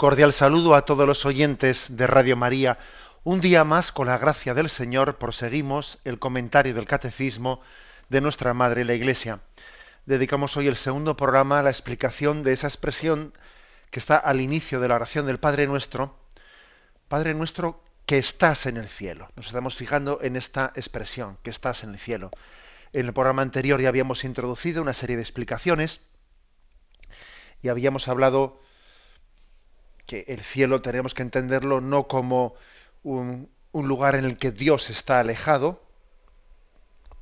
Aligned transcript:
Cordial 0.00 0.32
saludo 0.32 0.74
a 0.76 0.86
todos 0.86 1.06
los 1.06 1.26
oyentes 1.26 1.94
de 1.94 2.06
Radio 2.06 2.34
María. 2.34 2.78
Un 3.22 3.42
día 3.42 3.64
más, 3.64 3.92
con 3.92 4.06
la 4.06 4.16
gracia 4.16 4.54
del 4.54 4.70
Señor, 4.70 5.18
proseguimos 5.18 5.98
el 6.06 6.18
comentario 6.18 6.72
del 6.72 6.86
Catecismo 6.86 7.60
de 8.08 8.22
nuestra 8.22 8.54
Madre 8.54 8.86
la 8.86 8.94
Iglesia. 8.94 9.40
Dedicamos 10.06 10.56
hoy 10.56 10.68
el 10.68 10.76
segundo 10.76 11.18
programa 11.18 11.58
a 11.58 11.62
la 11.62 11.68
explicación 11.68 12.42
de 12.42 12.54
esa 12.54 12.66
expresión 12.66 13.34
que 13.90 13.98
está 13.98 14.16
al 14.16 14.40
inicio 14.40 14.80
de 14.80 14.88
la 14.88 14.94
oración 14.94 15.26
del 15.26 15.38
Padre 15.38 15.66
Nuestro. 15.66 16.16
Padre 17.08 17.34
Nuestro, 17.34 17.84
que 18.06 18.16
estás 18.16 18.64
en 18.64 18.78
el 18.78 18.88
cielo. 18.88 19.28
Nos 19.36 19.48
estamos 19.48 19.76
fijando 19.76 20.20
en 20.22 20.36
esta 20.36 20.72
expresión, 20.76 21.36
que 21.42 21.50
estás 21.50 21.84
en 21.84 21.90
el 21.90 21.98
cielo. 21.98 22.30
En 22.94 23.04
el 23.04 23.12
programa 23.12 23.42
anterior 23.42 23.78
ya 23.82 23.90
habíamos 23.90 24.24
introducido 24.24 24.80
una 24.80 24.94
serie 24.94 25.16
de 25.16 25.22
explicaciones 25.22 26.00
y 27.60 27.68
habíamos 27.68 28.08
hablado 28.08 28.62
que 30.10 30.24
el 30.26 30.40
cielo 30.40 30.82
tenemos 30.82 31.14
que 31.14 31.22
entenderlo 31.22 31.80
no 31.80 32.08
como 32.08 32.56
un, 33.04 33.48
lugar 33.72 34.16
en 34.16 34.24
el 34.24 34.38
que 34.38 34.50
Dios 34.50 34.90
está 34.90 35.20
alejado, 35.20 35.80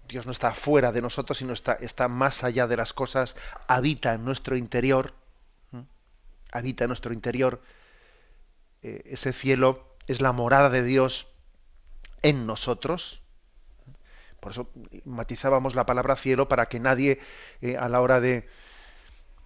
Dios 0.09 0.25
no 0.25 0.33
está 0.33 0.55
fuera 0.55 0.91
de 0.91 1.03
nosotros, 1.03 1.37
sino 1.37 1.53
está, 1.53 1.75
está 1.75 2.09
más 2.09 2.45
allá 2.45 2.67
de 2.67 2.79
las 2.79 2.95
cosas, 2.95 3.37
habita 3.67 4.15
en 4.15 4.25
nuestro 4.25 4.57
interior, 4.57 5.13
habita 6.51 6.85
en 6.85 6.89
nuestro 6.89 7.13
interior. 7.13 7.61
Eh, 8.83 9.03
ese 9.05 9.35
cielo 9.35 9.95
es 10.07 10.23
la 10.23 10.33
morada 10.33 10.71
de 10.71 10.83
Dios 10.83 11.29
en 12.23 12.47
nosotros. 12.47 13.21
Por 14.41 14.53
eso 14.53 14.71
matizábamos 15.05 15.75
la 15.75 15.85
palabra 15.85 16.17
cielo 16.17 16.49
para 16.49 16.71
que 16.71 16.81
nadie 16.81 17.21
eh, 17.61 17.77
a 17.77 17.91
la 17.91 18.01
hora 18.01 18.19
de, 18.19 18.49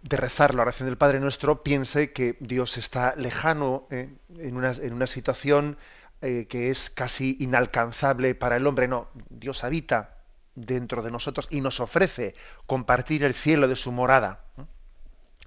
de 0.02 0.16
rezar 0.16 0.54
la 0.54 0.62
oración 0.62 0.88
del 0.88 0.98
Padre 0.98 1.20
Nuestro 1.20 1.62
piense 1.62 2.12
que 2.12 2.36
Dios 2.40 2.76
está 2.76 3.14
lejano 3.16 3.86
eh, 3.90 4.12
en, 4.38 4.56
una, 4.56 4.72
en, 4.72 4.92
una, 4.92 5.06
situación 5.06 5.78
eh, 6.20 6.46
que 6.48 6.70
es 6.70 6.90
casi 6.90 7.36
inalcanzable 7.40 8.34
para 8.34 8.56
el 8.56 8.66
hombre. 8.66 8.88
No, 8.88 9.08
Dios 9.30 9.62
habita 9.62 10.18
dentro 10.54 11.02
de 11.02 11.10
nosotros 11.10 11.46
y 11.50 11.60
nos 11.60 11.80
ofrece 11.80 12.34
compartir 12.66 13.22
el 13.22 13.34
cielo 13.34 13.68
de 13.68 13.76
su 13.76 13.92
morada. 13.92 14.44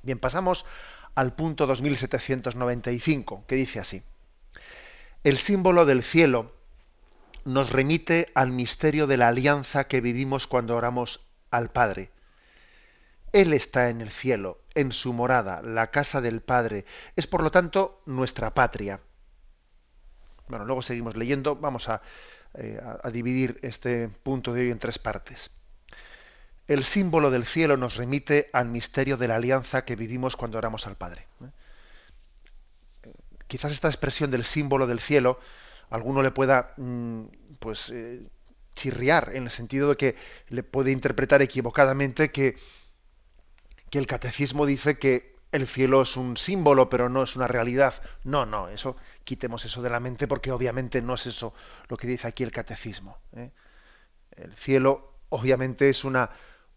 Bien, 0.04 0.20
pasamos 0.20 0.66
al 1.16 1.34
punto 1.34 1.68
2795, 1.68 3.44
que 3.48 3.56
dice 3.56 3.80
así. 3.80 4.04
El 5.24 5.38
símbolo 5.38 5.86
del 5.86 6.02
cielo 6.02 6.54
nos 7.44 7.72
remite 7.72 8.32
al 8.36 8.52
misterio 8.52 9.06
de 9.06 9.18
la 9.18 9.28
alianza 9.28 9.88
que 9.88 10.02
vivimos 10.02 10.48
cuando 10.48 10.76
oramos 10.76 11.28
al 11.52 11.72
Padre 11.72 12.15
él 13.35 13.51
está 13.51 13.90
en 13.90 14.00
el 14.00 14.12
cielo, 14.12 14.62
en 14.75 14.94
su 14.94 15.12
morada, 15.12 15.62
la 15.62 15.91
casa 15.91 16.22
del 16.22 16.40
Padre. 16.40 16.85
Es 17.18 17.28
por 17.28 17.44
lo 17.44 17.51
tanto 17.51 18.01
nuestra 18.06 18.53
patria. 18.53 19.01
Bueno, 20.47 20.63
luego 20.63 20.81
seguimos 20.81 21.18
leyendo. 21.18 21.57
Vamos 21.57 21.90
a, 21.90 22.01
eh, 22.53 22.79
dividir 23.12 23.59
este 23.62 24.07
punto 24.07 24.53
de 24.53 24.62
hoy 24.62 24.72
en 24.72 24.79
tres 24.79 25.00
partes. 25.00 25.51
El 26.69 26.85
símbolo 26.85 27.29
del 27.29 27.46
cielo 27.46 27.75
nos 27.75 27.97
remite 27.97 28.50
al 28.53 28.69
misterio 28.69 29.18
de 29.18 29.28
la 29.28 29.35
alianza 29.35 29.84
que 29.84 29.97
vivimos 29.97 30.38
cuando 30.38 30.57
oramos 30.57 30.88
al 30.88 30.96
Padre. 30.96 31.28
¿eh? 31.44 33.12
Quizás 33.47 33.73
esta 33.73 33.90
expresión 33.90 34.31
del 34.31 34.46
símbolo 34.46 34.88
del 34.88 35.02
cielo 35.02 35.41
a 35.90 35.96
alguno 35.96 36.22
le 36.22 36.31
pueda 36.31 36.73
mm, 36.78 37.25
pues 37.59 37.90
eh, 37.90 38.25
chirriar 38.75 39.31
en 39.35 39.44
el 39.44 39.50
sentido 39.50 39.90
de 39.90 39.97
que 39.97 40.16
le 40.47 40.63
puede 40.63 40.91
interpretar 40.91 41.41
equivocadamente 41.41 42.31
que 42.31 42.56
que 43.90 44.00
el 44.00 44.07
catecismo 44.07 44.66
dice 44.66 44.97
que 44.97 45.35
el 45.51 45.68
cielo 45.68 46.01
es 46.01 46.18
un 46.18 46.38
símbolo, 46.38 46.90
pero 46.90 47.07
no 47.07 47.23
es 47.23 47.35
una 47.35 47.47
realidad. 47.47 47.94
No, 48.23 48.46
no, 48.46 48.68
eso 48.68 48.97
quitemos 49.23 49.63
eso 49.66 49.81
de 49.81 49.90
la 49.90 50.00
mente 50.00 50.28
porque 50.28 50.51
obviamente 50.51 51.01
no 51.01 51.13
es 51.13 51.28
eso 51.28 51.53
lo 51.88 51.97
que 51.97 52.07
dice 52.07 52.28
aquí 52.28 52.44
el 52.44 52.51
catecismo. 52.51 53.18
¿eh? 53.35 53.51
El 54.31 54.53
cielo 54.53 55.13
obviamente 55.29 55.90
es 55.90 56.03
una, 56.03 56.29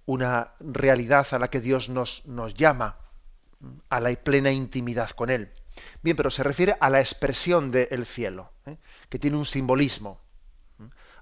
una 0.06 0.52
realidad 0.60 1.26
a 1.32 1.38
la 1.38 1.48
que 1.48 1.60
Dios 1.60 1.88
nos, 1.88 2.24
nos 2.26 2.54
llama, 2.54 2.98
a 3.88 4.00
la 4.00 4.14
plena 4.14 4.52
intimidad 4.52 5.10
con 5.10 5.30
Él. 5.30 5.50
Bien, 6.02 6.16
pero 6.16 6.30
se 6.30 6.42
refiere 6.42 6.76
a 6.80 6.90
la 6.90 7.00
expresión 7.00 7.70
del 7.70 8.06
cielo, 8.06 8.52
¿eh? 8.66 8.76
que 9.08 9.18
tiene 9.18 9.36
un 9.36 9.44
simbolismo. 9.44 10.20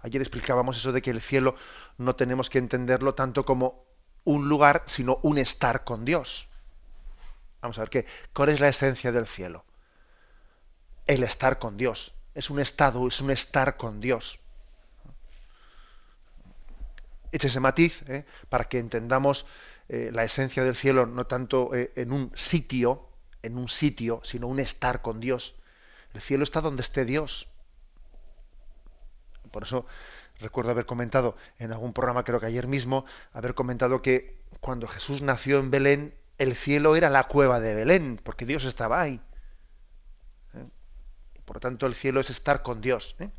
Ayer 0.02 0.20
explicábamos 0.20 0.76
eso 0.76 0.92
de 0.92 1.02
que 1.02 1.10
el 1.10 1.20
cielo 1.20 1.56
no 1.98 2.14
tenemos 2.14 2.50
que 2.50 2.58
entenderlo 2.58 3.14
tanto 3.14 3.44
como 3.44 3.85
un 4.26 4.48
lugar, 4.48 4.82
sino 4.86 5.20
un 5.22 5.38
estar 5.38 5.84
con 5.84 6.04
Dios. 6.04 6.48
Vamos 7.62 7.78
a 7.78 7.82
ver 7.82 7.90
qué, 7.90 8.06
cuál 8.34 8.50
es 8.50 8.60
la 8.60 8.68
esencia 8.68 9.12
del 9.12 9.26
cielo. 9.26 9.64
El 11.06 11.22
estar 11.22 11.58
con 11.58 11.76
Dios. 11.76 12.12
Es 12.34 12.50
un 12.50 12.60
estado, 12.60 13.06
es 13.08 13.20
un 13.20 13.30
estar 13.30 13.76
con 13.76 14.00
Dios. 14.00 14.40
Eche 17.32 17.46
ese 17.46 17.60
matiz 17.60 18.02
¿eh? 18.08 18.26
para 18.48 18.64
que 18.64 18.78
entendamos 18.78 19.46
eh, 19.88 20.10
la 20.12 20.24
esencia 20.24 20.64
del 20.64 20.74
cielo 20.74 21.06
no 21.06 21.26
tanto 21.26 21.72
eh, 21.74 21.92
en 21.94 22.10
un 22.10 22.32
sitio, 22.34 23.08
en 23.42 23.56
un 23.56 23.68
sitio, 23.68 24.20
sino 24.24 24.48
un 24.48 24.58
estar 24.58 25.02
con 25.02 25.20
Dios. 25.20 25.54
El 26.14 26.20
cielo 26.20 26.42
está 26.42 26.60
donde 26.60 26.82
esté 26.82 27.04
Dios. 27.04 27.48
Por 29.52 29.62
eso 29.62 29.86
recuerdo 30.40 30.70
haber 30.70 30.86
comentado 30.86 31.36
en 31.58 31.72
algún 31.72 31.92
programa, 31.92 32.24
creo 32.24 32.40
que 32.40 32.46
ayer 32.46 32.66
mismo, 32.66 33.04
haber 33.32 33.54
comentado 33.54 34.02
que 34.02 34.38
cuando 34.60 34.86
Jesús 34.86 35.22
nació 35.22 35.58
en 35.58 35.70
Belén, 35.70 36.14
el 36.38 36.54
cielo 36.54 36.96
era 36.96 37.10
la 37.10 37.24
cueva 37.24 37.60
de 37.60 37.74
Belén, 37.74 38.20
porque 38.22 38.46
Dios 38.46 38.64
estaba 38.64 39.00
ahí. 39.00 39.20
¿Eh? 40.54 40.66
Por 41.44 41.56
lo 41.56 41.60
tanto, 41.60 41.86
el 41.86 41.94
cielo 41.94 42.20
es 42.20 42.30
estar 42.30 42.62
con 42.62 42.80
Dios. 42.80 43.16
¿eh? 43.18 43.30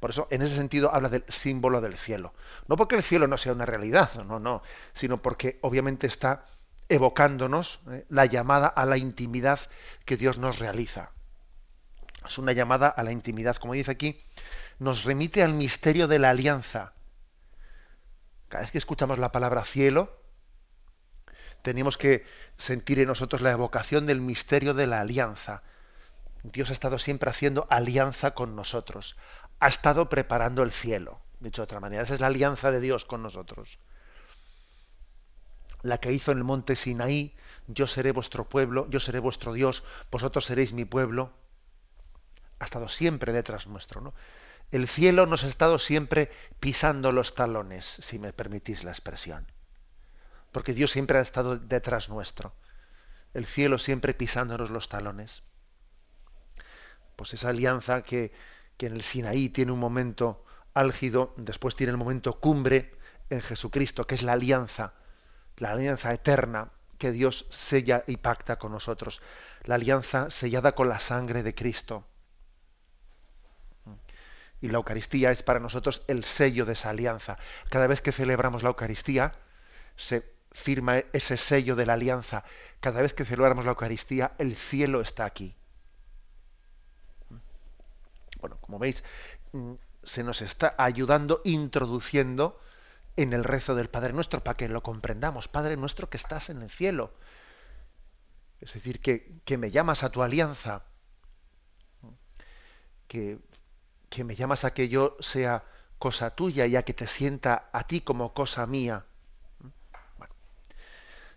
por 0.00 0.10
eso, 0.10 0.26
en 0.30 0.42
ese 0.42 0.56
sentido, 0.56 0.94
habla 0.94 1.08
del 1.08 1.24
símbolo 1.28 1.80
del 1.80 1.96
cielo. 1.96 2.32
No 2.68 2.76
porque 2.76 2.96
el 2.96 3.02
cielo 3.02 3.26
no 3.26 3.36
sea 3.36 3.52
una 3.52 3.66
realidad, 3.66 4.10
no, 4.24 4.38
no, 4.40 4.62
sino 4.92 5.20
porque 5.20 5.58
obviamente 5.60 6.06
está 6.06 6.46
evocándonos 6.88 7.80
¿eh? 7.90 8.04
la 8.08 8.26
llamada 8.26 8.68
a 8.68 8.86
la 8.86 8.96
intimidad 8.96 9.60
que 10.04 10.16
Dios 10.16 10.38
nos 10.38 10.58
realiza. 10.58 11.12
Es 12.26 12.38
una 12.38 12.52
llamada 12.52 12.88
a 12.88 13.02
la 13.02 13.12
intimidad, 13.12 13.56
como 13.56 13.74
dice 13.74 13.90
aquí, 13.90 14.20
nos 14.78 15.04
remite 15.04 15.42
al 15.42 15.54
misterio 15.54 16.08
de 16.08 16.18
la 16.18 16.30
alianza. 16.30 16.92
Cada 18.48 18.62
vez 18.62 18.72
que 18.72 18.78
escuchamos 18.78 19.18
la 19.18 19.32
palabra 19.32 19.64
cielo, 19.64 20.20
tenemos 21.62 21.96
que 21.96 22.26
sentir 22.56 22.98
en 22.98 23.08
nosotros 23.08 23.40
la 23.40 23.50
evocación 23.50 24.06
del 24.06 24.20
misterio 24.20 24.74
de 24.74 24.86
la 24.86 25.00
alianza. 25.00 25.62
Dios 26.42 26.68
ha 26.70 26.74
estado 26.74 26.98
siempre 26.98 27.30
haciendo 27.30 27.66
alianza 27.70 28.34
con 28.34 28.54
nosotros. 28.54 29.16
Ha 29.60 29.68
estado 29.68 30.10
preparando 30.10 30.62
el 30.62 30.72
cielo. 30.72 31.20
Dicho 31.40 31.62
de 31.62 31.64
otra 31.64 31.80
manera, 31.80 32.02
esa 32.02 32.14
es 32.14 32.20
la 32.20 32.26
alianza 32.26 32.70
de 32.70 32.80
Dios 32.80 33.04
con 33.06 33.22
nosotros. 33.22 33.78
La 35.82 35.98
que 35.98 36.12
hizo 36.12 36.32
en 36.32 36.38
el 36.38 36.44
monte 36.44 36.76
Sinaí, 36.76 37.34
yo 37.66 37.86
seré 37.86 38.12
vuestro 38.12 38.48
pueblo, 38.48 38.86
yo 38.90 39.00
seré 39.00 39.18
vuestro 39.18 39.52
Dios, 39.52 39.84
vosotros 40.10 40.44
seréis 40.44 40.72
mi 40.72 40.84
pueblo. 40.84 41.32
Ha 42.58 42.64
estado 42.64 42.88
siempre 42.88 43.32
detrás 43.32 43.66
nuestro, 43.66 44.00
¿no? 44.00 44.14
El 44.70 44.88
cielo 44.88 45.26
nos 45.26 45.44
ha 45.44 45.46
estado 45.46 45.78
siempre 45.78 46.30
pisando 46.58 47.12
los 47.12 47.34
talones, 47.34 47.84
si 47.84 48.18
me 48.18 48.32
permitís 48.32 48.82
la 48.84 48.90
expresión. 48.90 49.46
Porque 50.50 50.74
Dios 50.74 50.90
siempre 50.90 51.18
ha 51.18 51.22
estado 51.22 51.56
detrás 51.58 52.08
nuestro. 52.08 52.54
El 53.34 53.46
cielo 53.46 53.78
siempre 53.78 54.14
pisándonos 54.14 54.70
los 54.70 54.88
talones. 54.88 55.42
Pues 57.16 57.34
esa 57.34 57.50
alianza 57.50 58.02
que, 58.02 58.32
en 58.78 58.94
el 58.94 59.02
Sinaí 59.02 59.48
tiene 59.48 59.72
un 59.72 59.78
momento 59.78 60.44
álgido, 60.74 61.34
después 61.36 61.76
tiene 61.76 61.92
el 61.92 61.96
momento 61.96 62.40
cumbre 62.40 62.96
en 63.30 63.40
Jesucristo, 63.40 64.06
que 64.06 64.16
es 64.16 64.22
la 64.22 64.32
alianza, 64.32 64.94
la 65.56 65.70
alianza 65.70 66.12
eterna 66.12 66.72
que 66.98 67.12
Dios 67.12 67.46
sella 67.50 68.04
y 68.06 68.16
pacta 68.16 68.58
con 68.58 68.72
nosotros, 68.72 69.22
la 69.62 69.76
alianza 69.76 70.30
sellada 70.30 70.74
con 70.74 70.88
la 70.88 70.98
sangre 70.98 71.42
de 71.42 71.54
Cristo 71.54 72.06
y 74.64 74.68
la 74.68 74.78
Eucaristía 74.78 75.30
es 75.30 75.42
para 75.42 75.60
nosotros 75.60 76.04
el 76.08 76.24
sello 76.24 76.64
de 76.64 76.72
esa 76.72 76.88
alianza. 76.88 77.36
Cada 77.68 77.86
vez 77.86 78.00
que 78.00 78.12
celebramos 78.12 78.62
la 78.62 78.70
Eucaristía, 78.70 79.34
se 79.94 80.24
firma 80.52 81.00
ese 81.12 81.36
sello 81.36 81.76
de 81.76 81.84
la 81.84 81.92
alianza. 81.92 82.44
Cada 82.80 83.02
vez 83.02 83.12
que 83.12 83.26
celebramos 83.26 83.66
la 83.66 83.72
Eucaristía, 83.72 84.32
el 84.38 84.56
cielo 84.56 85.02
está 85.02 85.26
aquí. 85.26 85.54
como 88.62 88.78
veis, 88.78 89.04
mm, 89.52 89.74
se 90.02 90.22
nos 90.22 90.40
está 90.40 90.74
ayudando, 90.78 91.42
introduciendo 91.44 92.58
en 93.16 93.34
el 93.34 93.44
rezo 93.44 93.74
del 93.74 93.90
Padre 93.90 94.14
Nuestro, 94.14 94.42
para 94.42 94.56
que 94.56 94.70
lo 94.70 94.82
comprendamos. 94.82 95.46
Padre 95.46 95.76
Nuestro 95.76 96.08
que 96.08 96.16
estás 96.16 96.48
en 96.48 96.62
el 96.62 96.70
cielo. 96.70 97.12
Es 98.62 98.72
decir, 98.72 99.00
que, 99.00 99.30
que 99.44 99.58
me 99.58 99.70
llamas 99.70 100.02
a 100.04 100.08
tu 100.08 100.22
alianza, 100.22 100.84
que, 103.08 103.38
que 104.14 104.24
me 104.24 104.36
llamas 104.36 104.64
a 104.64 104.72
que 104.72 104.88
yo 104.88 105.16
sea 105.20 105.64
cosa 105.98 106.30
tuya 106.30 106.66
y 106.66 106.76
a 106.76 106.84
que 106.84 106.94
te 106.94 107.06
sienta 107.06 107.68
a 107.72 107.86
ti 107.86 108.00
como 108.00 108.32
cosa 108.32 108.66
mía. 108.66 109.04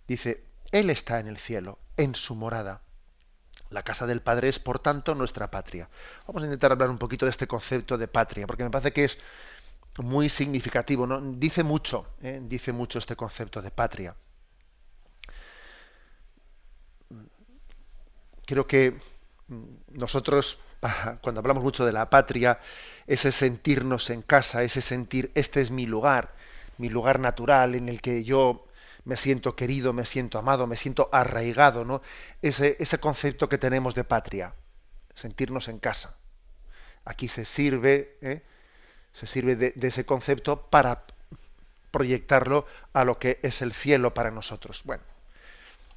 Dice, 0.08 0.44
Él 0.72 0.90
está 0.90 1.20
en 1.20 1.28
el 1.28 1.38
cielo, 1.38 1.80
en 1.98 2.14
su 2.14 2.36
morada. 2.36 2.82
La 3.70 3.84
casa 3.84 4.06
del 4.06 4.22
Padre 4.22 4.48
es, 4.48 4.60
por 4.60 4.80
tanto, 4.80 5.16
nuestra 5.16 5.50
patria. 5.50 5.90
Vamos 6.28 6.44
a 6.44 6.46
intentar 6.46 6.72
hablar 6.72 6.90
un 6.90 7.00
poquito 7.00 7.26
de 7.26 7.32
este 7.32 7.48
concepto 7.48 7.98
de 7.98 8.08
patria, 8.08 8.46
porque 8.46 8.64
me 8.64 8.70
parece 8.70 8.94
que 8.94 9.06
es 9.06 9.18
muy 9.98 10.30
significativo. 10.30 11.08
¿no? 11.08 11.20
Dice 11.20 11.64
mucho, 11.64 12.08
¿eh? 12.22 12.40
dice 12.44 12.72
mucho 12.72 13.00
este 13.00 13.16
concepto 13.16 13.62
de 13.62 13.72
patria. 13.72 14.16
Creo 18.46 18.66
que 18.66 18.98
nosotros, 19.90 20.60
cuando 21.22 21.40
hablamos 21.40 21.64
mucho 21.64 21.86
de 21.86 21.92
la 21.92 22.10
patria, 22.10 22.60
ese 23.06 23.32
sentirnos 23.32 24.10
en 24.10 24.22
casa, 24.22 24.64
ese 24.64 24.82
sentir, 24.82 25.32
este 25.36 25.62
es 25.62 25.72
mi 25.72 25.86
lugar, 25.86 26.34
mi 26.78 26.90
lugar 26.90 27.20
natural 27.20 27.76
en 27.76 27.90
el 27.90 28.02
que 28.02 28.24
yo 28.24 28.68
me 29.06 29.16
siento 29.16 29.56
querido, 29.56 29.94
me 29.94 30.06
siento 30.06 30.38
amado, 30.38 30.68
me 30.68 30.76
siento 30.76 31.10
arraigado, 31.14 31.86
¿no? 31.86 32.02
Ese, 32.42 32.76
ese 32.80 33.00
concepto 33.00 33.48
que 33.48 33.58
tenemos 33.58 33.96
de 33.96 34.04
patria, 34.04 34.54
sentirnos 35.16 35.70
en 35.70 35.80
casa. 35.80 36.16
Aquí 37.06 37.30
se 37.30 37.46
sirve, 37.46 38.18
¿eh? 38.22 38.42
se 39.14 39.26
sirve 39.26 39.56
de, 39.56 39.74
ese 39.82 40.06
concepto 40.06 40.62
para 40.70 41.04
proyectarlo 41.90 42.66
a 42.92 43.06
lo 43.06 43.18
que 43.18 43.40
es 43.44 43.62
el 43.62 43.74
cielo 43.74 44.14
para 44.14 44.30
nosotros. 44.30 44.82
Bueno, 44.84 45.04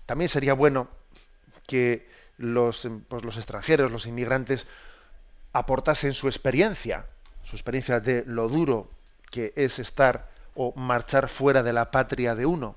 también 0.07 0.29
sería 0.29 0.55
bueno 0.55 0.89
que 1.67 2.09
los, 2.41 2.89
pues 3.09 3.23
los 3.23 3.37
extranjeros, 3.37 3.93
los 3.93 4.07
inmigrantes, 4.07 4.67
aportasen 5.53 6.15
su 6.15 6.27
experiencia, 6.27 7.05
su 7.45 7.55
experiencia 7.55 8.01
de 8.01 8.25
lo 8.27 8.49
duro 8.49 8.91
que 9.31 9.53
es 9.57 9.79
estar 9.79 10.31
o 10.55 10.73
marchar 10.75 11.29
fuera 11.29 11.63
de 11.63 11.75
la 11.75 11.91
patria 11.91 12.35
de 12.35 12.47
uno 12.47 12.77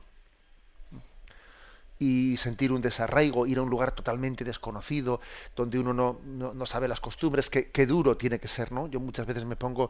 y 1.98 2.36
sentir 2.36 2.74
un 2.74 2.82
desarraigo, 2.82 3.48
ir 3.48 3.60
a 3.60 3.62
un 3.62 3.70
lugar 3.70 3.94
totalmente 3.94 4.44
desconocido, 4.44 5.22
donde 5.56 5.80
uno 5.80 5.94
no, 5.94 6.20
no, 6.26 6.66
sabe 6.66 6.90
las 6.90 7.00
costumbres, 7.00 7.50
qué, 7.50 7.72
qué, 7.72 7.86
duro 7.86 8.18
tiene 8.18 8.40
que 8.40 8.50
ser, 8.50 8.74
¿no? 8.74 8.88
Yo 8.88 9.00
muchas 9.00 9.26
veces 9.26 9.46
me 9.46 9.56
pongo 9.56 9.90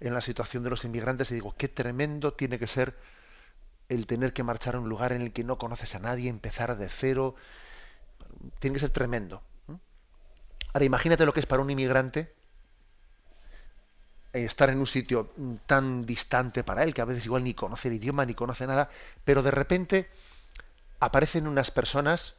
en 0.00 0.12
la 0.12 0.20
situación 0.20 0.64
de 0.64 0.70
los 0.70 0.84
inmigrantes 0.84 1.30
y 1.30 1.34
digo, 1.34 1.54
qué 1.56 1.68
tremendo 1.68 2.32
tiene 2.32 2.58
que 2.58 2.66
ser 2.66 2.96
el 3.88 4.06
tener 4.06 4.32
que 4.32 4.42
marchar 4.42 4.74
a 4.74 4.80
un 4.80 4.88
lugar 4.88 5.12
en 5.12 5.22
el 5.22 5.32
que 5.32 5.44
no 5.44 5.58
conoces 5.58 5.94
a 5.94 6.00
nadie, 6.00 6.28
empezar 6.28 6.76
de 6.76 6.88
cero, 6.88 7.36
tiene 8.58 8.74
que 8.74 8.80
ser 8.80 8.90
tremendo. 8.90 9.42
Ahora 10.74 10.84
imagínate 10.84 11.26
lo 11.26 11.34
que 11.34 11.40
es 11.40 11.46
para 11.46 11.62
un 11.62 11.70
inmigrante 11.70 12.32
estar 14.32 14.70
en 14.70 14.78
un 14.78 14.86
sitio 14.86 15.32
tan 15.66 16.06
distante 16.06 16.64
para 16.64 16.82
él, 16.84 16.94
que 16.94 17.02
a 17.02 17.04
veces 17.04 17.26
igual 17.26 17.44
ni 17.44 17.54
conoce 17.54 17.88
el 17.88 17.94
idioma, 17.94 18.24
ni 18.24 18.34
conoce 18.34 18.66
nada, 18.66 18.88
pero 19.24 19.42
de 19.42 19.50
repente 19.50 20.08
aparecen 21.00 21.46
unas 21.46 21.70
personas 21.70 22.34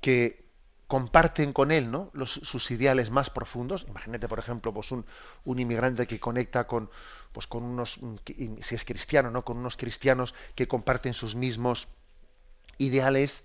que 0.00 0.46
comparten 0.86 1.52
con 1.52 1.72
él 1.72 1.90
¿no? 1.90 2.12
sus 2.26 2.70
ideales 2.70 3.10
más 3.10 3.30
profundos. 3.30 3.86
Imagínate, 3.88 4.28
por 4.28 4.38
ejemplo, 4.38 4.72
pues 4.72 4.92
un, 4.92 5.04
inmigrante 5.44 6.06
que 6.06 6.20
conecta 6.20 6.66
con, 6.66 6.90
pues 7.32 7.46
con 7.46 7.64
unos, 7.64 7.98
si 8.60 8.74
es 8.74 8.84
cristiano, 8.84 9.30
¿no? 9.30 9.44
con 9.44 9.56
unos 9.56 9.76
cristianos 9.76 10.34
que 10.54 10.68
comparten 10.68 11.14
sus 11.14 11.34
mismos 11.34 11.88
ideales, 12.78 13.42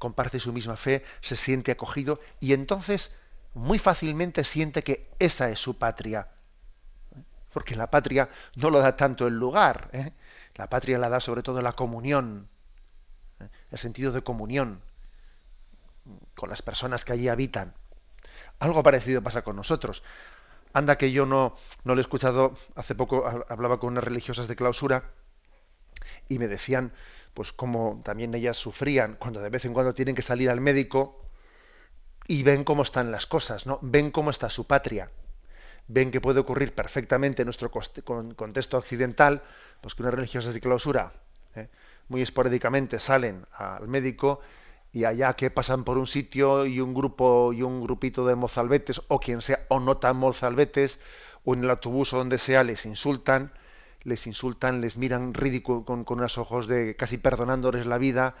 comparte 0.00 0.40
su 0.40 0.52
misma 0.52 0.76
fe, 0.76 1.04
se 1.20 1.36
siente 1.36 1.70
acogido 1.70 2.20
y 2.40 2.54
entonces 2.54 3.14
muy 3.52 3.78
fácilmente 3.78 4.42
siente 4.44 4.82
que 4.82 5.10
esa 5.18 5.50
es 5.50 5.60
su 5.60 5.78
patria. 5.78 6.28
Porque 7.52 7.74
la 7.76 7.90
patria 7.90 8.30
no 8.56 8.70
lo 8.70 8.78
da 8.78 8.96
tanto 8.96 9.28
el 9.28 9.38
lugar, 9.38 9.90
¿eh? 9.92 10.12
la 10.54 10.68
patria 10.70 10.98
la 10.98 11.10
da 11.10 11.20
sobre 11.20 11.42
todo 11.42 11.60
la 11.60 11.74
comunión, 11.74 12.48
el 13.70 13.78
sentido 13.78 14.10
de 14.10 14.22
comunión 14.22 14.80
con 16.34 16.48
las 16.48 16.62
personas 16.62 17.04
que 17.04 17.12
allí 17.12 17.28
habitan. 17.28 17.74
Algo 18.58 18.82
parecido 18.82 19.22
pasa 19.22 19.42
con 19.42 19.56
nosotros. 19.56 20.02
Anda 20.72 20.96
que 20.96 21.12
yo 21.12 21.26
no, 21.26 21.54
no 21.84 21.94
lo 21.94 22.00
he 22.00 22.02
escuchado, 22.02 22.54
hace 22.74 22.94
poco 22.94 23.26
hablaba 23.48 23.78
con 23.78 23.90
unas 23.90 24.04
religiosas 24.04 24.48
de 24.48 24.56
clausura 24.56 25.10
y 26.28 26.38
me 26.38 26.48
decían, 26.48 26.92
pues 27.34 27.52
cómo 27.52 28.00
también 28.04 28.34
ellas 28.34 28.56
sufrían 28.56 29.16
cuando 29.18 29.40
de 29.40 29.50
vez 29.50 29.64
en 29.64 29.72
cuando 29.72 29.94
tienen 29.94 30.14
que 30.14 30.22
salir 30.22 30.50
al 30.50 30.60
médico 30.60 31.24
y 32.26 32.42
ven 32.42 32.64
cómo 32.64 32.82
están 32.82 33.10
las 33.10 33.26
cosas, 33.26 33.66
¿no? 33.66 33.78
Ven 33.82 34.10
cómo 34.10 34.30
está 34.30 34.50
su 34.50 34.66
patria. 34.66 35.10
Ven 35.88 36.10
que 36.10 36.20
puede 36.20 36.40
ocurrir 36.40 36.74
perfectamente 36.74 37.42
en 37.42 37.46
nuestro 37.46 37.70
contexto 37.70 38.78
occidental, 38.78 39.42
pues 39.80 39.94
que 39.94 40.02
unas 40.02 40.14
religiosas 40.14 40.54
de 40.54 40.60
clausura 40.60 41.10
¿eh? 41.56 41.68
muy 42.08 42.22
esporádicamente 42.22 42.98
salen 42.98 43.46
al 43.52 43.88
médico 43.88 44.40
y 44.92 45.04
allá 45.04 45.34
que 45.34 45.50
pasan 45.50 45.84
por 45.84 45.98
un 45.98 46.06
sitio 46.06 46.66
y 46.66 46.80
un 46.80 46.94
grupo 46.94 47.52
y 47.52 47.62
un 47.62 47.82
grupito 47.82 48.26
de 48.26 48.34
mozalbetes 48.34 49.02
o 49.08 49.20
quien 49.20 49.40
sea 49.40 49.64
o 49.68 49.80
no 49.80 49.96
tan 49.96 50.16
mozalbetes 50.16 51.00
o 51.44 51.54
en 51.54 51.64
el 51.64 51.70
autobús 51.70 52.12
o 52.12 52.18
donde 52.18 52.38
sea 52.38 52.64
les 52.64 52.86
insultan 52.86 53.52
les 54.02 54.26
insultan 54.26 54.80
les 54.80 54.96
miran 54.96 55.34
ridículo 55.34 55.84
con, 55.84 56.04
unos 56.08 56.38
ojos 56.38 56.66
de 56.66 56.96
casi 56.96 57.18
perdonándoles 57.18 57.86
la 57.86 57.98
vida 57.98 58.34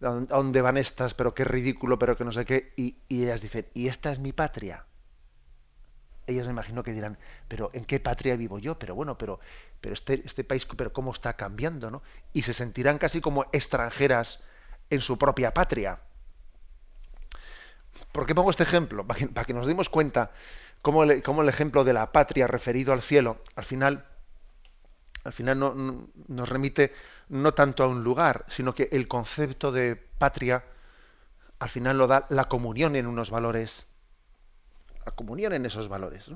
a 0.00 0.10
dónde 0.10 0.62
van 0.62 0.76
estas 0.76 1.14
pero 1.14 1.34
qué 1.34 1.44
ridículo 1.44 1.98
pero 1.98 2.16
que 2.16 2.24
no 2.24 2.32
sé 2.32 2.44
qué 2.44 2.72
y, 2.76 2.98
ellas 3.08 3.40
dicen 3.40 3.66
y 3.74 3.88
esta 3.88 4.12
es 4.12 4.18
mi 4.18 4.32
patria 4.32 4.84
ellas 6.28 6.44
me 6.44 6.52
imagino 6.52 6.82
que 6.82 6.92
dirán, 6.92 7.16
pero 7.48 7.70
¿en 7.72 7.86
qué 7.86 8.00
patria 8.00 8.36
vivo 8.36 8.58
yo? 8.58 8.78
Pero 8.78 8.94
bueno, 8.94 9.16
pero, 9.16 9.40
pero 9.80 9.94
este, 9.94 10.22
este 10.26 10.44
país, 10.44 10.66
pero 10.76 10.92
¿cómo 10.92 11.10
está 11.10 11.32
cambiando? 11.36 11.90
¿no? 11.90 12.02
Y 12.34 12.42
se 12.42 12.52
sentirán 12.52 12.98
casi 12.98 13.22
como 13.22 13.46
extranjeras 13.52 14.40
en 14.90 15.00
su 15.00 15.18
propia 15.18 15.54
patria. 15.54 16.00
¿Por 18.12 18.26
qué 18.26 18.34
pongo 18.34 18.50
este 18.50 18.62
ejemplo? 18.62 19.06
Para 19.34 19.44
que, 19.44 19.54
nos 19.54 19.66
demos 19.66 19.88
cuenta 19.88 20.32
cómo 20.82 21.02
el, 21.02 21.10
el, 21.10 21.48
ejemplo 21.48 21.84
de 21.84 21.92
la 21.92 22.12
patria 22.12 22.46
referido 22.46 22.92
al 22.92 23.02
cielo, 23.02 23.42
al 23.56 23.64
final, 23.64 24.07
al 25.28 25.32
final 25.34 25.58
no, 25.58 26.08
nos 26.26 26.48
remite 26.48 26.92
no 27.28 27.52
tanto 27.54 27.84
a 27.84 27.86
un 27.86 28.02
lugar, 28.02 28.44
sino 28.48 28.74
que 28.74 28.88
el 28.92 29.06
concepto 29.06 29.70
de 29.70 29.94
patria 29.94 30.64
al 31.58 31.68
final 31.68 31.98
lo 31.98 32.06
da 32.06 32.26
la 32.30 32.48
comunión 32.48 32.96
en 32.96 33.06
unos 33.06 33.30
valores 33.30 33.86
comunión 35.12 35.52
en 35.52 35.66
esos 35.66 35.88
valores. 35.88 36.30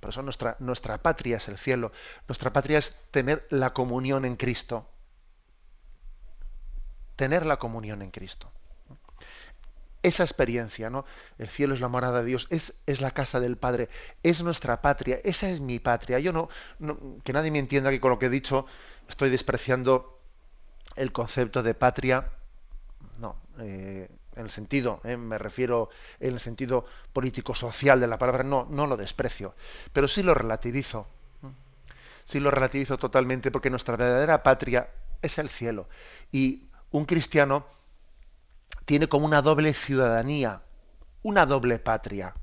Por 0.00 0.10
eso 0.10 0.22
nuestra, 0.22 0.56
nuestra 0.60 0.98
patria 0.98 1.38
es 1.38 1.48
el 1.48 1.58
cielo. 1.58 1.92
Nuestra 2.28 2.52
patria 2.52 2.78
es 2.78 2.96
tener 3.10 3.46
la 3.50 3.72
comunión 3.72 4.24
en 4.24 4.36
Cristo. 4.36 4.88
Tener 7.16 7.46
la 7.46 7.58
comunión 7.58 8.02
en 8.02 8.10
Cristo. 8.10 8.52
Esa 10.02 10.22
experiencia, 10.22 10.90
¿no? 10.90 11.04
El 11.38 11.48
cielo 11.48 11.74
es 11.74 11.80
la 11.80 11.88
morada 11.88 12.20
de 12.20 12.26
Dios, 12.26 12.46
es, 12.50 12.74
es 12.86 13.00
la 13.00 13.10
casa 13.10 13.40
del 13.40 13.56
Padre, 13.56 13.88
es 14.22 14.42
nuestra 14.42 14.80
patria, 14.80 15.18
esa 15.24 15.48
es 15.50 15.60
mi 15.60 15.80
patria. 15.80 16.18
Yo 16.20 16.32
no, 16.32 16.48
que 17.24 17.32
nadie 17.32 17.50
me 17.50 17.58
entienda 17.58 17.90
que 17.90 18.00
con 18.00 18.10
lo 18.10 18.18
que 18.18 18.26
he 18.26 18.30
dicho 18.30 18.66
estoy 19.08 19.30
despreciando 19.30 20.20
el 20.96 21.12
concepto 21.12 21.62
de 21.62 21.74
patria. 21.74 22.30
No, 23.18 23.36
eh, 23.58 24.08
en 24.36 24.44
el 24.44 24.50
sentido, 24.50 25.00
eh, 25.02 25.16
me 25.16 25.36
refiero 25.36 25.90
en 26.20 26.34
el 26.34 26.40
sentido 26.40 26.84
político-social 27.12 27.98
de 27.98 28.06
la 28.06 28.18
palabra, 28.18 28.44
no, 28.44 28.66
no 28.70 28.86
lo 28.86 28.96
desprecio, 28.96 29.54
pero 29.92 30.06
sí 30.06 30.22
lo 30.22 30.34
relativizo. 30.34 31.08
Sí 32.24 32.40
lo 32.40 32.50
relativizo 32.50 32.98
totalmente 32.98 33.50
porque 33.50 33.70
nuestra 33.70 33.96
verdadera 33.96 34.42
patria 34.42 34.90
es 35.22 35.38
el 35.38 35.48
cielo. 35.48 35.88
Y 36.30 36.68
un 36.90 37.06
cristiano 37.06 37.66
tiene 38.88 39.06
como 39.06 39.26
una 39.26 39.42
doble 39.42 39.74
ciudadanía, 39.74 40.62
una 41.22 41.44
doble 41.44 41.78
patria. 41.78 42.34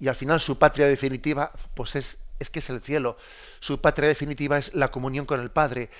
Y 0.00 0.08
al 0.08 0.14
final 0.14 0.40
su 0.40 0.58
patria 0.58 0.86
definitiva, 0.86 1.52
pues 1.74 1.94
es, 1.94 2.16
es 2.38 2.48
que 2.48 2.60
es 2.60 2.70
el 2.70 2.80
cielo. 2.80 3.18
Su 3.60 3.82
patria 3.82 4.08
definitiva 4.08 4.56
es 4.56 4.74
la 4.74 4.90
comunión 4.90 5.26
con 5.26 5.40
el 5.40 5.50
Padre. 5.50 5.90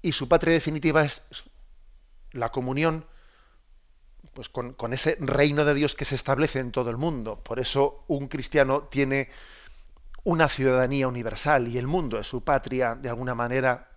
Y 0.00 0.12
su 0.12 0.28
patria 0.28 0.54
definitiva 0.54 1.04
es 1.04 1.24
la 2.30 2.50
comunión 2.50 3.04
pues 4.32 4.48
con, 4.48 4.74
ese 4.94 5.18
reino 5.20 5.66
de 5.66 5.74
Dios 5.74 5.94
que 5.94 6.06
se 6.06 6.14
establece 6.14 6.58
en 6.58 6.72
todo 6.72 6.88
el 6.88 6.96
mundo. 6.96 7.38
Por 7.44 7.60
eso 7.60 8.02
un 8.08 8.28
cristiano 8.28 8.84
tiene 8.84 9.28
una 10.24 10.48
ciudadanía 10.48 11.06
universal 11.06 11.68
y 11.68 11.76
el 11.76 11.86
mundo 11.86 12.18
es 12.18 12.28
su 12.28 12.44
patria 12.44 12.94
de 12.94 13.10
alguna 13.10 13.34
manera 13.34 13.90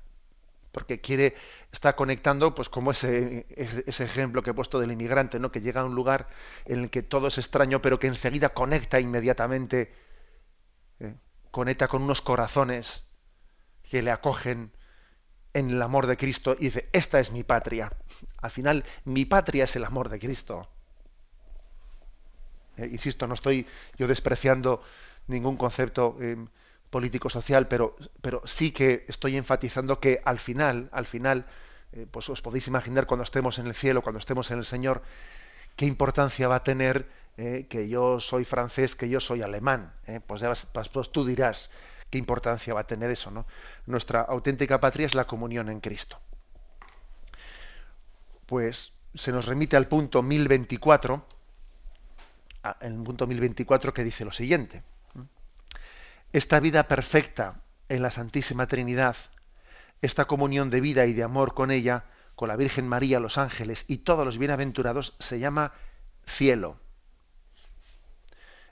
porque 0.73 0.99
quiere 0.99 1.35
está 1.75 1.95
conectando, 1.95 2.55
pues 2.55 2.69
como 2.69 2.91
ese, 2.91 3.45
ese 3.85 4.03
ejemplo 4.05 4.41
que 4.41 4.51
he 4.51 4.53
puesto 4.53 4.79
del 4.79 4.91
inmigrante, 4.91 5.39
¿no? 5.39 5.51
que 5.51 5.59
llega 5.59 5.81
a 5.81 5.85
un 5.85 5.93
lugar 5.93 6.29
en 6.65 6.83
el 6.83 6.89
que 6.89 7.03
todo 7.03 7.27
es 7.27 7.37
extraño, 7.37 7.81
pero 7.81 7.99
que 7.99 8.07
enseguida 8.07 8.49
conecta 8.49 8.99
inmediatamente, 9.01 9.93
¿eh? 11.01 11.15
conecta 11.51 11.89
con 11.89 12.01
unos 12.01 12.21
corazones 12.21 13.05
que 13.83 14.01
le 14.01 14.11
acogen 14.11 14.71
en 15.53 15.69
el 15.69 15.81
amor 15.81 16.07
de 16.07 16.15
Cristo 16.15 16.55
y 16.57 16.65
dice, 16.65 16.89
esta 16.93 17.19
es 17.19 17.31
mi 17.31 17.43
patria. 17.43 17.89
Al 18.41 18.51
final, 18.51 18.85
mi 19.03 19.25
patria 19.25 19.65
es 19.65 19.75
el 19.75 19.83
amor 19.83 20.07
de 20.07 20.19
Cristo. 20.19 20.69
Eh, 22.77 22.87
insisto, 22.89 23.27
no 23.27 23.33
estoy 23.33 23.67
yo 23.97 24.07
despreciando 24.07 24.81
ningún 25.27 25.57
concepto 25.57 26.17
eh, 26.21 26.37
político 26.95 27.29
social, 27.29 27.67
pero, 27.67 27.97
pero 28.21 28.41
sí 28.45 28.71
que 28.71 29.03
estoy 29.09 29.35
enfatizando 29.35 29.99
que 29.99 30.21
al 30.23 30.39
final, 30.39 30.87
al 30.93 31.05
final, 31.05 31.45
eh, 31.91 32.07
pues 32.09 32.29
os 32.29 32.41
podéis 32.41 32.67
imaginar 32.67 33.05
cuando 33.05 33.25
estemos 33.25 33.59
en 33.59 33.67
el 33.67 33.75
cielo, 33.75 34.01
cuando 34.01 34.19
estemos 34.19 34.49
en 34.51 34.59
el 34.59 34.65
Señor, 34.65 35.01
qué 35.75 35.85
importancia 35.85 36.47
va 36.47 36.55
a 36.55 36.63
tener 36.63 37.25
que 37.35 37.89
yo 37.89 38.21
soy 38.21 38.45
francés, 38.45 38.95
que 38.95 39.09
yo 39.09 39.19
soy 39.19 39.41
alemán. 39.41 39.91
Pues, 40.25 40.41
pues, 40.71 40.87
pues, 40.87 41.11
tú 41.11 41.25
dirás 41.25 41.69
qué 42.09 42.17
importancia 42.17 42.73
va 42.73 42.79
a 42.79 42.87
tener 42.87 43.11
eso, 43.11 43.29
¿no? 43.29 43.45
Nuestra 43.87 44.21
auténtica 44.21 44.79
patria 44.79 45.05
es 45.05 45.15
la 45.15 45.27
comunión 45.27 45.67
en 45.67 45.81
Cristo. 45.81 46.17
Pues 48.45 48.93
se 49.15 49.33
nos 49.33 49.47
remite 49.47 49.75
al 49.75 49.89
punto 49.89 50.23
1024 50.23 51.25
en 52.79 52.93
el 52.93 53.03
punto 53.03 53.27
1024 53.27 53.93
que 53.93 54.05
dice 54.05 54.23
lo 54.23 54.31
siguiente. 54.31 54.83
Esta 56.33 56.59
vida 56.59 56.87
perfecta 56.87 57.61
en 57.89 58.01
la 58.01 58.11
Santísima 58.11 58.67
Trinidad, 58.67 59.15
esta 60.01 60.25
comunión 60.25 60.69
de 60.69 60.81
vida 60.81 61.05
y 61.05 61.13
de 61.13 61.23
amor 61.23 61.53
con 61.53 61.71
ella, 61.71 62.05
con 62.35 62.49
la 62.49 62.57
Virgen 62.57 62.87
María, 62.87 63.19
los 63.19 63.37
ángeles 63.37 63.85
y 63.87 63.97
todos 63.97 64.25
los 64.25 64.37
bienaventurados, 64.37 65.15
se 65.19 65.39
llama 65.39 65.73
cielo. 66.25 66.79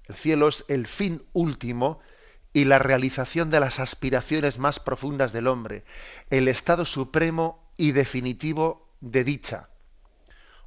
El 0.05 0.15
cielo 0.15 0.49
es 0.49 0.65
el 0.67 0.85
fin 0.87 1.25
último 1.31 2.01
y 2.51 2.65
la 2.65 2.77
realización 2.77 3.49
de 3.49 3.59
las 3.59 3.79
aspiraciones 3.79 4.59
más 4.59 4.79
profundas 4.79 5.31
del 5.33 5.47
hombre, 5.47 5.85
el 6.29 6.47
estado 6.47 6.85
supremo 6.85 7.71
y 7.77 7.93
definitivo 7.93 8.95
de 9.01 9.23
dicha. 9.23 9.69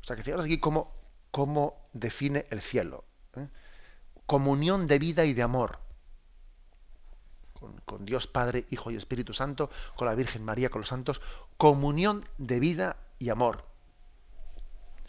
O 0.00 0.04
sea 0.04 0.16
que 0.16 0.22
fijaros 0.22 0.46
aquí 0.46 0.58
cómo, 0.58 0.94
cómo 1.30 1.88
define 1.92 2.46
el 2.50 2.60
cielo. 2.60 3.04
¿eh? 3.36 3.48
Comunión 4.26 4.86
de 4.86 4.98
vida 4.98 5.24
y 5.24 5.34
de 5.34 5.42
amor. 5.42 5.80
Con, 7.84 8.04
Dios 8.04 8.26
Padre, 8.26 8.66
Hijo 8.70 8.90
y 8.90 8.96
Espíritu 8.96 9.32
Santo, 9.32 9.70
con 9.94 10.06
la 10.06 10.14
Virgen 10.14 10.44
María, 10.44 10.70
con 10.70 10.80
los 10.80 10.88
santos. 10.88 11.20
Comunión 11.56 12.24
de 12.38 12.60
vida 12.60 12.96
y 13.18 13.30
amor. 13.30 13.64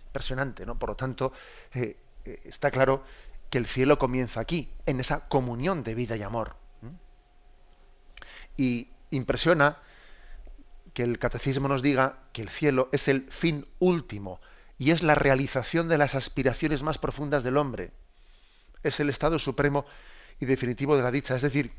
Impresionante, 0.08 0.66
¿no? 0.66 0.80
Por 0.80 0.89
lo 0.89 0.96
tanto, 0.96 1.34
eh, 1.74 1.98
eh, 2.25 2.42
está 2.46 2.72
claro 2.72 3.04
que 3.50 3.58
el 3.58 3.66
cielo 3.66 3.98
comienza 3.98 4.39
aquí, 4.39 4.72
en 4.86 5.00
esa 5.00 5.27
comunión 5.27 5.84
de 5.84 5.96
vida 5.96 6.18
y 6.18 6.24
amor. 6.24 6.56
Y 8.58 8.89
impresiona 9.12 9.77
que 10.94 11.04
el 11.04 11.20
catecismo 11.20 11.68
nos 11.68 11.82
diga 11.82 12.18
que 12.34 12.42
el 12.42 12.50
cielo 12.50 12.89
es 12.92 13.08
el 13.08 13.30
fin 13.30 13.68
último 13.80 14.42
y 14.80 14.92
es 14.92 15.04
la 15.04 15.16
realización 15.16 15.88
de 15.88 15.98
las 15.98 16.16
aspiraciones 16.16 16.82
más 16.82 16.98
profundas 16.98 17.44
del 17.44 17.58
hombre 17.58 17.92
es 18.84 19.00
el 19.00 19.10
estado 19.10 19.39
supremo 19.39 19.86
y 20.39 20.46
definitivo 20.46 20.98
de 20.98 21.04
la 21.04 21.12
dicha. 21.12 21.36
Es 21.36 21.42
decir, 21.42 21.72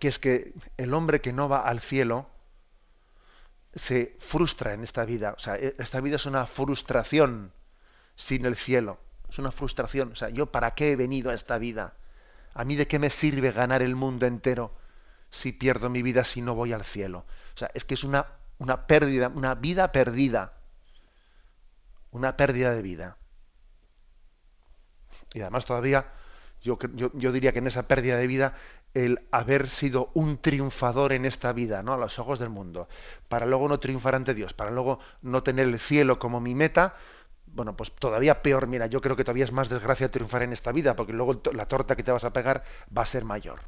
que 0.00 0.08
es 0.08 0.18
que 0.18 0.54
el 0.78 0.94
hombre 0.94 1.20
que 1.20 1.32
no 1.32 1.48
va 1.48 1.60
al 1.60 1.80
cielo 1.80 2.28
se 3.74 4.16
frustra 4.18 4.72
en 4.72 4.82
esta 4.82 5.04
vida. 5.04 5.34
O 5.36 5.38
sea, 5.38 5.56
e, 5.56 5.76
esta 5.78 6.00
vida 6.00 6.16
es 6.16 6.26
una 6.26 6.46
frustración 6.46 7.52
sin 8.16 8.46
el 8.46 8.56
cielo. 8.56 8.98
Es 9.28 9.38
una 9.38 9.52
frustración. 9.52 10.12
O 10.12 10.16
sea, 10.16 10.30
¿yo 10.30 10.50
para 10.50 10.74
qué 10.74 10.92
he 10.92 10.96
venido 10.96 11.30
a 11.30 11.34
esta 11.34 11.58
vida? 11.58 11.94
¿A 12.54 12.64
mí 12.64 12.76
de 12.76 12.88
qué 12.88 12.98
me 12.98 13.10
sirve 13.10 13.52
ganar 13.52 13.82
el 13.82 13.94
mundo 13.94 14.26
entero 14.26 14.74
si 15.28 15.52
pierdo 15.52 15.90
mi 15.90 16.02
vida 16.02 16.24
si 16.24 16.40
no 16.40 16.54
voy 16.54 16.72
al 16.72 16.84
cielo? 16.84 17.26
O 17.54 17.58
sea, 17.58 17.70
es 17.74 17.84
que 17.84 17.94
es 17.94 18.02
una, 18.02 18.26
una 18.58 18.86
pérdida, 18.86 19.28
una 19.28 19.54
vida 19.54 19.92
perdida. 19.92 20.54
Una 22.10 22.38
pérdida 22.38 22.74
de 22.74 22.82
vida. 22.82 23.18
Y 25.34 25.42
además 25.42 25.66
todavía 25.66 26.10
yo, 26.62 26.78
yo, 26.94 27.32
diría 27.32 27.52
que 27.52 27.60
en 27.60 27.66
esa 27.66 27.88
pérdida 27.88 28.16
de 28.16 28.26
vida 28.26 28.54
el 28.92 29.26
haber 29.30 29.68
sido 29.68 30.10
un 30.14 30.38
triunfador 30.38 31.12
en 31.12 31.24
esta 31.24 31.52
vida, 31.52 31.82
¿no? 31.82 31.94
A 31.94 31.96
los 31.96 32.18
ojos 32.18 32.38
del 32.38 32.50
mundo, 32.50 32.88
para 33.28 33.46
luego 33.46 33.68
no 33.68 33.80
triunfar 33.80 34.14
ante 34.14 34.34
Dios, 34.34 34.52
para 34.52 34.70
luego 34.70 34.98
no 35.22 35.42
tener 35.42 35.66
el 35.66 35.78
cielo 35.78 36.18
como 36.18 36.40
mi 36.40 36.54
meta, 36.54 36.96
bueno, 37.46 37.76
pues 37.76 37.92
todavía 37.92 38.42
peor, 38.42 38.66
mira, 38.66 38.86
yo 38.86 39.00
creo 39.00 39.16
que 39.16 39.24
todavía 39.24 39.44
es 39.44 39.52
más 39.52 39.68
desgracia 39.68 40.10
triunfar 40.10 40.42
en 40.42 40.52
esta 40.52 40.72
vida, 40.72 40.96
porque 40.96 41.12
luego 41.12 41.40
la 41.52 41.66
torta 41.66 41.96
que 41.96 42.02
te 42.02 42.12
vas 42.12 42.24
a 42.24 42.32
pegar 42.32 42.64
va 42.96 43.02
a 43.02 43.06
ser 43.06 43.24
mayor. 43.24 43.60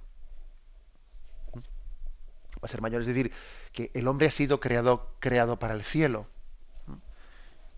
Va 1.57 2.67
a 2.67 2.69
ser 2.69 2.81
mayor, 2.81 3.01
es 3.01 3.07
decir, 3.07 3.33
que 3.73 3.91
el 3.95 4.07
hombre 4.07 4.29
ha 4.29 4.31
sido 4.31 4.61
creado, 4.61 5.15
creado 5.19 5.59
para 5.59 5.75
el 5.75 5.83
cielo. 5.83 6.27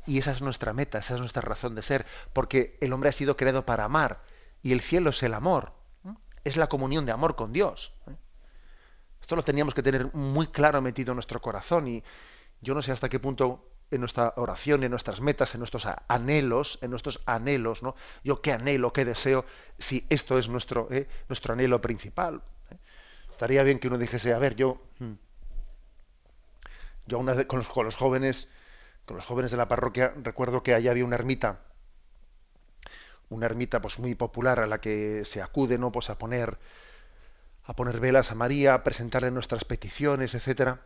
Y 0.07 0.19
esa 0.19 0.33
es 0.33 0.43
nuestra 0.43 0.75
meta, 0.75 0.99
esa 0.99 1.15
es 1.15 1.21
nuestra 1.21 1.41
razón 1.41 1.75
de 1.75 1.83
ser, 1.83 2.05
porque 2.35 2.77
el 2.83 2.93
hombre 2.93 3.09
ha 3.09 3.13
sido 3.13 3.37
creado 3.37 3.65
para 3.65 3.85
amar 3.85 4.21
y 4.65 4.73
el 4.73 4.81
cielo 4.81 5.11
es 5.11 5.23
el 5.23 5.35
amor, 5.35 5.73
es 6.43 6.57
la 6.57 6.69
comunión 6.69 7.05
de 7.05 7.13
amor 7.13 7.37
con 7.37 7.53
Dios. 7.53 7.93
¿eh? 8.09 8.17
Esto 9.21 9.37
lo 9.37 9.43
teníamos 9.43 9.75
que 9.75 9.83
tener 9.83 10.13
muy 10.15 10.47
claro 10.49 10.81
metido 10.83 11.13
en 11.13 11.17
nuestro 11.17 11.41
corazón 11.41 11.87
y 11.87 12.03
yo 12.63 12.75
no 12.75 12.81
sé 12.81 12.91
hasta 12.91 13.11
qué 13.11 13.21
punto 13.21 13.69
en 13.91 14.01
nuestra 14.01 14.33
oración, 14.37 14.83
en 14.83 14.91
nuestras 14.91 15.21
metas, 15.21 15.55
en 15.55 15.61
nuestros 15.61 15.87
anhelos, 16.09 16.79
en 16.81 16.91
nuestros 16.91 17.21
anhelos, 17.27 17.83
¿no? 17.83 17.95
Yo 18.25 18.41
qué 18.41 18.53
anhelo, 18.53 18.93
qué 18.93 19.05
deseo, 19.05 19.45
si 19.79 20.07
esto 20.09 20.39
es 20.39 20.49
nuestro, 20.49 20.89
¿eh? 20.91 21.09
nuestro 21.29 21.53
anhelo 21.53 21.83
principal. 21.83 22.43
¿eh? 22.71 22.79
Estaría 23.31 23.63
bien 23.63 23.79
que 23.79 23.89
uno 23.89 23.99
dijese, 23.99 24.33
a 24.33 24.39
ver, 24.39 24.57
yo, 24.57 24.81
hmm, 24.99 25.13
yo 27.07 27.19
una 27.19 27.47
con, 27.47 27.59
los, 27.59 27.69
con 27.69 27.85
los 27.85 27.97
jóvenes 27.97 28.49
con 29.05 29.19
los 29.19 29.27
jóvenes 29.27 29.51
de 29.51 29.59
la 29.59 29.69
parroquia, 29.69 30.15
recuerdo 30.23 30.63
que 30.63 30.75
allá 30.75 30.91
había 30.91 31.05
una 31.05 31.17
ermita, 31.17 31.61
una 33.29 33.47
ermita 33.47 33.81
pues 33.81 33.99
muy 33.99 34.15
popular 34.15 34.61
a 34.61 34.67
la 34.67 34.81
que 34.81 35.25
se 35.25 35.43
acude, 35.43 35.79
¿no? 35.79 35.93
Pues 35.93 36.11
a 36.11 36.19
poner 36.19 36.59
a 37.67 37.75
poner 37.75 37.99
velas 37.99 38.31
a 38.31 38.35
María, 38.35 38.75
a 38.75 38.85
presentarle 38.85 39.31
nuestras 39.31 39.65
peticiones, 39.65 40.35
etcétera. 40.35 40.83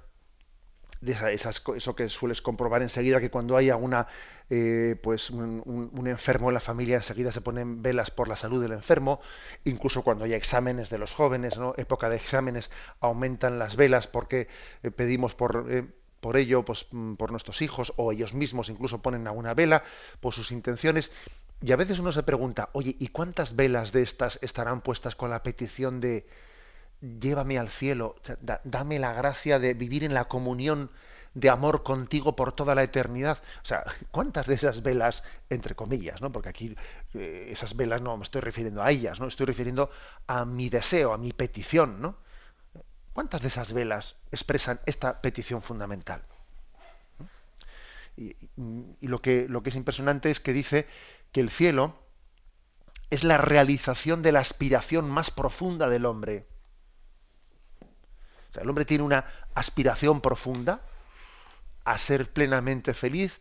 De 1.00 1.12
esas, 1.12 1.62
eso 1.76 1.94
que 1.94 2.08
sueles 2.08 2.42
comprobar 2.42 2.82
enseguida 2.82 3.20
que 3.20 3.30
cuando 3.30 3.56
haya 3.56 3.76
una 3.76 4.08
eh, 4.50 4.96
pues 5.00 5.30
un, 5.30 6.04
enfermo 6.06 6.48
en 6.48 6.54
la 6.54 6.60
familia 6.60 6.96
enseguida 6.96 7.30
se 7.30 7.40
ponen 7.40 7.82
velas 7.82 8.10
por 8.10 8.26
la 8.26 8.34
salud 8.34 8.60
del 8.60 8.72
enfermo 8.72 9.20
incluso 9.64 10.02
cuando 10.02 10.24
hay 10.24 10.32
exámenes 10.32 10.90
de 10.90 10.98
los 10.98 11.12
jóvenes 11.12 11.56
no 11.56 11.72
época 11.76 12.08
de 12.08 12.16
exámenes 12.16 12.70
aumentan 12.98 13.60
las 13.60 13.76
velas 13.76 14.08
porque 14.08 14.48
eh, 14.82 14.90
pedimos 14.90 15.36
por 15.36 15.66
eh, 15.70 15.86
por 16.20 16.36
ello, 16.36 16.64
pues, 16.64 16.86
mm, 16.90 17.14
por 17.14 17.30
nuestros 17.30 17.62
hijos 17.62 17.92
o 17.96 18.12
ellos 18.12 18.34
mismos 18.34 18.68
incluso 18.68 19.02
ponen 19.02 19.26
a 19.26 19.32
una 19.32 19.54
vela 19.54 19.84
por 20.20 20.34
sus 20.34 20.50
intenciones. 20.52 21.12
Y 21.60 21.72
a 21.72 21.76
veces 21.76 21.98
uno 21.98 22.12
se 22.12 22.22
pregunta, 22.22 22.70
oye, 22.72 22.94
¿y 22.98 23.08
cuántas 23.08 23.56
velas 23.56 23.90
de 23.92 24.02
estas 24.02 24.38
estarán 24.42 24.80
puestas 24.80 25.16
con 25.16 25.30
la 25.30 25.42
petición 25.42 26.00
de 26.00 26.26
llévame 27.00 27.58
al 27.58 27.68
cielo, 27.68 28.16
dame 28.64 28.98
la 28.98 29.12
gracia 29.12 29.58
de 29.58 29.74
vivir 29.74 30.04
en 30.04 30.14
la 30.14 30.26
comunión 30.26 30.90
de 31.34 31.50
amor 31.50 31.82
contigo 31.82 32.36
por 32.36 32.52
toda 32.52 32.76
la 32.76 32.84
eternidad? 32.84 33.42
O 33.62 33.66
sea, 33.66 33.84
¿cuántas 34.12 34.46
de 34.46 34.54
esas 34.54 34.82
velas, 34.82 35.24
entre 35.50 35.74
comillas, 35.74 36.20
¿no? 36.20 36.30
Porque 36.30 36.48
aquí 36.48 36.76
eh, 37.14 37.48
esas 37.50 37.76
velas 37.76 38.02
no 38.02 38.16
me 38.16 38.22
estoy 38.22 38.40
refiriendo 38.40 38.82
a 38.82 38.90
ellas, 38.92 39.18
¿no? 39.18 39.26
Estoy 39.26 39.46
refiriendo 39.46 39.90
a 40.28 40.44
mi 40.44 40.68
deseo, 40.68 41.12
a 41.12 41.18
mi 41.18 41.32
petición, 41.32 42.00
¿no? 42.00 42.16
¿Cuántas 43.12 43.42
de 43.42 43.48
esas 43.48 43.72
velas 43.72 44.14
expresan 44.30 44.78
esta 44.86 45.20
petición 45.20 45.60
fundamental? 45.60 46.22
Y, 48.16 48.36
lo, 49.00 49.22
que, 49.22 49.46
lo 49.48 49.62
que 49.62 49.70
es 49.70 49.76
impresionante 49.76 50.30
es 50.30 50.40
que 50.40 50.52
dice 50.52 50.86
que 51.32 51.40
el 51.40 51.50
cielo 51.50 51.94
es 53.10 53.24
la 53.24 53.38
realización 53.38 54.22
de 54.22 54.32
la 54.32 54.40
aspiración 54.40 55.10
más 55.10 55.30
profunda 55.30 55.88
del 55.88 56.06
hombre. 56.06 56.46
O 58.50 58.52
sea, 58.52 58.62
el 58.62 58.68
hombre 58.68 58.84
tiene 58.84 59.04
una 59.04 59.26
aspiración 59.54 60.20
profunda 60.20 60.82
a 61.84 61.98
ser 61.98 62.30
plenamente 62.30 62.94
feliz 62.94 63.40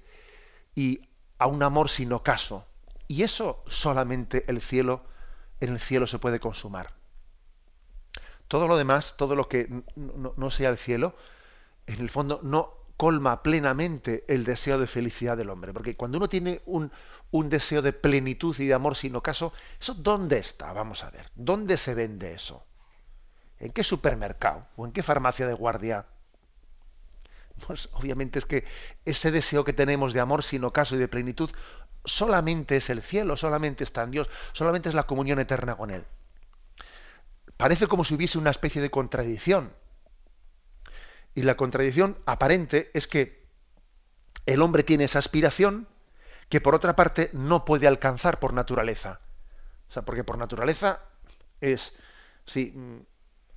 y 0.74 1.02
a 1.38 1.48
un 1.48 1.64
amor 1.64 1.90
sin 1.90 2.14
ocaso. 2.14 2.66
Y 3.08 3.24
eso 3.24 3.64
solamente 3.68 4.46
el 4.48 4.62
cielo, 4.62 5.06
en 5.60 5.74
el 5.74 5.80
cielo 5.80 6.08
se 6.08 6.20
puede 6.20 6.40
consumar. 6.40 6.94
Todo 8.48 8.68
lo 8.68 8.78
demás, 8.78 9.16
todo 9.18 9.36
lo 9.36 9.50
que 9.50 9.84
no, 9.96 10.52
sea 10.52 10.70
el 10.70 10.78
cielo, 10.78 11.16
en 11.86 12.00
el 12.00 12.10
fondo 12.10 12.40
no 12.44 12.74
colma 12.96 13.44
plenamente 13.44 14.24
el 14.28 14.44
deseo 14.44 14.80
de 14.80 14.88
felicidad 14.88 15.38
del 15.38 15.50
hombre. 15.50 15.74
Porque 15.74 15.96
cuando 15.96 16.18
uno 16.18 16.30
tiene 16.30 16.62
un, 16.66 16.92
un 17.32 17.50
deseo 17.50 17.82
de 17.82 17.94
plenitud 17.94 18.58
y 18.60 18.68
de 18.68 18.74
amor 18.74 18.96
sin 18.96 19.16
ocaso, 19.16 19.54
¿eso 19.80 19.94
dónde 19.94 20.38
está? 20.38 20.74
Vamos 20.74 21.04
a 21.04 21.10
ver. 21.10 21.30
¿Dónde 21.36 21.78
se 21.78 21.94
vende 21.94 22.34
eso? 22.34 22.66
¿En 23.60 23.72
qué 23.72 23.84
supermercado? 23.84 24.68
¿O 24.76 24.86
en 24.86 24.92
qué 24.92 25.04
farmacia 25.04 25.48
de 25.48 25.54
guardia? 25.54 26.06
Pues 27.66 27.90
obviamente 27.94 28.40
es 28.40 28.46
que 28.46 28.66
ese 29.06 29.32
deseo 29.32 29.66
que 29.66 29.74
tenemos 29.74 30.14
de 30.14 30.20
amor 30.20 30.44
sin 30.44 30.64
ocaso 30.64 30.96
y 30.96 31.00
de 31.00 31.08
plenitud 31.08 31.50
solamente 32.06 32.78
es 32.78 32.90
el 32.90 33.02
cielo, 33.02 33.36
solamente 33.36 33.84
está 33.84 34.04
en 34.04 34.12
Dios, 34.12 34.30
solamente 34.54 34.90
es 34.90 34.96
la 34.96 35.08
comunión 35.08 35.40
eterna 35.40 35.76
con 35.76 35.90
Él. 35.92 36.06
Parece 37.58 37.88
como 37.88 38.06
si 38.06 38.14
hubiese 38.14 38.38
una 38.38 38.52
especie 38.52 38.82
de 38.82 38.92
contradicción. 38.92 39.74
Y 41.34 41.44
la 41.44 41.58
contradicción 41.58 42.18
aparente 42.26 42.92
es 42.94 43.08
que 43.08 43.48
el 44.46 44.62
hombre 44.62 44.84
tiene 44.84 45.04
esa 45.04 45.20
aspiración 45.20 45.88
que 46.50 46.62
por 46.62 46.76
otra 46.76 46.96
parte 46.96 47.30
no 47.34 47.66
puede 47.66 47.88
alcanzar 47.88 48.40
por 48.40 48.54
naturaleza. 48.54 49.20
O 49.90 49.94
sea, 49.94 50.04
porque 50.04 50.24
por 50.24 50.38
naturaleza 50.38 51.02
es, 51.62 51.96
sí, 52.46 52.74
mm, 52.76 52.98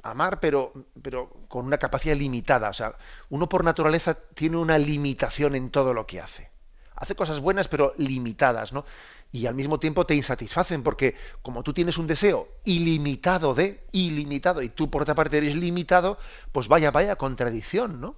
amar, 0.02 0.40
pero, 0.40 0.72
pero 1.02 1.30
con 1.48 1.66
una 1.66 1.78
capacidad 1.78 2.16
limitada. 2.16 2.70
O 2.70 2.72
sea, 2.72 2.96
uno 3.28 3.48
por 3.48 3.64
naturaleza 3.64 4.14
tiene 4.34 4.56
una 4.56 4.78
limitación 4.78 5.54
en 5.54 5.70
todo 5.70 5.94
lo 5.94 6.06
que 6.06 6.20
hace. 6.20 6.50
Hace 6.96 7.14
cosas 7.14 7.40
buenas, 7.40 7.68
pero 7.68 7.94
limitadas, 7.96 8.72
¿no? 8.72 8.84
Y 9.32 9.46
al 9.46 9.54
mismo 9.54 9.78
tiempo 9.78 10.06
te 10.06 10.14
insatisfacen, 10.14 10.82
porque 10.82 11.14
como 11.40 11.62
tú 11.62 11.72
tienes 11.72 11.98
un 11.98 12.06
deseo 12.06 12.48
ilimitado 12.64 13.54
de, 13.54 13.86
ilimitado, 13.92 14.60
y 14.60 14.68
tú 14.68 14.90
por 14.90 15.02
otra 15.02 15.14
parte 15.14 15.38
eres 15.38 15.56
limitado, 15.56 16.18
pues 16.52 16.68
vaya, 16.68 16.90
vaya 16.90 17.16
contradicción, 17.16 18.00
¿no? 18.00 18.16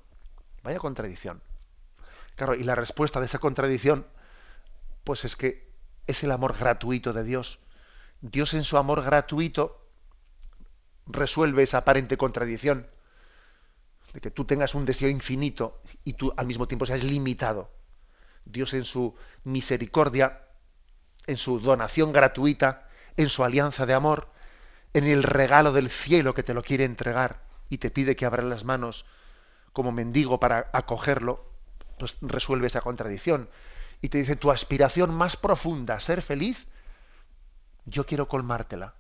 Vaya 0.65 0.79
contradicción. 0.79 1.43
Claro, 2.35 2.55
y 2.55 2.65
la 2.65 2.75
respuesta 2.75 3.21
de 3.21 3.27
esa 3.27 3.39
contradicción, 3.39 4.07
pues 5.05 5.25
es 5.25 5.37
que 5.37 5.73
es 6.07 6.23
el 6.25 6.31
amor 6.31 6.57
gratuito 6.59 7.13
de 7.13 7.25
Dios. 7.25 7.61
Dios 8.21 8.55
en 8.55 8.65
su 8.65 8.77
amor 8.77 9.03
gratuito 9.03 9.87
resuelve 11.07 11.65
esa 11.65 11.79
aparente 11.79 12.17
contradicción 12.17 12.87
de 14.13 14.21
que 14.21 14.31
tú 14.31 14.45
tengas 14.45 14.75
un 14.75 14.85
deseo 14.85 15.09
infinito 15.09 15.81
y 16.05 16.15
tú 16.15 16.33
al 16.37 16.47
mismo 16.47 16.69
tiempo 16.69 16.87
seas 16.87 17.03
limitado. 17.03 17.71
Dios 18.45 18.75
en 18.75 18.85
su 18.85 19.15
misericordia, 19.45 20.43
en 21.27 21.37
su 21.37 21.61
donación 21.61 22.13
gratuita, 22.13 22.89
en 23.17 23.29
su 23.29 23.45
alianza 23.45 23.87
de 23.87 23.95
amor, 23.95 24.29
en 24.95 25.05
el 25.05 25.23
regalo 25.23 25.73
del 25.73 25.91
cielo 25.91 26.35
que 26.35 26.43
te 26.43 26.55
lo 26.55 26.63
quiere 26.63 26.85
entregar 26.85 27.43
y 27.69 27.79
te 27.79 27.91
pide 27.91 28.17
que 28.17 28.27
abras 28.27 28.45
las 28.45 28.65
manos 28.65 29.07
como 29.73 29.93
mendigo 29.93 30.39
para 30.39 30.69
acogerlo, 30.73 31.47
pues 31.99 32.19
resuelve 32.21 32.67
esa 32.67 32.83
contradicción. 32.83 33.49
Y 34.03 34.11
te 34.11 34.19
dice, 34.19 34.37
tu 34.37 34.51
aspiración 34.51 35.15
más 35.15 35.37
profunda, 35.37 35.99
ser 36.01 36.21
feliz, 36.21 36.67
yo 37.87 38.05
quiero 38.05 38.29
colmártela 38.29 38.95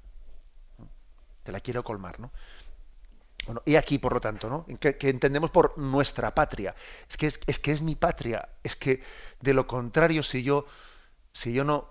te 1.42 1.52
la 1.52 1.60
quiero 1.60 1.82
colmar, 1.84 2.20
¿no? 2.20 2.30
Bueno, 3.46 3.62
y 3.64 3.74
aquí, 3.74 3.98
por 3.98 4.12
lo 4.12 4.20
tanto, 4.20 4.48
¿no? 4.48 4.66
Que, 4.78 4.96
entendemos 5.02 5.50
por 5.50 5.76
nuestra 5.76 6.34
patria. 6.34 6.74
Es 7.08 7.16
que 7.16 7.26
es, 7.26 7.58
que 7.58 7.72
es 7.72 7.80
mi 7.80 7.96
patria. 7.96 8.48
Es 8.62 8.76
que 8.76 9.02
de 9.40 9.52
lo 9.52 9.66
contrario, 9.66 10.22
si 10.22 10.44
yo, 10.44 10.66
si 11.32 11.52
yo 11.52 11.64
no, 11.64 11.88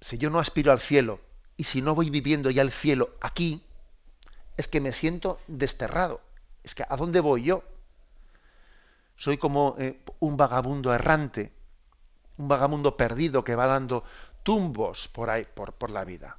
si 0.00 0.16
yo 0.16 0.30
no 0.30 0.38
aspiro 0.38 0.70
al 0.70 0.80
cielo 0.80 1.20
y 1.56 1.64
si 1.64 1.82
no 1.82 1.96
voy 1.96 2.10
viviendo 2.10 2.50
ya 2.50 2.62
el 2.62 2.70
cielo 2.70 3.16
aquí, 3.20 3.64
es 4.56 4.68
que 4.68 4.80
me 4.80 4.92
siento 4.92 5.40
desterrado. 5.48 6.20
Es 6.62 6.76
que 6.76 6.84
¿a 6.88 6.96
dónde 6.96 7.18
voy 7.18 7.42
yo? 7.42 7.64
Soy 9.16 9.38
como 9.38 9.74
eh, 9.78 10.00
un 10.20 10.36
vagabundo 10.36 10.94
errante, 10.94 11.52
un 12.36 12.48
vagabundo 12.48 12.96
perdido 12.96 13.44
que 13.44 13.54
va 13.54 13.66
dando 13.66 14.04
tumbos 14.42 15.08
por 15.08 15.30
ahí, 15.30 15.46
por, 15.54 15.72
por 15.74 15.90
la 15.90 16.04
vida. 16.04 16.38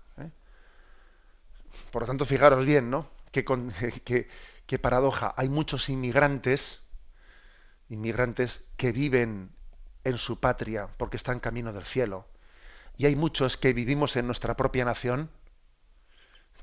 Por 1.91 2.03
lo 2.03 2.07
tanto, 2.07 2.25
fijaros 2.25 2.65
bien, 2.65 2.89
¿no? 2.89 3.09
Qué, 3.33 4.79
paradoja. 4.79 5.33
Hay 5.37 5.49
muchos 5.49 5.89
inmigrantes, 5.89 6.79
inmigrantes 7.89 8.63
que 8.77 8.91
viven 8.91 9.51
en 10.03 10.17
su 10.17 10.39
patria 10.39 10.87
porque 10.97 11.17
están 11.17 11.39
camino 11.39 11.73
del 11.73 11.83
cielo. 11.83 12.27
Y 12.97 13.05
hay 13.05 13.15
muchos 13.15 13.57
que 13.57 13.73
vivimos 13.73 14.15
en 14.15 14.25
nuestra 14.25 14.55
propia 14.55 14.85
nación 14.85 15.29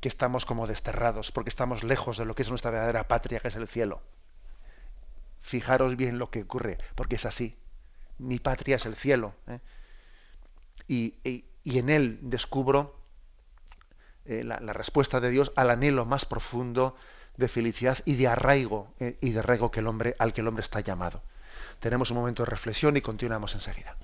que 0.00 0.08
estamos 0.08 0.46
como 0.46 0.66
desterrados 0.66 1.30
porque 1.30 1.50
estamos 1.50 1.84
lejos 1.84 2.16
de 2.16 2.24
lo 2.24 2.34
que 2.34 2.42
es 2.42 2.48
nuestra 2.48 2.70
verdadera 2.70 3.06
patria, 3.06 3.40
que 3.40 3.48
es 3.48 3.56
el 3.56 3.68
cielo. 3.68 4.02
Fijaros 5.40 5.96
bien 5.96 6.18
lo 6.18 6.30
que 6.30 6.42
ocurre, 6.42 6.78
porque 6.94 7.16
es 7.16 7.26
así. 7.26 7.56
Mi 8.22 8.38
patria 8.38 8.76
es 8.76 8.86
el 8.86 8.96
cielo. 8.96 9.34
¿eh? 9.48 9.60
y 10.88 11.78
en 11.78 11.88
él 11.90 12.18
descubro 12.22 13.02
eh, 14.24 14.44
la, 14.44 14.58
respuesta 14.72 15.20
de 15.20 15.30
Dios 15.30 15.50
al 15.56 15.70
anhelo 15.70 16.04
más 16.04 16.24
profundo 16.24 16.94
de 17.36 17.48
felicidad 17.48 17.98
y 18.04 18.14
de 18.14 18.28
arraigo 18.28 18.94
eh, 19.00 19.18
y 19.20 19.30
de 19.30 19.40
arraigo 19.40 19.72
que 19.72 19.80
el 19.80 19.88
hombre, 19.88 20.14
al 20.18 20.32
que 20.32 20.42
el 20.42 20.48
hombre 20.48 20.62
está 20.62 20.78
llamado. 20.78 21.22
Tenemos 21.80 22.12
un 22.12 22.18
momento 22.18 22.44
de 22.44 22.50
reflexión 22.50 22.96
y 22.96 23.00
continuamos 23.00 23.54
enseguida. 23.54 23.96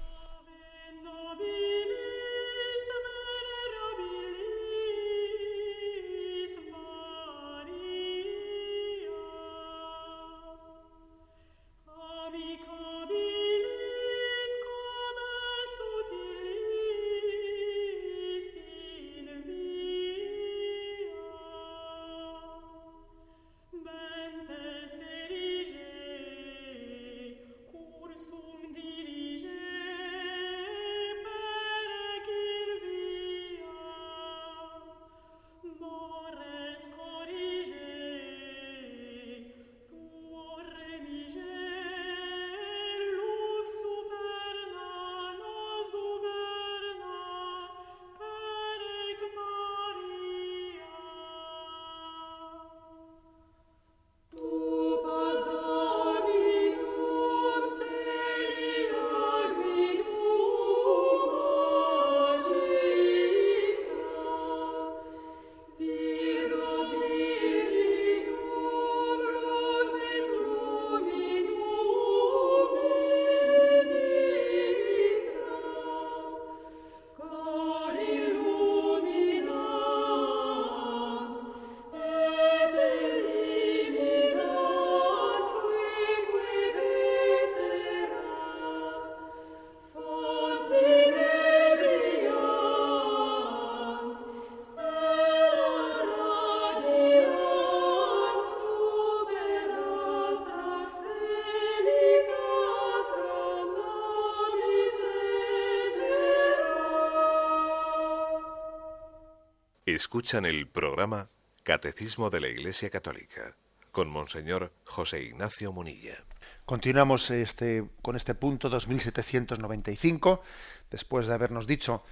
Escuchan 110.08 110.46
el 110.46 110.66
programa 110.66 111.28
Catecismo 111.64 112.30
de 112.30 112.40
la 112.40 112.48
Iglesia 112.48 112.88
Católica 112.88 113.54
con 113.92 114.08
Monseñor 114.08 114.72
José 114.86 115.22
Ignacio 115.22 115.70
Munilla. 115.70 116.24
Continuamos 116.64 117.30
este, 117.30 117.84
con 118.00 118.16
este 118.16 118.34
punto 118.34 118.70
2795, 118.70 120.42
después 120.90 121.26
de 121.26 121.34
habernos 121.34 121.66
dicho 121.66 122.04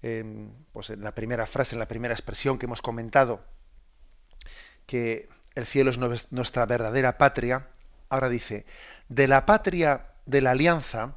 pues 0.00 0.88
en 0.88 1.04
la 1.04 1.14
primera 1.14 1.44
frase, 1.44 1.74
en 1.74 1.80
la 1.80 1.88
primera 1.88 2.14
expresión 2.14 2.58
que 2.58 2.64
hemos 2.64 2.80
comentado, 2.80 3.44
que 4.86 5.28
el 5.54 5.66
cielo 5.66 5.90
es 5.90 6.32
nuestra 6.32 6.64
verdadera 6.64 7.18
patria, 7.18 7.68
ahora 8.08 8.30
dice, 8.30 8.64
de 9.10 9.28
la 9.28 9.44
patria 9.44 10.06
de 10.24 10.40
la 10.40 10.52
alianza, 10.52 11.16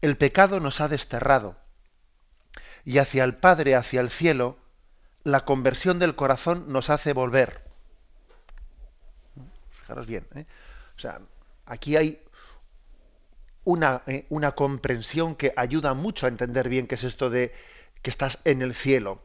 el 0.00 0.16
pecado 0.16 0.58
nos 0.58 0.80
ha 0.80 0.88
desterrado, 0.88 1.56
y 2.84 2.98
hacia 2.98 3.22
el 3.22 3.36
Padre, 3.36 3.76
hacia 3.76 4.00
el 4.00 4.10
cielo, 4.10 4.58
la 5.24 5.44
conversión 5.44 5.98
del 5.98 6.14
corazón 6.14 6.66
nos 6.68 6.90
hace 6.90 7.12
volver. 7.12 7.62
Fijaros 9.70 10.06
bien. 10.06 10.26
¿eh? 10.34 10.46
O 10.96 10.98
sea, 10.98 11.20
Aquí 11.66 11.96
hay 11.96 12.20
una, 13.64 14.02
eh, 14.06 14.26
una, 14.28 14.52
comprensión 14.52 15.36
que 15.36 15.52
ayuda 15.56 15.94
mucho 15.94 16.26
a 16.26 16.28
entender 16.28 16.68
bien 16.68 16.86
qué 16.86 16.96
es 16.96 17.04
esto 17.04 17.30
de 17.30 17.54
que 18.02 18.10
estás 18.10 18.40
en 18.44 18.62
el 18.62 18.74
cielo. 18.74 19.22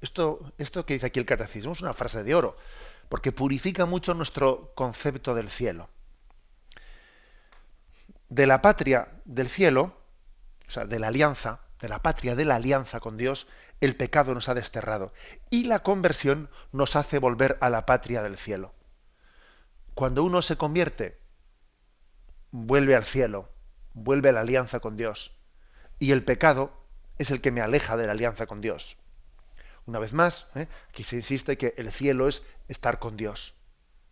Esto, 0.00 0.52
esto 0.58 0.86
que 0.86 0.94
dice 0.94 1.06
aquí 1.06 1.18
el 1.18 1.26
catecismo 1.26 1.72
es 1.72 1.80
una 1.80 1.94
frase 1.94 2.22
de 2.22 2.34
oro, 2.34 2.56
porque 3.08 3.32
purifica 3.32 3.84
mucho 3.84 4.14
nuestro 4.14 4.72
concepto 4.74 5.34
del 5.34 5.50
cielo. 5.50 5.88
De 8.28 8.46
la 8.46 8.62
patria 8.62 9.08
del 9.24 9.48
cielo, 9.48 9.96
o 10.66 10.70
sea, 10.70 10.86
de 10.86 10.98
la 10.98 11.08
alianza, 11.08 11.60
de 11.80 11.88
la 11.88 12.00
patria 12.00 12.36
de 12.36 12.44
la 12.44 12.56
alianza 12.56 13.00
con 13.00 13.16
Dios, 13.16 13.48
el 13.82 13.96
pecado 13.96 14.32
nos 14.32 14.48
ha 14.48 14.54
desterrado 14.54 15.12
y 15.50 15.64
la 15.64 15.80
conversión 15.80 16.48
nos 16.70 16.94
hace 16.94 17.18
volver 17.18 17.58
a 17.60 17.68
la 17.68 17.84
patria 17.84 18.22
del 18.22 18.38
cielo. 18.38 18.72
Cuando 19.94 20.22
uno 20.22 20.40
se 20.40 20.56
convierte, 20.56 21.18
vuelve 22.52 22.94
al 22.94 23.04
cielo, 23.04 23.50
vuelve 23.92 24.28
a 24.28 24.32
la 24.32 24.40
alianza 24.40 24.78
con 24.78 24.96
Dios. 24.96 25.36
Y 25.98 26.12
el 26.12 26.24
pecado 26.24 26.72
es 27.18 27.32
el 27.32 27.40
que 27.40 27.50
me 27.50 27.60
aleja 27.60 27.96
de 27.96 28.06
la 28.06 28.12
alianza 28.12 28.46
con 28.46 28.60
Dios. 28.60 28.98
Una 29.84 29.98
vez 29.98 30.12
más, 30.12 30.46
¿eh? 30.54 30.68
aquí 30.88 31.02
se 31.02 31.16
insiste 31.16 31.58
que 31.58 31.74
el 31.76 31.90
cielo 31.90 32.28
es 32.28 32.44
estar 32.68 33.00
con 33.00 33.16
Dios, 33.16 33.56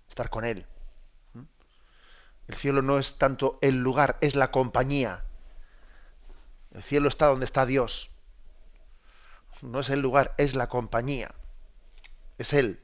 estar 0.09 0.31
con 0.31 0.45
Él. 0.45 0.67
El 2.49 2.57
cielo 2.57 2.83
no 2.83 2.99
es 2.99 3.19
tanto 3.19 3.61
el 3.63 3.77
lugar, 3.77 4.19
es 4.21 4.35
la 4.35 4.51
compañía. 4.51 5.23
El 6.73 6.83
cielo 6.83 7.09
está 7.09 7.27
donde 7.27 7.45
está 7.45 7.67
Dios. 7.67 8.10
No 9.63 9.81
es 9.81 9.91
el 9.91 10.01
lugar, 10.01 10.35
es 10.39 10.55
la 10.55 10.69
compañía. 10.69 11.35
Es 12.39 12.53
Él. 12.53 12.81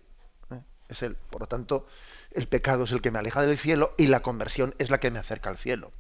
¿eh? 0.51 0.61
Es 0.89 1.03
Él. 1.03 1.17
Por 1.31 1.43
lo 1.43 1.47
tanto, 1.47 1.87
el 2.33 2.49
pecado 2.49 2.85
es 2.85 2.93
el 2.93 3.01
que 3.01 3.11
me 3.11 3.19
aleja 3.19 3.43
del 3.43 3.59
cielo 3.59 3.95
y 3.97 4.09
la 4.09 4.21
conversión 4.21 4.75
es 4.79 4.91
la 4.91 5.01
que 5.01 5.11
me 5.11 5.19
acerca 5.19 5.51
al 5.51 5.57
cielo. 5.57 5.93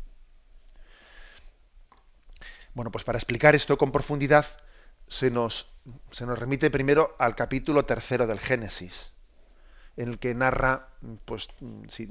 Bueno, 2.74 2.90
pues 2.90 3.04
para 3.04 3.16
explicar 3.16 3.54
esto 3.54 3.78
con 3.78 3.90
profundidad 3.90 4.44
se 5.08 5.30
nos, 5.30 5.72
se 6.10 6.26
nos 6.26 6.38
remite 6.38 6.70
primero 6.70 7.16
al 7.18 7.34
capítulo 7.34 7.86
tercero 7.86 8.26
del 8.26 8.38
Génesis, 8.38 9.12
en 9.96 10.08
el 10.10 10.18
que 10.18 10.34
narra, 10.34 10.88
pues 11.24 11.48
si, 11.88 12.06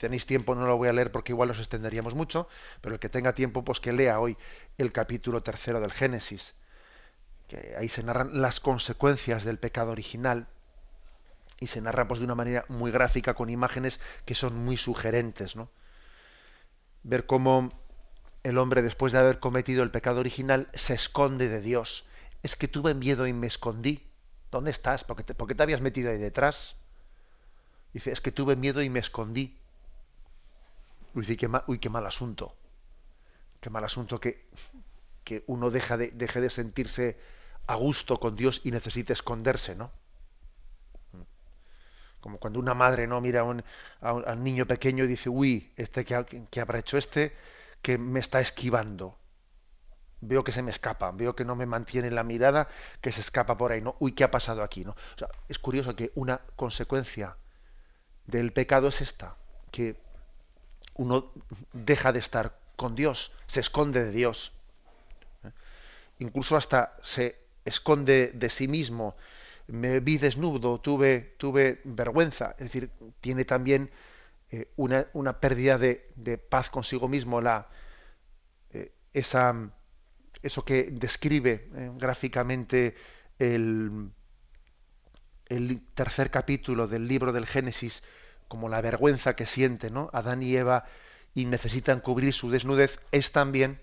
tenéis 0.00 0.26
tiempo 0.26 0.56
no 0.56 0.66
lo 0.66 0.76
voy 0.76 0.88
a 0.88 0.92
leer 0.92 1.12
porque 1.12 1.32
igual 1.32 1.50
os 1.50 1.58
extenderíamos 1.58 2.16
mucho, 2.16 2.48
pero 2.80 2.94
el 2.94 3.00
que 3.00 3.08
tenga 3.08 3.34
tiempo, 3.34 3.64
pues 3.64 3.78
que 3.78 3.92
lea 3.92 4.18
hoy 4.18 4.36
el 4.76 4.90
capítulo 4.90 5.42
tercero 5.42 5.78
del 5.80 5.92
Génesis, 5.92 6.54
que 7.48 7.74
ahí 7.76 7.88
se 7.88 8.02
narran 8.02 8.40
las 8.40 8.60
consecuencias 8.60 9.44
del 9.44 9.58
pecado 9.58 9.90
original 9.90 10.46
y 11.60 11.66
se 11.66 11.80
narra 11.80 12.06
pues 12.06 12.20
de 12.20 12.26
una 12.26 12.34
manera 12.34 12.64
muy 12.68 12.90
gráfica 12.90 13.34
con 13.34 13.50
imágenes 13.50 13.98
que 14.24 14.34
son 14.34 14.64
muy 14.64 14.76
sugerentes, 14.76 15.56
¿no? 15.56 15.70
Ver 17.02 17.26
cómo 17.26 17.70
el 18.44 18.58
hombre 18.58 18.82
después 18.82 19.12
de 19.12 19.18
haber 19.18 19.40
cometido 19.40 19.82
el 19.82 19.90
pecado 19.90 20.20
original 20.20 20.68
se 20.74 20.94
esconde 20.94 21.48
de 21.48 21.60
Dios. 21.60 22.04
Es 22.42 22.54
que 22.54 22.68
tuve 22.68 22.94
miedo 22.94 23.26
y 23.26 23.32
me 23.32 23.46
escondí. 23.46 24.06
¿Dónde 24.50 24.70
estás? 24.70 25.04
¿Por 25.04 25.16
qué 25.16 25.24
te, 25.24 25.62
habías 25.62 25.80
metido 25.80 26.10
ahí 26.10 26.18
detrás? 26.18 26.76
Dice, 27.92 28.12
es 28.12 28.20
que 28.20 28.30
tuve 28.30 28.56
miedo 28.56 28.82
y 28.82 28.90
me 28.90 29.00
escondí. 29.00 29.58
Uy, 31.14 31.36
qué, 31.36 31.50
uy, 31.66 31.78
qué 31.78 31.88
mal 31.88 32.06
asunto. 32.06 32.54
Qué 33.60 33.70
mal 33.70 33.84
asunto 33.84 34.20
que, 34.20 34.46
que 35.24 35.42
uno 35.46 35.70
deja 35.70 35.96
de, 35.96 36.10
deje 36.12 36.40
de 36.40 36.50
sentirse 36.50 37.18
a 37.68 37.76
gusto 37.76 38.18
con 38.18 38.34
Dios 38.34 38.62
y 38.64 38.72
necesite 38.72 39.12
esconderse, 39.12 39.76
¿no? 39.76 39.92
Como 42.20 42.38
cuando 42.38 42.58
una 42.58 42.74
madre 42.74 43.06
no 43.06 43.20
mira 43.20 43.42
a 44.00 44.12
un, 44.12 44.42
niño 44.42 44.66
pequeño 44.66 45.04
y 45.04 45.06
dice, 45.06 45.28
uy, 45.28 45.72
este 45.76 46.04
que 46.04 46.60
habrá 46.60 46.80
hecho 46.80 46.98
este, 46.98 47.36
que 47.82 47.98
me 47.98 48.20
está 48.20 48.40
esquivando. 48.40 49.16
Veo 50.20 50.42
que 50.42 50.50
se 50.50 50.62
me 50.62 50.70
escapa, 50.70 51.12
veo 51.12 51.36
que 51.36 51.44
no 51.44 51.54
me 51.54 51.66
mantiene 51.66 52.10
la 52.10 52.24
mirada, 52.24 52.68
que 53.00 53.12
se 53.12 53.20
escapa 53.20 53.56
por 53.56 53.70
ahí, 53.70 53.80
¿no? 53.80 53.94
Uy, 54.00 54.12
¿qué 54.12 54.24
ha 54.24 54.30
pasado 54.30 54.64
aquí? 54.64 54.84
¿no? 54.84 54.96
es 55.48 55.58
curioso 55.60 55.94
que 55.94 56.10
una 56.16 56.40
consecuencia 56.56 57.36
del 58.26 58.52
pecado 58.52 58.88
es 58.88 59.00
esta, 59.00 59.36
que 59.70 59.96
uno 60.94 61.32
deja 61.72 62.12
de 62.12 62.18
estar 62.18 62.58
con 62.76 62.96
Dios, 62.96 63.32
se 63.46 63.60
esconde 63.60 64.04
de 64.04 64.10
Dios. 64.10 64.52
¿eh? 65.44 65.52
Incluso 66.18 66.56
hasta 66.56 66.96
se 67.02 67.47
esconde 67.68 68.32
de 68.34 68.50
sí 68.50 68.68
mismo. 68.68 69.16
Me 69.66 70.00
vi 70.00 70.18
desnudo, 70.18 70.80
tuve, 70.80 71.34
tuve 71.38 71.80
vergüenza. 71.84 72.54
Es 72.58 72.66
decir, 72.66 72.90
tiene 73.20 73.44
también 73.44 73.90
eh, 74.50 74.72
una, 74.76 75.06
una, 75.12 75.40
pérdida 75.40 75.78
de, 75.78 76.10
de, 76.16 76.38
paz 76.38 76.70
consigo 76.70 77.06
mismo, 77.08 77.40
la, 77.40 77.68
eh, 78.70 78.92
esa, 79.12 79.70
eso 80.42 80.64
que 80.64 80.84
describe 80.90 81.68
eh, 81.74 81.90
gráficamente 81.96 82.94
el, 83.38 84.10
el, 85.46 85.80
tercer 85.94 86.30
capítulo 86.30 86.88
del 86.88 87.06
libro 87.06 87.32
del 87.32 87.46
Génesis 87.46 88.02
como 88.48 88.70
la 88.70 88.80
vergüenza 88.80 89.36
que 89.36 89.44
siente 89.44 89.90
¿no? 89.90 90.08
Adán 90.14 90.42
y 90.42 90.56
Eva 90.56 90.86
y 91.34 91.44
necesitan 91.44 92.00
cubrir 92.00 92.32
su 92.32 92.50
desnudez, 92.50 93.00
es 93.12 93.32
también 93.32 93.80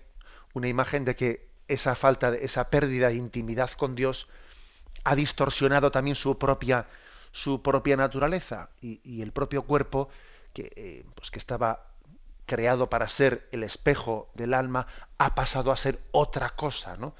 una 0.52 0.68
imagen 0.68 1.04
de 1.04 1.14
que 1.14 1.45
esa 1.68 1.94
falta, 1.94 2.30
de, 2.30 2.44
esa 2.44 2.70
pérdida 2.70 3.08
de 3.08 3.14
intimidad 3.14 3.70
con 3.72 3.94
Dios 3.94 4.28
ha 5.04 5.14
distorsionado 5.14 5.90
también 5.90 6.16
su 6.16 6.38
propia, 6.38 6.86
su 7.32 7.62
propia 7.62 7.96
naturaleza 7.96 8.70
y, 8.80 9.22
el 9.22 9.32
propio 9.32 9.62
cuerpo 9.62 10.08
que, 10.52 10.72
eh, 10.76 11.04
pues 11.14 11.30
que 11.30 11.38
estaba 11.38 11.86
creado 12.46 12.88
para 12.88 13.08
ser 13.08 13.48
el 13.52 13.62
espejo 13.62 14.30
del 14.34 14.54
alma, 14.54 14.86
ha 15.18 15.34
pasado 15.34 15.72
a 15.72 15.76
ser 15.76 16.00
otra 16.12 16.50
cosa, 16.50 16.96
¿no? 16.96 17.14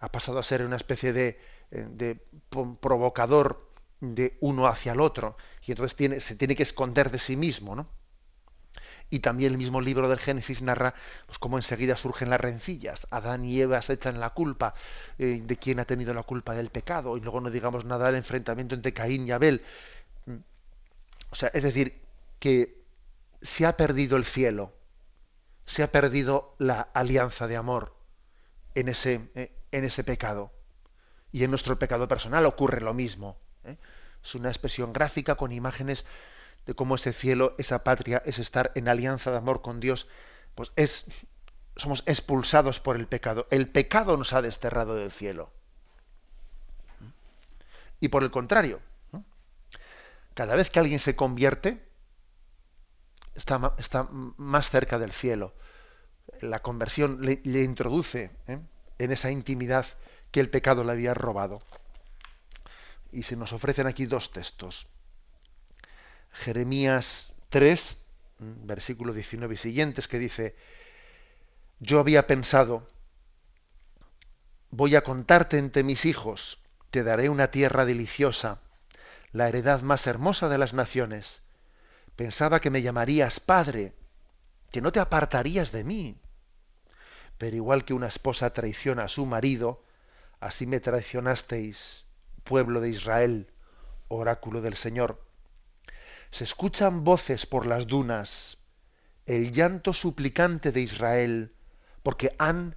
Ha 0.00 0.10
pasado 0.10 0.38
a 0.38 0.42
ser 0.42 0.64
una 0.64 0.76
especie 0.76 1.12
de, 1.12 1.40
eh, 1.70 1.86
de 1.90 2.24
provocador 2.80 3.68
de 4.00 4.36
uno 4.40 4.68
hacia 4.68 4.92
el 4.92 5.00
otro, 5.00 5.36
y 5.66 5.72
entonces 5.72 5.96
tiene, 5.96 6.20
se 6.20 6.36
tiene 6.36 6.54
que 6.54 6.62
esconder 6.62 7.10
de 7.10 7.18
sí 7.18 7.36
mismo, 7.36 7.74
¿no? 7.74 7.88
Y 9.10 9.20
también 9.20 9.52
el 9.52 9.58
mismo 9.58 9.80
libro 9.80 10.08
del 10.08 10.18
Génesis 10.18 10.60
narra 10.60 10.94
pues, 11.26 11.38
cómo 11.38 11.56
enseguida 11.58 11.96
surgen 11.96 12.30
las 12.30 12.40
rencillas. 12.40 13.06
Adán 13.10 13.44
y 13.44 13.60
Eva 13.60 13.80
se 13.80 13.94
echan 13.94 14.20
la 14.20 14.30
culpa 14.30 14.74
eh, 15.18 15.40
de 15.42 15.56
quién 15.56 15.80
ha 15.80 15.86
tenido 15.86 16.12
la 16.12 16.22
culpa 16.22 16.54
del 16.54 16.70
pecado. 16.70 17.16
Y 17.16 17.20
luego 17.20 17.40
no 17.40 17.50
digamos 17.50 17.84
nada 17.84 18.06
del 18.06 18.16
enfrentamiento 18.16 18.74
entre 18.74 18.92
Caín 18.92 19.26
y 19.26 19.32
Abel. 19.32 19.62
Mm. 20.26 20.36
O 21.30 21.34
sea, 21.34 21.50
es 21.54 21.62
decir, 21.62 22.02
que 22.38 22.84
se 23.40 23.66
ha 23.66 23.76
perdido 23.76 24.16
el 24.16 24.24
cielo, 24.24 24.74
se 25.64 25.82
ha 25.82 25.92
perdido 25.92 26.54
la 26.58 26.80
alianza 26.80 27.46
de 27.46 27.56
amor 27.56 27.94
en 28.74 28.88
ese, 28.88 29.30
eh, 29.34 29.52
en 29.72 29.84
ese 29.84 30.04
pecado. 30.04 30.52
Y 31.32 31.44
en 31.44 31.50
nuestro 31.50 31.78
pecado 31.78 32.08
personal 32.08 32.46
ocurre 32.46 32.80
lo 32.80 32.94
mismo. 32.94 33.38
¿eh? 33.64 33.76
Es 34.24 34.34
una 34.34 34.48
expresión 34.48 34.92
gráfica 34.92 35.34
con 35.34 35.52
imágenes 35.52 36.04
de 36.66 36.74
cómo 36.74 36.96
ese 36.96 37.12
cielo, 37.12 37.54
esa 37.58 37.84
patria, 37.84 38.22
es 38.26 38.38
estar 38.38 38.72
en 38.74 38.88
alianza 38.88 39.30
de 39.30 39.38
amor 39.38 39.62
con 39.62 39.80
Dios, 39.80 40.08
pues 40.54 40.72
es, 40.76 41.26
somos 41.76 42.02
expulsados 42.06 42.80
por 42.80 42.96
el 42.96 43.06
pecado. 43.06 43.46
El 43.50 43.68
pecado 43.68 44.16
nos 44.16 44.32
ha 44.32 44.42
desterrado 44.42 44.96
del 44.96 45.12
cielo. 45.12 45.50
Y 48.00 48.08
por 48.08 48.22
el 48.22 48.30
contrario, 48.30 48.80
cada 50.34 50.54
vez 50.54 50.70
que 50.70 50.78
alguien 50.78 51.00
se 51.00 51.16
convierte, 51.16 51.84
está, 53.34 54.08
más 54.10 54.70
cerca 54.70 54.98
del 54.98 55.12
cielo. 55.12 55.54
La 56.40 56.60
conversión 56.60 57.20
le, 57.22 57.62
introduce 57.62 58.30
¿eh? 58.46 58.60
en 58.98 59.12
esa 59.12 59.30
intimidad 59.30 59.86
que 60.30 60.40
el 60.40 60.50
pecado 60.50 60.84
le 60.84 60.92
había 60.92 61.14
robado. 61.14 61.60
Y 63.10 63.22
se 63.22 63.36
nos 63.36 63.52
ofrecen 63.52 63.86
aquí 63.86 64.06
dos 64.06 64.30
textos. 64.30 64.86
Jeremías 66.32 67.32
3, 67.50 67.96
versículo 68.38 69.12
19 69.12 69.54
y 69.54 69.56
siguientes, 69.56 70.08
que 70.08 70.18
dice, 70.18 70.56
yo 71.80 72.00
había 72.00 72.26
pensado, 72.26 72.88
voy 74.70 74.96
a 74.96 75.02
contarte 75.02 75.58
entre 75.58 75.82
mis 75.82 76.04
hijos, 76.04 76.58
te 76.90 77.02
daré 77.02 77.28
una 77.28 77.50
tierra 77.50 77.84
deliciosa, 77.84 78.60
la 79.32 79.48
heredad 79.48 79.82
más 79.82 80.06
hermosa 80.06 80.48
de 80.48 80.58
las 80.58 80.74
naciones 80.74 81.42
Pensaba 82.18 82.58
que 82.60 82.70
me 82.70 82.82
llamarías 82.82 83.38
padre, 83.38 83.92
que 84.72 84.80
no 84.80 84.90
te 84.90 84.98
apartarías 84.98 85.70
de 85.70 85.84
mí. 85.84 86.20
Pero 87.38 87.54
igual 87.54 87.84
que 87.84 87.94
una 87.94 88.08
esposa 88.08 88.52
traiciona 88.52 89.04
a 89.04 89.08
su 89.08 89.24
marido, 89.24 89.84
así 90.40 90.66
me 90.66 90.80
traicionasteis, 90.80 92.06
pueblo 92.42 92.80
de 92.80 92.88
Israel, 92.88 93.52
oráculo 94.08 94.62
del 94.62 94.74
Señor. 94.74 95.22
Se 96.30 96.44
escuchan 96.44 97.04
voces 97.04 97.46
por 97.46 97.66
las 97.66 97.86
dunas, 97.86 98.58
el 99.26 99.52
llanto 99.52 99.92
suplicante 99.92 100.72
de 100.72 100.80
Israel, 100.80 101.54
porque 102.02 102.34
han 102.38 102.76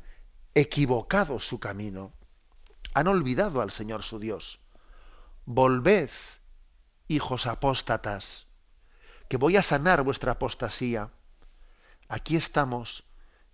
equivocado 0.53 1.39
su 1.39 1.59
camino, 1.59 2.13
han 2.93 3.07
olvidado 3.07 3.61
al 3.61 3.71
Señor 3.71 4.03
su 4.03 4.19
Dios. 4.19 4.59
Volved, 5.45 6.11
hijos 7.07 7.45
apóstatas, 7.45 8.47
que 9.27 9.37
voy 9.37 9.57
a 9.57 9.61
sanar 9.61 10.03
vuestra 10.03 10.33
apostasía. 10.33 11.09
aquí 12.07 12.35
estamos, 12.35 13.05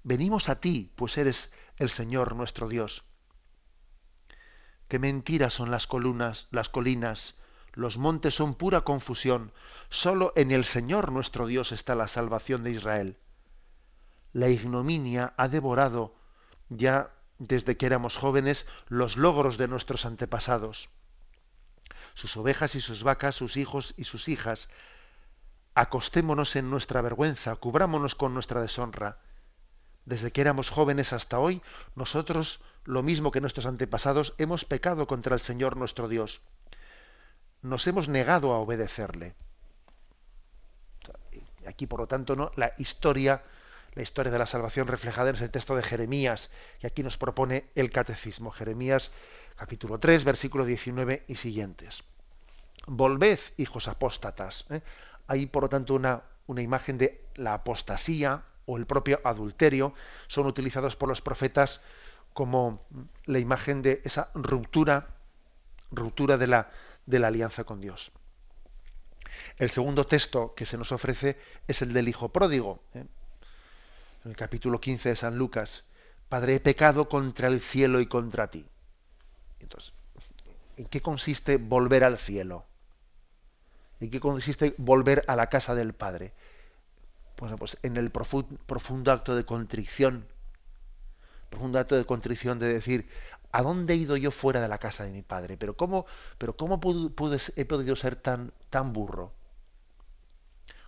venimos 0.03 0.49
a 0.49 0.59
ti, 0.59 0.91
pues 0.95 1.17
eres 1.17 1.51
el 1.77 1.89
Señor 1.89 2.35
nuestro 2.35 2.67
Dios. 2.67 3.03
Qué 4.87 4.99
mentiras 4.99 5.53
son 5.53 5.69
las 5.69 5.85
columnas, 5.85 6.47
las 6.49 6.69
colinas, 6.69 7.35
los 7.77 7.99
montes 7.99 8.33
son 8.33 8.55
pura 8.55 8.81
confusión. 8.81 9.51
Solo 9.89 10.33
en 10.35 10.49
el 10.49 10.65
Señor 10.65 11.11
nuestro 11.11 11.45
Dios 11.45 11.71
está 11.71 11.93
la 11.93 12.07
salvación 12.07 12.63
de 12.63 12.71
Israel. 12.71 13.17
La 14.33 14.49
ignominia 14.49 15.35
ha 15.37 15.47
devorado 15.47 16.15
ya 16.69 17.13
desde 17.37 17.77
que 17.77 17.85
éramos 17.85 18.17
jóvenes 18.17 18.65
los 18.87 19.15
logros 19.15 19.59
de 19.59 19.67
nuestros 19.67 20.07
antepasados. 20.07 20.89
Sus 22.15 22.35
ovejas 22.35 22.73
y 22.73 22.81
sus 22.81 23.03
vacas, 23.03 23.35
sus 23.35 23.57
hijos 23.57 23.93
y 23.95 24.05
sus 24.05 24.27
hijas. 24.27 24.69
Acostémonos 25.75 26.55
en 26.55 26.71
nuestra 26.71 27.01
vergüenza, 27.01 27.55
cubrámonos 27.57 28.15
con 28.15 28.33
nuestra 28.33 28.59
deshonra. 28.59 29.19
Desde 30.03 30.31
que 30.31 30.41
éramos 30.41 30.71
jóvenes 30.71 31.13
hasta 31.13 31.37
hoy, 31.37 31.61
nosotros, 31.93 32.59
lo 32.85 33.03
mismo 33.03 33.29
que 33.29 33.39
nuestros 33.39 33.67
antepasados, 33.67 34.33
hemos 34.39 34.65
pecado 34.65 35.05
contra 35.05 35.35
el 35.35 35.41
Señor 35.41 35.77
nuestro 35.77 36.07
Dios 36.07 36.41
nos 37.67 37.85
hemos 37.87 38.07
negado 38.07 38.53
a 38.53 38.59
obedecerle. 38.59 39.35
Aquí, 41.67 41.85
por 41.85 41.99
lo 41.99 42.07
tanto, 42.07 42.51
la 42.55 42.73
historia, 42.77 43.43
la 43.93 44.01
historia 44.01 44.31
de 44.31 44.39
la 44.39 44.45
salvación 44.45 44.87
reflejada 44.87 45.29
en 45.29 45.35
ese 45.35 45.49
texto 45.49 45.75
de 45.75 45.83
Jeremías, 45.83 46.49
y 46.81 46.87
aquí 46.87 47.03
nos 47.03 47.17
propone 47.17 47.65
el 47.75 47.91
catecismo. 47.91 48.51
Jeremías 48.51 49.11
capítulo 49.57 49.99
3, 49.99 50.23
versículo 50.23 50.65
19 50.65 51.25
y 51.27 51.35
siguientes. 51.35 52.03
Volved, 52.85 53.39
hijos 53.57 53.87
apóstatas. 53.87 54.65
¿eh? 54.69 54.81
Hay, 55.27 55.45
por 55.47 55.63
lo 55.63 55.69
tanto, 55.69 55.93
una, 55.93 56.23
una 56.45 56.61
imagen 56.61 56.97
de 56.97 57.25
la 57.35 57.55
apostasía 57.55 58.43
o 58.65 58.77
el 58.77 58.85
propio 58.85 59.19
adulterio. 59.25 59.93
Son 60.27 60.45
utilizados 60.45 60.95
por 60.95 61.09
los 61.09 61.21
profetas 61.21 61.81
como 62.33 62.85
la 63.25 63.39
imagen 63.39 63.81
de 63.81 64.01
esa 64.05 64.29
ruptura, 64.35 65.07
ruptura 65.91 66.37
de 66.37 66.47
la, 66.47 66.69
de 67.07 67.17
la 67.17 67.27
alianza 67.27 67.63
con 67.63 67.81
Dios. 67.81 68.11
El 69.57 69.71
segundo 69.71 70.05
texto 70.05 70.53
que 70.55 70.65
se 70.65 70.77
nos 70.77 70.91
ofrece 70.91 71.37
es 71.67 71.81
el 71.81 71.93
del 71.93 72.07
Hijo 72.07 72.29
Pródigo. 72.29 72.79
¿eh? 72.93 73.05
En 74.23 74.31
el 74.31 74.35
capítulo 74.35 74.79
15 74.79 75.09
de 75.09 75.15
San 75.15 75.37
Lucas. 75.37 75.83
Padre, 76.29 76.55
he 76.55 76.59
pecado 76.59 77.09
contra 77.09 77.47
el 77.47 77.61
cielo 77.61 78.01
y 78.01 78.07
contra 78.07 78.51
ti. 78.51 78.65
Entonces, 79.59 79.93
¿en 80.75 80.85
qué 80.85 81.01
consiste 81.01 81.57
volver 81.57 82.03
al 82.03 82.17
cielo? 82.17 82.65
¿En 83.99 84.11
qué 84.11 84.19
consiste 84.19 84.75
volver 84.77 85.23
a 85.27 85.35
la 85.35 85.47
casa 85.47 85.73
del 85.73 85.93
Padre? 85.93 86.33
Bueno, 87.37 87.57
pues 87.57 87.77
en 87.83 87.97
el 87.97 88.11
profundo 88.11 89.11
acto 89.11 89.35
de 89.35 89.45
contrición, 89.45 90.27
profundo 91.49 91.79
acto 91.79 91.95
de 91.95 92.05
contrición 92.05 92.59
de 92.59 92.73
decir, 92.73 93.07
¿A 93.51 93.61
dónde 93.61 93.93
he 93.93 93.97
ido 93.97 94.17
yo 94.17 94.31
fuera 94.31 94.61
de 94.61 94.67
la 94.67 94.77
casa 94.77 95.03
de 95.03 95.11
mi 95.11 95.21
padre? 95.21 95.57
Pero 95.57 95.75
¿cómo, 95.75 96.05
pero 96.37 96.55
cómo 96.57 96.79
he 97.55 97.65
podido 97.65 97.95
ser 97.95 98.15
tan, 98.15 98.53
tan 98.69 98.93
burro? 98.93 99.33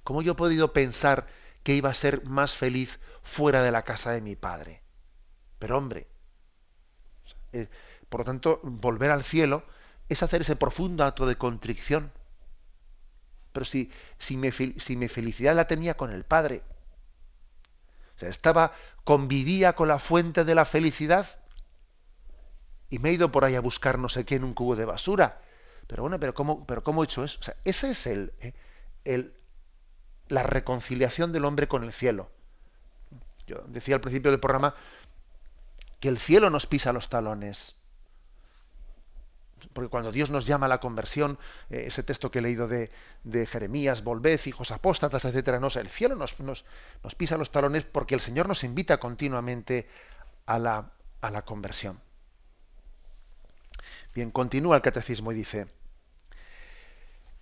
¿Cómo 0.03 0.21
yo 0.21 0.33
he 0.33 0.35
podido 0.35 0.73
pensar 0.73 1.27
que 1.63 1.75
iba 1.75 1.89
a 1.89 1.93
ser 1.93 2.25
más 2.25 2.53
feliz 2.53 2.99
fuera 3.23 3.63
de 3.63 3.71
la 3.71 3.83
casa 3.83 4.11
de 4.11 4.21
mi 4.21 4.35
padre? 4.35 4.81
Pero 5.59 5.77
hombre, 5.77 6.07
eh, 7.53 7.69
por 8.09 8.21
lo 8.21 8.25
tanto, 8.25 8.59
volver 8.63 9.11
al 9.11 9.23
cielo 9.23 9.63
es 10.09 10.23
hacer 10.23 10.41
ese 10.41 10.55
profundo 10.55 11.03
acto 11.03 11.25
de 11.25 11.37
contrición. 11.37 12.11
Pero 13.53 13.65
si, 13.65 13.91
si, 14.17 14.39
si 14.77 14.95
mi 14.95 15.07
felicidad 15.07 15.55
la 15.55 15.67
tenía 15.67 15.95
con 15.95 16.11
el 16.11 16.23
Padre, 16.23 16.63
o 18.15 18.19
sea, 18.19 18.29
estaba, 18.29 18.73
convivía 19.03 19.73
con 19.75 19.87
la 19.87 19.99
fuente 19.99 20.43
de 20.43 20.55
la 20.55 20.65
felicidad, 20.65 21.39
y 22.89 22.99
me 22.99 23.09
he 23.09 23.13
ido 23.13 23.31
por 23.31 23.45
ahí 23.45 23.55
a 23.55 23.61
buscar 23.61 23.99
no 23.99 24.09
sé 24.09 24.25
qué 24.25 24.35
en 24.35 24.43
un 24.43 24.53
cubo 24.53 24.75
de 24.75 24.85
basura. 24.85 25.41
Pero 25.87 26.03
bueno, 26.03 26.19
pero 26.19 26.33
¿cómo, 26.33 26.65
pero 26.65 26.83
cómo 26.83 27.03
he 27.03 27.05
hecho 27.05 27.23
eso? 27.23 27.37
O 27.39 27.43
sea, 27.43 27.55
ese 27.65 27.91
es 27.91 28.07
el, 28.07 28.33
eh, 28.41 28.53
el, 29.05 29.33
la 30.27 30.43
reconciliación 30.43 31.31
del 31.31 31.45
hombre 31.45 31.67
con 31.67 31.83
el 31.83 31.93
cielo. 31.93 32.29
Yo 33.47 33.63
decía 33.67 33.95
al 33.95 34.01
principio 34.01 34.31
del 34.31 34.39
programa 34.39 34.75
que 35.99 36.09
el 36.09 36.19
cielo 36.19 36.49
nos 36.49 36.65
pisa 36.65 36.93
los 36.93 37.09
talones. 37.09 37.75
Porque 39.73 39.89
cuando 39.89 40.11
Dios 40.11 40.29
nos 40.29 40.45
llama 40.45 40.67
a 40.67 40.69
la 40.69 40.79
conversión, 40.79 41.37
eh, 41.69 41.85
ese 41.87 42.03
texto 42.03 42.31
que 42.31 42.39
he 42.39 42.41
leído 42.41 42.67
de, 42.67 42.91
de 43.23 43.45
Jeremías, 43.45 44.03
volved, 44.03 44.39
hijos 44.45 44.71
apóstatas, 44.71 45.25
etcétera, 45.25 45.59
no, 45.59 45.67
el 45.67 45.89
cielo 45.89 46.15
nos, 46.15 46.39
nos, 46.39 46.65
nos, 47.03 47.15
pisa 47.15 47.37
los 47.37 47.51
talones 47.51 47.83
porque 47.83 48.15
el 48.15 48.21
Señor 48.21 48.47
nos 48.47 48.63
invita 48.63 48.99
continuamente 48.99 49.87
a 50.45 50.59
la, 50.59 50.91
a 51.21 51.31
la 51.31 51.43
conversión. 51.43 51.99
Bien, 54.13 54.31
continúa 54.31 54.77
el 54.77 54.81
catecismo 54.81 55.31
y 55.31 55.35
dice, 55.35 55.67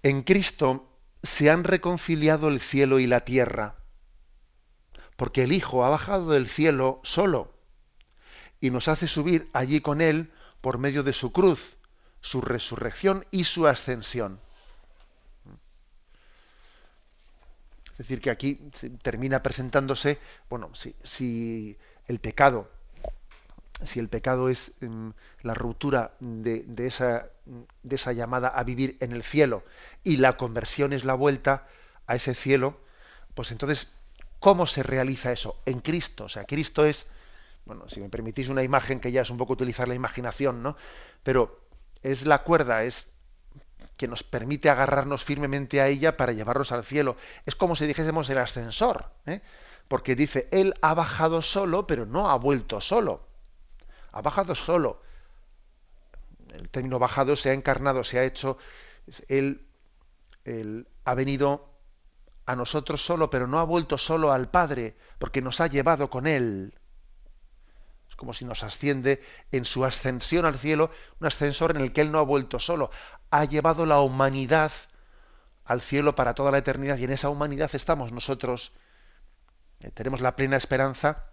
en 0.03 0.23
Cristo 0.23 0.89
se 1.23 1.49
han 1.49 1.63
reconciliado 1.63 2.49
el 2.49 2.61
cielo 2.61 2.99
y 2.99 3.07
la 3.07 3.21
tierra, 3.21 3.75
porque 5.15 5.43
el 5.43 5.51
Hijo 5.51 5.83
ha 5.83 5.89
bajado 5.89 6.31
del 6.31 6.47
cielo 6.47 6.99
solo 7.03 7.53
y 8.59 8.69
nos 8.69 8.87
hace 8.87 9.07
subir 9.07 9.49
allí 9.53 9.81
con 9.81 10.01
Él 10.01 10.31
por 10.61 10.77
medio 10.77 11.03
de 11.03 11.13
su 11.13 11.31
cruz, 11.31 11.77
su 12.21 12.41
resurrección 12.41 13.25
y 13.31 13.45
su 13.45 13.67
ascensión. 13.67 14.39
Es 17.93 18.05
decir, 18.05 18.21
que 18.21 18.29
aquí 18.29 18.69
termina 19.01 19.41
presentándose, 19.41 20.19
bueno, 20.49 20.71
si, 20.75 21.77
el 22.07 22.19
pecado 22.19 22.69
si 23.83 23.99
el 23.99 24.09
pecado 24.09 24.49
es 24.49 24.73
em, 24.81 25.13
la 25.41 25.53
ruptura 25.53 26.13
de, 26.19 26.65
esa, 26.79 27.29
de, 27.83 27.95
esa, 27.95 28.13
llamada 28.13 28.47
a 28.47 28.63
vivir 28.63 28.97
en 29.01 29.11
el 29.11 29.23
cielo 29.23 29.63
y 30.03 30.17
la 30.17 30.37
conversión 30.37 30.93
es 30.93 31.05
la 31.05 31.13
vuelta 31.13 31.67
a 32.07 32.15
ese 32.15 32.33
cielo, 32.33 32.79
pues 33.35 33.51
entonces, 33.51 33.89
¿cómo 34.39 34.65
se 34.65 34.81
realiza 34.81 35.31
eso? 35.31 35.61
En 35.65 35.79
Cristo. 35.79 36.25
O 36.25 36.29
sea, 36.29 36.45
Cristo 36.45 36.85
es, 36.85 37.05
bueno, 37.65 37.87
si 37.89 37.99
me 37.99 38.09
permitís 38.09 38.49
una 38.49 38.63
imagen 38.63 38.99
que 38.99 39.11
ya 39.11 39.21
es 39.21 39.29
un 39.29 39.37
poco 39.37 39.53
utilizar 39.53 39.87
la 39.87 39.95
imaginación, 39.95 40.63
¿no? 40.63 40.75
Pero 41.23 41.59
es 42.01 42.25
la 42.25 42.43
cuerda, 42.43 42.83
es 42.83 43.07
que 43.95 44.07
nos 44.07 44.23
permite 44.23 44.69
agarrarnos 44.69 45.23
firmemente 45.23 45.81
a 45.81 45.87
ella 45.87 46.17
para 46.17 46.31
llevarnos 46.31 46.71
al 46.71 46.83
cielo. 46.83 47.15
Es 47.45 47.55
como 47.55 47.75
si 47.75 47.85
dijésemos 47.85 48.29
el 48.29 48.39
ascensor, 48.39 49.11
¿eh? 49.25 49.41
porque 49.87 50.15
dice, 50.15 50.47
Él 50.51 50.73
ha 50.81 50.93
bajado 50.93 51.41
solo, 51.41 51.85
pero 51.85 52.05
no 52.05 52.29
ha 52.29 52.37
vuelto 52.37 52.81
solo 52.81 53.26
ha 54.11 54.21
bajado 54.21 54.55
solo. 54.55 55.01
El 56.53 56.69
término 56.69 56.99
bajado 56.99 57.35
se 57.35 57.49
ha 57.49 57.53
encarnado, 57.53 58.03
se 58.03 58.19
ha 58.19 58.23
hecho, 58.23 58.57
él, 59.27 59.67
ha 61.03 61.13
venido 61.13 61.73
a 62.45 62.55
nosotros 62.55 63.05
solo, 63.05 63.29
pero 63.29 63.47
no 63.47 63.59
ha 63.59 63.63
vuelto 63.63 63.97
solo 63.97 64.31
al 64.31 64.49
Padre, 64.49 64.95
porque 65.19 65.41
nos 65.41 65.59
ha 65.59 65.67
llevado 65.67 66.09
con 66.09 66.27
Él. 66.27 66.73
Es 68.09 68.15
como 68.15 68.33
si 68.33 68.45
nos 68.45 68.63
asciende 68.63 69.21
en 69.51 69.65
su 69.65 69.83
ascensión 69.83 70.45
al 70.45 70.57
cielo, 70.57 70.89
un 71.19 71.27
ascensor 71.27 71.71
en 71.71 71.81
el 71.81 71.91
que 71.91 72.01
Él 72.01 72.11
no 72.11 72.19
ha 72.19 72.23
vuelto 72.23 72.59
solo, 72.59 72.89
ha 73.29 73.43
llevado 73.43 73.85
la 73.85 73.99
humanidad 73.99 74.71
al 75.65 75.81
cielo 75.81 76.15
para 76.15 76.33
toda 76.33 76.51
la 76.51 76.59
eternidad 76.59 76.97
y 76.97 77.03
en 77.03 77.11
esa 77.11 77.29
humanidad 77.29 77.69
estamos 77.73 78.13
nosotros. 78.13 78.71
Eh, 79.81 79.91
tenemos 79.91 80.21
la 80.21 80.35
plena 80.37 80.55
esperanza 80.55 81.25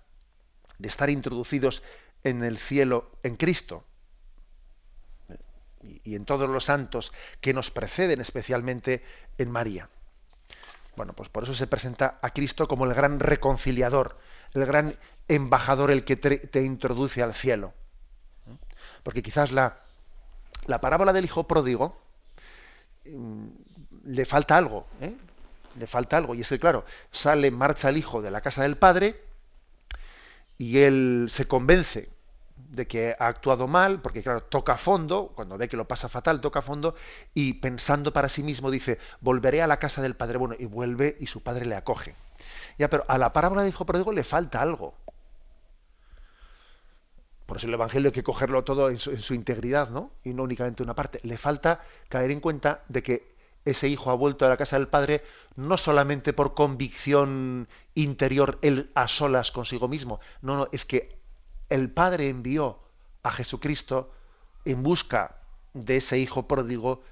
de 0.79 0.89
estar 0.89 1.09
introducidos 1.09 1.85
en 2.25 2.43
el 2.43 2.59
cielo 2.59 3.11
en 3.23 3.37
Cristo 3.37 3.85
y 6.03 6.15
en 6.15 6.25
todos 6.25 6.49
los 6.49 6.65
santos 6.65 7.13
que 7.41 7.53
nos 7.53 7.71
preceden, 7.71 8.21
especialmente 8.21 9.05
en 9.39 9.51
María. 9.51 9.89
Bueno, 10.97 11.13
pues 11.13 11.29
por 11.29 11.45
eso 11.45 11.55
se 11.55 11.67
presenta 11.67 12.19
a 12.23 12.31
Cristo 12.31 12.69
como 12.69 12.87
el 12.87 12.95
gran 12.95 13.21
reconciliador, 13.21 14.19
el 14.55 14.65
gran 14.65 14.97
embajador, 15.29 15.91
el 15.91 16.05
que 16.05 16.17
te, 16.17 16.63
introduce 16.63 17.23
al 17.23 17.35
cielo. 17.35 17.75
Porque 19.03 19.23
quizás 19.23 19.53
la, 19.53 19.81
la 20.67 20.81
parábola 20.81 21.13
del 21.13 21.25
hijo 21.25 21.47
pródigo 21.47 22.01
mm, 23.05 23.47
le 24.05 24.25
falta 24.25 24.57
algo, 24.57 24.87
¿eh? 25.01 25.15
le 25.79 25.87
falta 25.87 26.17
algo, 26.17 26.35
y 26.35 26.43
es 26.43 26.49
que, 26.49 26.59
claro, 26.59 26.85
sale, 27.11 27.51
marcha 27.51 27.89
el 27.89 27.97
hijo 27.97 28.23
de 28.23 28.31
la 28.31 28.41
casa 28.41 28.63
del 28.63 28.77
padre, 28.77 29.21
y 30.57 30.79
él 30.79 31.27
se 31.31 31.49
convence 31.49 32.14
de 32.57 32.87
que 32.87 33.17
ha 33.19 33.27
actuado 33.27 33.67
mal, 33.67 34.01
porque 34.01 34.23
claro, 34.23 34.43
toca 34.43 34.77
fondo, 34.77 35.33
cuando 35.35 35.59
ve 35.59 35.69
que 35.69 35.77
lo 35.77 35.87
pasa 35.87 36.09
fatal, 36.09 36.41
toca 36.41 36.63
fondo, 36.63 36.95
y 37.33 37.55
pensando 37.55 38.13
para 38.13 38.29
sí 38.29 38.43
mismo 38.43 38.71
dice, 38.71 38.99
volveré 39.21 39.63
a 39.63 39.67
la 39.67 39.79
casa 39.79 40.03
del 40.03 40.17
padre 40.17 40.39
bueno, 40.39 40.55
y 40.59 40.67
vuelve 40.67 41.17
y 41.21 41.27
su 41.27 41.43
padre 41.43 41.67
le 41.67 41.77
acoge. 41.77 42.15
Ya, 42.79 42.89
pero 42.91 43.05
a 43.09 43.19
la 43.19 43.33
parábola 43.33 43.63
de 43.63 43.69
hijo 43.69 43.87
pródigo 43.87 44.13
le 44.13 44.25
falta 44.25 44.61
algo. 44.61 44.95
Por 47.47 47.59
eso 47.59 47.67
el 47.67 47.75
Evangelio 47.75 48.09
hay 48.09 48.13
que 48.13 48.23
cogerlo 48.23 48.65
todo 48.65 48.89
en 48.89 48.99
su, 48.99 49.11
en 49.11 49.21
su, 49.21 49.35
integridad, 49.35 49.91
¿no? 49.91 50.13
Y 50.25 50.33
no 50.33 50.43
únicamente 50.43 50.83
una 50.83 50.95
parte. 50.95 51.21
Le 51.23 51.37
falta 51.37 51.83
caer 52.09 52.31
en 52.31 52.41
cuenta 52.41 52.83
de 52.89 53.03
que 53.03 53.35
ese 53.65 53.89
hijo 53.89 54.11
ha 54.11 54.15
vuelto 54.15 54.47
a 54.47 54.49
la 54.49 54.57
casa 54.57 54.79
del 54.79 54.89
Padre 54.89 55.23
no 55.57 55.77
solamente 55.77 56.33
por 56.33 56.55
convicción 56.55 57.69
interior, 57.95 58.59
él 58.63 58.91
a 58.95 59.09
solas 59.09 59.53
consigo 59.53 59.89
mismo. 59.89 60.21
No, 60.43 60.57
no, 60.57 60.69
es 60.73 60.85
que 60.85 61.19
el 61.69 61.91
Padre 61.91 62.29
envió 62.29 62.79
a 63.23 63.31
Jesucristo 63.31 64.13
en 64.65 64.83
busca 64.83 65.37
de 65.73 65.97
ese 65.97 66.19
hijo 66.19 66.47
pródigo 66.47 67.03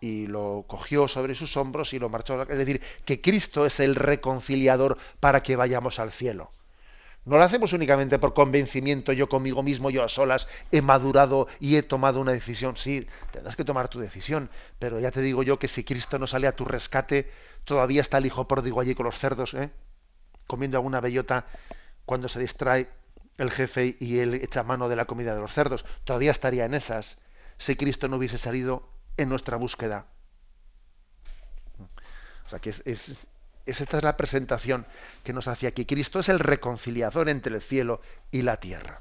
y 0.00 0.26
lo 0.26 0.64
cogió 0.66 1.08
sobre 1.08 1.34
sus 1.34 1.56
hombros 1.56 1.92
y 1.92 1.98
lo 1.98 2.08
marchó. 2.08 2.42
Es 2.42 2.58
decir, 2.58 2.80
que 3.04 3.20
Cristo 3.20 3.66
es 3.66 3.80
el 3.80 3.94
reconciliador 3.94 4.96
para 5.20 5.42
que 5.42 5.56
vayamos 5.56 5.98
al 5.98 6.10
cielo. 6.10 6.50
No 7.26 7.36
lo 7.36 7.44
hacemos 7.44 7.74
únicamente 7.74 8.18
por 8.18 8.32
convencimiento, 8.32 9.12
yo 9.12 9.28
conmigo 9.28 9.62
mismo, 9.62 9.90
yo 9.90 10.02
a 10.02 10.08
solas, 10.08 10.48
he 10.72 10.80
madurado 10.80 11.48
y 11.60 11.76
he 11.76 11.82
tomado 11.82 12.18
una 12.18 12.32
decisión. 12.32 12.78
Sí, 12.78 13.06
tendrás 13.30 13.56
que 13.56 13.64
tomar 13.64 13.88
tu 13.88 14.00
decisión, 14.00 14.48
pero 14.78 14.98
ya 15.00 15.10
te 15.10 15.20
digo 15.20 15.42
yo 15.42 15.58
que 15.58 15.68
si 15.68 15.84
Cristo 15.84 16.18
no 16.18 16.26
sale 16.26 16.46
a 16.46 16.56
tu 16.56 16.64
rescate, 16.64 17.30
todavía 17.64 18.00
está 18.00 18.18
el 18.18 18.26
hijo 18.26 18.48
pródigo 18.48 18.80
allí 18.80 18.94
con 18.94 19.04
los 19.04 19.18
cerdos, 19.18 19.52
¿eh? 19.52 19.70
comiendo 20.46 20.78
alguna 20.78 21.00
bellota 21.00 21.44
cuando 22.06 22.26
se 22.26 22.40
distrae 22.40 22.88
el 23.40 23.50
jefe 23.50 23.96
y 23.98 24.18
él 24.18 24.34
echa 24.34 24.62
mano 24.62 24.90
de 24.90 24.96
la 24.96 25.06
comida 25.06 25.34
de 25.34 25.40
los 25.40 25.54
cerdos. 25.54 25.86
Todavía 26.04 26.30
estaría 26.30 26.66
en 26.66 26.74
esas 26.74 27.16
si 27.56 27.74
Cristo 27.74 28.06
no 28.06 28.18
hubiese 28.18 28.36
salido 28.36 28.86
en 29.16 29.30
nuestra 29.30 29.56
búsqueda. 29.56 30.06
O 32.44 32.48
sea 32.50 32.58
que 32.58 32.68
es, 32.68 33.26
esta 33.64 33.96
es 33.96 34.04
la 34.04 34.18
presentación 34.18 34.86
que 35.24 35.32
nos 35.32 35.48
hace 35.48 35.66
aquí. 35.66 35.86
Cristo 35.86 36.20
es 36.20 36.28
el 36.28 36.38
reconciliador 36.38 37.30
entre 37.30 37.54
el 37.54 37.62
cielo 37.62 38.02
y 38.30 38.42
la 38.42 38.58
tierra. 38.58 39.00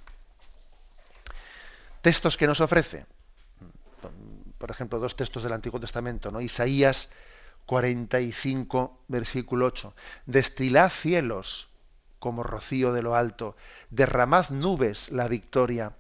Textos 2.02 2.38
que 2.38 2.48
nos 2.48 2.62
ofrece. 2.62 3.06
Por 4.58 4.72
ejemplo, 4.72 5.00
dos 5.00 5.18
textos 5.18 5.44
del 5.44 5.52
Antiguo 5.52 5.82
Testamento, 5.82 6.32
¿no? 6.32 6.40
Isaías 6.40 7.10
45, 7.66 9.04
versículo 9.10 9.66
8. 9.66 9.94
Destilad 10.26 10.90
cielos 10.90 11.69
como 12.20 12.44
rocío 12.44 12.94
de 12.94 13.02
lo 13.02 13.16
alto, 13.16 13.56
derramad 13.90 14.50
nubes 14.50 15.10
la 15.12 15.28
victoria, 15.28 15.94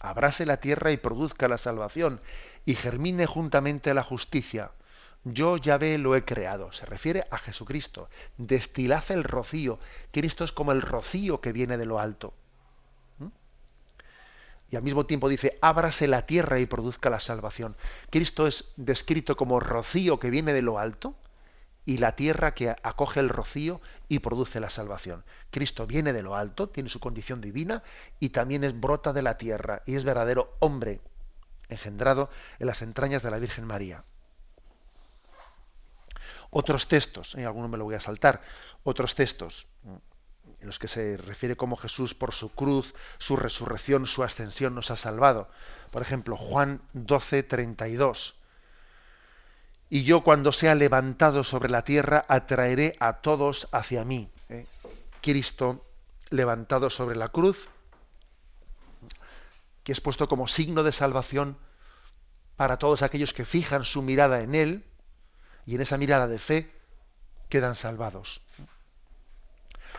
abráse 0.00 0.46
la 0.46 0.58
tierra 0.58 0.92
y 0.92 0.96
produzca 0.96 1.48
la 1.48 1.58
salvación, 1.58 2.20
y 2.64 2.74
germine 2.74 3.26
juntamente 3.26 3.92
la 3.94 4.02
justicia 4.02 4.70
yo 5.24 5.56
Yahvé 5.56 5.96
lo 5.98 6.14
he 6.14 6.24
creado. 6.24 6.70
Se 6.72 6.84
refiere 6.84 7.26
a 7.30 7.38
Jesucristo. 7.38 8.08
Destilad 8.36 9.04
el 9.10 9.24
rocío. 9.24 9.78
Cristo 10.12 10.44
es 10.44 10.52
como 10.52 10.72
el 10.72 10.82
rocío 10.82 11.40
que 11.40 11.52
viene 11.52 11.78
de 11.78 11.86
lo 11.86 11.98
alto. 11.98 12.34
¿Mm? 13.18 13.28
Y 14.70 14.76
al 14.76 14.82
mismo 14.82 15.06
tiempo 15.06 15.30
dice, 15.30 15.58
ábrase 15.62 16.08
la 16.08 16.26
tierra 16.26 16.60
y 16.60 16.66
produzca 16.66 17.08
la 17.08 17.20
salvación. 17.20 17.74
Cristo 18.10 18.46
es 18.46 18.72
descrito 18.76 19.36
como 19.36 19.60
rocío 19.60 20.18
que 20.18 20.30
viene 20.30 20.52
de 20.52 20.62
lo 20.62 20.78
alto 20.78 21.14
y 21.84 21.98
la 21.98 22.16
tierra 22.16 22.54
que 22.54 22.70
acoge 22.82 23.20
el 23.20 23.28
rocío 23.28 23.80
y 24.08 24.20
produce 24.20 24.60
la 24.60 24.70
salvación. 24.70 25.24
Cristo 25.50 25.86
viene 25.86 26.12
de 26.12 26.22
lo 26.22 26.36
alto, 26.36 26.68
tiene 26.68 26.88
su 26.88 27.00
condición 27.00 27.40
divina 27.40 27.82
y 28.20 28.30
también 28.30 28.64
es 28.64 28.78
brota 28.78 29.12
de 29.12 29.22
la 29.22 29.38
tierra 29.38 29.82
y 29.86 29.96
es 29.96 30.04
verdadero 30.04 30.56
hombre 30.60 31.00
engendrado 31.68 32.30
en 32.58 32.66
las 32.66 32.82
entrañas 32.82 33.22
de 33.22 33.30
la 33.30 33.38
Virgen 33.38 33.64
María 33.64 34.04
otros 36.54 36.86
textos, 36.86 37.34
¿eh? 37.34 37.44
alguno 37.44 37.66
me 37.66 37.76
lo 37.76 37.84
voy 37.84 37.96
a 37.96 38.00
saltar, 38.00 38.40
otros 38.84 39.16
textos 39.16 39.66
en 40.60 40.66
los 40.66 40.78
que 40.78 40.86
se 40.86 41.16
refiere 41.16 41.56
cómo 41.56 41.76
Jesús 41.76 42.14
por 42.14 42.32
su 42.32 42.50
cruz, 42.50 42.94
su 43.18 43.34
resurrección, 43.36 44.06
su 44.06 44.22
ascensión 44.22 44.74
nos 44.74 44.92
ha 44.92 44.96
salvado. 44.96 45.50
Por 45.90 46.00
ejemplo, 46.00 46.36
Juan 46.36 46.80
12, 46.92 47.42
32. 47.42 48.40
Y 49.94 50.02
yo 50.02 50.22
cuando 50.22 50.50
sea 50.50 50.74
levantado 50.74 51.44
sobre 51.44 51.70
la 51.70 51.84
tierra 51.84 52.24
atraeré 52.28 52.96
a 52.98 53.20
todos 53.20 53.68
hacia 53.70 54.04
mí. 54.04 54.28
¿eh? 54.48 54.66
Cristo 55.22 55.86
levantado 56.30 56.90
sobre 56.90 57.14
la 57.14 57.28
cruz, 57.28 57.68
que 59.84 59.92
es 59.92 60.00
puesto 60.00 60.26
como 60.26 60.48
signo 60.48 60.82
de 60.82 60.90
salvación 60.90 61.56
para 62.56 62.76
todos 62.76 63.02
aquellos 63.02 63.32
que 63.32 63.44
fijan 63.44 63.84
su 63.84 64.02
mirada 64.02 64.40
en 64.40 64.56
Él, 64.56 64.84
y 65.64 65.76
en 65.76 65.82
esa 65.82 65.96
mirada 65.96 66.26
de 66.26 66.40
fe 66.40 66.72
quedan 67.48 67.76
salvados. 67.76 68.40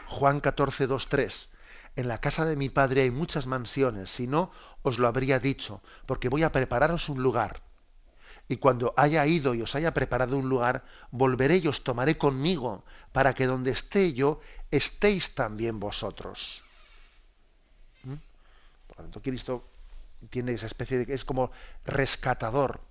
Juan 0.08 0.42
14, 0.42 0.88
2, 0.88 1.08
3. 1.08 1.50
En 1.96 2.10
la 2.10 2.20
casa 2.20 2.44
de 2.44 2.58
mi 2.58 2.68
padre 2.68 3.04
hay 3.04 3.12
muchas 3.12 3.46
mansiones, 3.46 4.10
si 4.10 4.28
no, 4.28 4.52
os 4.82 5.00
lo 5.00 5.08
habría 5.08 5.40
dicho, 5.40 5.82
porque 6.06 6.28
voy 6.28 6.44
a 6.44 6.52
prepararos 6.52 7.08
un 7.08 7.24
lugar. 7.24 7.62
Y 8.48 8.58
cuando 8.58 8.94
haya 8.96 9.26
ido 9.26 9.56
y 9.56 9.62
os 9.62 9.76
haya 9.76 9.94
preparado 9.94 10.38
un 10.38 10.50
lugar, 10.50 10.84
volveré 11.12 11.58
y 11.58 11.68
os 11.68 11.84
tomaré 11.84 12.18
conmigo, 12.18 12.84
para 13.12 13.34
que 13.34 13.48
donde 13.48 13.72
esté 13.72 14.14
yo, 14.14 14.40
estéis 14.70 15.34
también 15.34 15.80
vosotros. 15.80 16.62
¿Mm? 18.04 18.14
Por 18.88 18.98
lo 18.98 19.04
tanto, 19.04 19.22
Cristo 19.22 19.64
tiene 20.30 20.54
esa 20.54 20.68
especie 20.68 20.98
de 20.98 21.06
que 21.06 21.14
es 21.14 21.26
como 21.26 21.52
rescatador 21.86 22.82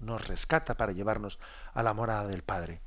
nos 0.00 0.26
rescata 0.26 0.76
para 0.76 0.92
llevarnos 0.92 1.38
a 1.74 1.82
la 1.82 1.94
morada 1.94 2.26
del 2.26 2.42
Padre. 2.42 2.80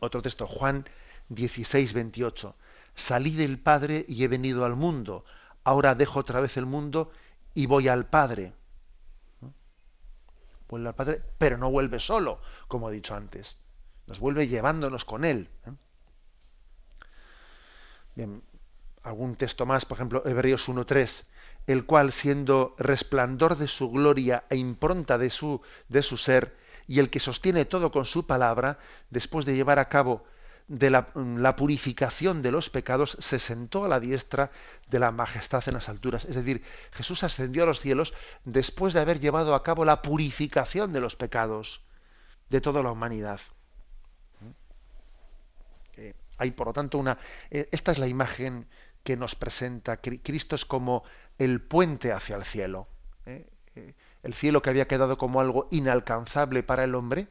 Otro 0.00 0.22
texto, 0.22 0.46
Juan 0.46 0.88
16, 1.30 1.92
28. 1.92 2.54
Salí 2.94 3.30
del 3.30 3.58
Padre 3.58 4.04
y 4.08 4.24
he 4.24 4.28
venido 4.28 4.64
al 4.64 4.76
mundo. 4.76 5.24
Ahora 5.64 5.94
dejo 5.94 6.20
otra 6.20 6.40
vez 6.40 6.56
el 6.56 6.66
mundo 6.66 7.10
y 7.54 7.66
voy 7.66 7.88
al 7.88 8.06
Padre. 8.06 8.52
Vuelve 10.68 10.88
al 10.88 10.94
Padre, 10.94 11.22
pero 11.38 11.58
no 11.58 11.70
vuelve 11.70 12.00
solo, 12.00 12.40
como 12.68 12.90
he 12.90 12.94
dicho 12.94 13.14
antes. 13.14 13.56
Nos 14.06 14.20
vuelve 14.20 14.48
llevándonos 14.48 15.04
con 15.04 15.24
Él. 15.24 15.48
¿eh? 15.66 15.70
Bien, 18.14 18.42
algún 19.02 19.36
texto 19.36 19.66
más, 19.66 19.84
por 19.84 19.96
ejemplo, 19.96 20.22
Hebreos 20.26 20.68
1.3 20.68 21.26
el 21.66 21.84
cual 21.84 22.12
siendo 22.12 22.74
resplandor 22.78 23.56
de 23.56 23.68
su 23.68 23.90
gloria 23.90 24.44
e 24.50 24.56
impronta 24.56 25.18
de 25.18 25.30
su, 25.30 25.62
de 25.88 26.02
su 26.02 26.16
ser, 26.16 26.56
y 26.86 27.00
el 27.00 27.10
que 27.10 27.18
sostiene 27.18 27.64
todo 27.64 27.90
con 27.90 28.04
su 28.04 28.26
palabra, 28.26 28.78
después 29.10 29.44
de 29.44 29.56
llevar 29.56 29.80
a 29.80 29.88
cabo 29.88 30.24
de 30.68 30.90
la, 30.90 31.08
la, 31.14 31.54
purificación 31.54 32.42
de 32.42 32.50
los 32.50 32.70
pecados, 32.70 33.16
se 33.20 33.38
sentó 33.38 33.84
a 33.84 33.88
la 33.88 34.00
diestra 34.00 34.50
de 34.88 34.98
la 34.98 35.12
majestad 35.12 35.62
en 35.68 35.74
las 35.74 35.88
alturas. 35.88 36.24
Es 36.24 36.34
decir, 36.34 36.62
Jesús 36.92 37.22
ascendió 37.22 37.62
a 37.62 37.66
los 37.66 37.80
cielos 37.80 38.14
después 38.44 38.92
de 38.92 39.00
haber 39.00 39.20
llevado 39.20 39.54
a 39.54 39.62
cabo 39.62 39.84
la 39.84 40.02
purificación 40.02 40.92
de 40.92 41.00
los 41.00 41.14
pecados 41.14 41.82
de 42.50 42.60
toda 42.60 42.82
la 42.82 42.90
humanidad. 42.90 43.40
Eh, 45.96 46.14
hay, 46.38 46.50
por 46.50 46.68
lo 46.68 46.72
tanto, 46.72 46.98
una. 46.98 47.18
Eh, 47.50 47.68
esta 47.72 47.92
es 47.92 47.98
la 47.98 48.08
imagen 48.08 48.66
que 49.02 49.16
nos 49.16 49.34
presenta. 49.34 49.98
Cristo 49.98 50.56
es 50.56 50.64
como 50.64 51.04
el 51.38 51.60
puente 51.60 52.12
hacia 52.12 52.36
el 52.36 52.44
cielo. 52.44 52.88
Eh, 53.24 53.46
el 54.22 54.34
cielo 54.34 54.62
que 54.62 54.70
había 54.70 54.88
quedado 54.88 55.18
como 55.18 55.40
algo 55.40 55.68
inalcanzable 55.70 56.62
para 56.62 56.84
el 56.84 56.94
hombre, 56.94 57.28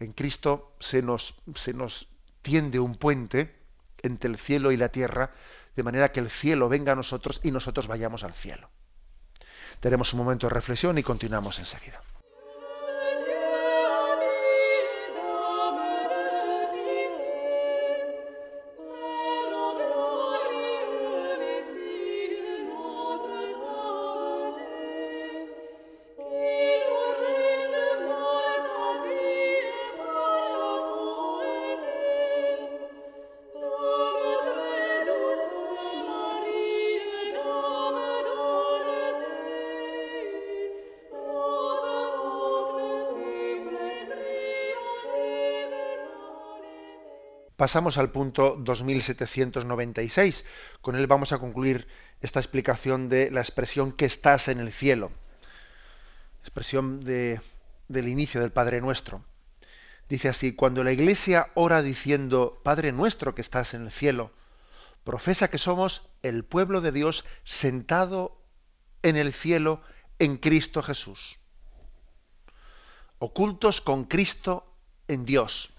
en 0.00 0.12
Cristo 0.12 0.74
se 0.80 1.02
nos, 1.02 1.36
se 1.54 1.72
nos 1.72 2.08
tiende 2.46 2.78
un 2.78 2.94
puente 2.94 3.56
entre 4.02 4.30
el 4.30 4.38
cielo 4.38 4.70
y 4.70 4.76
la 4.76 4.90
tierra, 4.90 5.32
de 5.74 5.82
manera 5.82 6.12
que 6.12 6.20
el 6.20 6.30
cielo 6.30 6.68
venga 6.68 6.92
a 6.92 6.94
nosotros 6.94 7.40
y 7.42 7.50
nosotros 7.50 7.88
vayamos 7.88 8.22
al 8.22 8.34
cielo. 8.34 8.70
Tenemos 9.80 10.12
un 10.12 10.20
momento 10.20 10.46
de 10.46 10.54
reflexión 10.54 10.96
y 10.96 11.02
continuamos 11.02 11.58
enseguida. 11.58 12.00
Pasamos 47.66 47.98
al 47.98 48.12
punto 48.12 48.54
2796. 48.60 50.44
Con 50.80 50.94
él 50.94 51.08
vamos 51.08 51.32
a 51.32 51.38
concluir 51.38 51.88
esta 52.20 52.38
explicación 52.38 53.08
de 53.08 53.28
la 53.32 53.40
expresión 53.40 53.90
que 53.90 54.04
estás 54.04 54.46
en 54.46 54.60
el 54.60 54.70
cielo. 54.70 55.10
Expresión 56.42 57.00
de, 57.00 57.40
del 57.88 58.06
inicio 58.06 58.40
del 58.40 58.52
Padre 58.52 58.80
Nuestro. 58.80 59.24
Dice 60.08 60.28
así, 60.28 60.52
cuando 60.52 60.84
la 60.84 60.92
Iglesia 60.92 61.50
ora 61.54 61.82
diciendo, 61.82 62.60
Padre 62.62 62.92
Nuestro 62.92 63.34
que 63.34 63.40
estás 63.40 63.74
en 63.74 63.82
el 63.82 63.90
cielo, 63.90 64.30
profesa 65.02 65.48
que 65.48 65.58
somos 65.58 66.08
el 66.22 66.44
pueblo 66.44 66.80
de 66.80 66.92
Dios 66.92 67.24
sentado 67.42 68.40
en 69.02 69.16
el 69.16 69.32
cielo 69.32 69.82
en 70.20 70.36
Cristo 70.36 70.84
Jesús. 70.84 71.40
ocultos 73.18 73.80
con 73.80 74.04
Cristo 74.04 74.72
en 75.08 75.24
Dios. 75.24 75.75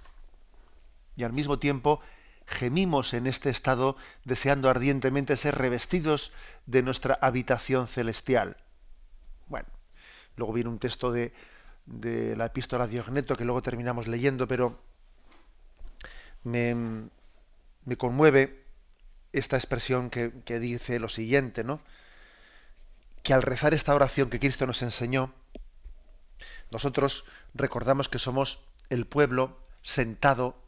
Y 1.18 1.24
al 1.24 1.34
mismo 1.34 1.59
tiempo 1.59 1.99
gemimos 2.45 3.13
en 3.13 3.28
este 3.28 3.49
estado 3.49 3.97
deseando 4.24 4.70
ardientemente 4.70 5.36
ser 5.36 5.55
revestidos 5.55 6.32
de 6.65 6.84
nuestra 6.84 7.18
habitación 7.20 7.88
celestial. 7.88 8.55
Bueno, 9.47 9.68
luego 10.38 10.53
viene 10.53 10.70
un 10.70 10.80
texto 10.80 11.11
de, 11.11 11.34
de 11.86 12.36
la 12.38 12.45
epístola 12.45 12.86
de 12.86 12.93
Diogneto 12.93 13.36
que 13.36 13.45
luego 13.45 13.61
terminamos 13.61 14.07
leyendo, 14.07 14.47
pero 14.47 14.80
me, 16.43 16.76
me 17.86 17.97
conmueve 17.97 18.63
esta 19.34 19.57
expresión 19.57 20.09
que, 20.09 20.32
que, 20.45 20.59
dice 20.59 20.99
lo 20.99 21.09
siguiente, 21.09 21.63
¿no? 21.63 21.82
Que 23.24 23.34
al 23.34 23.41
rezar 23.41 23.74
esta 23.74 23.95
oración 23.95 24.30
que 24.30 24.39
Cristo 24.39 24.65
nos 24.68 24.82
enseñó, 24.84 25.34
nosotros 26.72 27.26
recordamos 27.53 28.07
que 28.07 28.20
somos 28.20 28.63
el 28.89 29.05
pueblo 29.05 29.57
sentado 29.82 30.66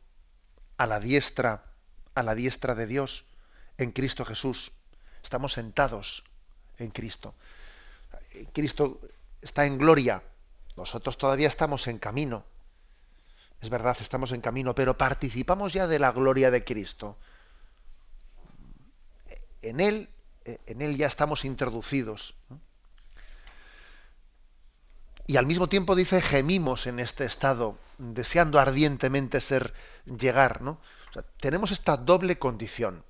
a 0.80 0.88
la 0.88 1.02
diestra, 1.02 1.66
a 2.16 2.24
la 2.24 2.34
diestra 2.36 2.74
de 2.74 2.88
Dios 2.88 3.26
en 3.78 3.92
Cristo 3.92 4.24
Jesús. 4.24 4.72
Estamos 5.22 5.52
sentados 5.52 6.24
en 6.78 6.90
Cristo. 6.90 7.36
Cristo 8.54 9.02
está 9.42 9.66
en 9.66 9.78
gloria. 9.78 10.24
Nosotros 10.78 11.18
todavía 11.18 11.50
estamos 11.50 11.88
en 11.88 12.00
camino. 12.00 12.46
Es 13.60 13.70
verdad, 13.70 13.98
estamos 14.00 14.32
en 14.32 14.40
camino, 14.40 14.74
pero 14.74 14.98
participamos 14.98 15.74
ya 15.74 15.86
de 15.86 16.00
la 16.00 16.14
gloria 16.14 16.50
de 16.50 16.64
Cristo. 16.64 17.18
En 19.62 19.82
Él, 19.82 20.08
en 20.46 20.82
Él 20.82 20.96
ya 20.96 21.08
estamos 21.08 21.44
introducidos. 21.44 22.36
Y 25.30 25.38
al 25.38 25.46
mismo 25.46 25.70
tiempo 25.70 25.96
dice, 25.96 26.24
gemimos 26.24 26.88
en 26.88 27.00
este 27.00 27.24
estado, 27.24 27.78
deseando 28.00 28.60
ardientemente 28.60 29.42
ser, 29.42 29.76
llegar, 30.06 30.64
¿no? 30.64 30.82
tenemos 31.40 31.70
esta 31.70 31.98
doble 31.98 32.40
condición 32.40 33.04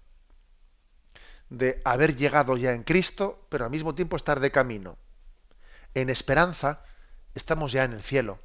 de 1.49 1.81
haber 1.85 2.17
llegado 2.17 2.57
ya 2.57 2.73
en 2.73 2.83
Cristo, 2.83 3.45
pero 3.47 3.63
al 3.63 3.71
mismo 3.71 3.95
tiempo 3.95 4.17
estar 4.17 4.41
de 4.41 4.51
camino. 4.51 4.97
En 5.93 6.09
esperanza, 6.09 6.83
estamos 7.35 7.71
ya 7.71 7.85
en 7.85 7.93
el 7.93 8.03
cielo 8.03 8.39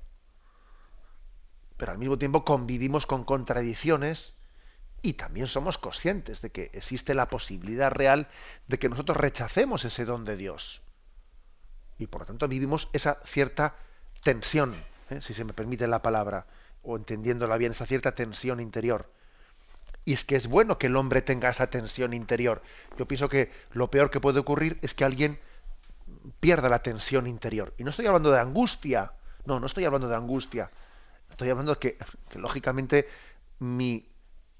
pero 1.76 1.90
al 1.90 1.98
mismo 1.98 2.18
tiempo 2.18 2.44
convivimos 2.44 3.04
con 3.04 3.24
contradicciones 3.24 4.34
y 5.02 5.14
también 5.14 5.48
somos 5.48 5.78
conscientes 5.78 6.40
de 6.40 6.50
que 6.50 6.70
existe 6.72 7.14
la 7.14 7.28
posibilidad 7.28 7.90
real 7.90 8.28
de 8.68 8.78
que 8.78 8.88
nosotros 8.88 9.16
rechacemos 9.16 9.84
ese 9.84 10.04
don 10.04 10.24
de 10.24 10.36
Dios. 10.36 10.83
Y 11.98 12.06
por 12.06 12.22
lo 12.22 12.26
tanto 12.26 12.48
vivimos 12.48 12.88
esa 12.92 13.20
cierta 13.24 13.76
tensión, 14.22 14.74
¿eh? 15.10 15.20
si 15.20 15.34
se 15.34 15.44
me 15.44 15.52
permite 15.52 15.86
la 15.86 16.02
palabra, 16.02 16.46
o 16.82 16.96
entendiéndola 16.96 17.56
bien, 17.56 17.72
esa 17.72 17.86
cierta 17.86 18.14
tensión 18.14 18.60
interior. 18.60 19.10
Y 20.04 20.12
es 20.12 20.24
que 20.24 20.36
es 20.36 20.48
bueno 20.48 20.78
que 20.78 20.88
el 20.88 20.96
hombre 20.96 21.22
tenga 21.22 21.48
esa 21.48 21.68
tensión 21.68 22.12
interior. 22.12 22.62
Yo 22.98 23.06
pienso 23.06 23.28
que 23.28 23.50
lo 23.72 23.90
peor 23.90 24.10
que 24.10 24.20
puede 24.20 24.40
ocurrir 24.40 24.78
es 24.82 24.92
que 24.92 25.04
alguien 25.04 25.38
pierda 26.40 26.68
la 26.68 26.82
tensión 26.82 27.26
interior. 27.26 27.72
Y 27.78 27.84
no 27.84 27.90
estoy 27.90 28.06
hablando 28.06 28.30
de 28.30 28.40
angustia, 28.40 29.12
no, 29.46 29.60
no 29.60 29.66
estoy 29.66 29.84
hablando 29.84 30.08
de 30.08 30.16
angustia, 30.16 30.70
Estoy 31.34 31.50
hablando 31.50 31.78
que, 31.78 31.98
que 32.28 32.38
lógicamente 32.38 33.08
mi, 33.58 34.08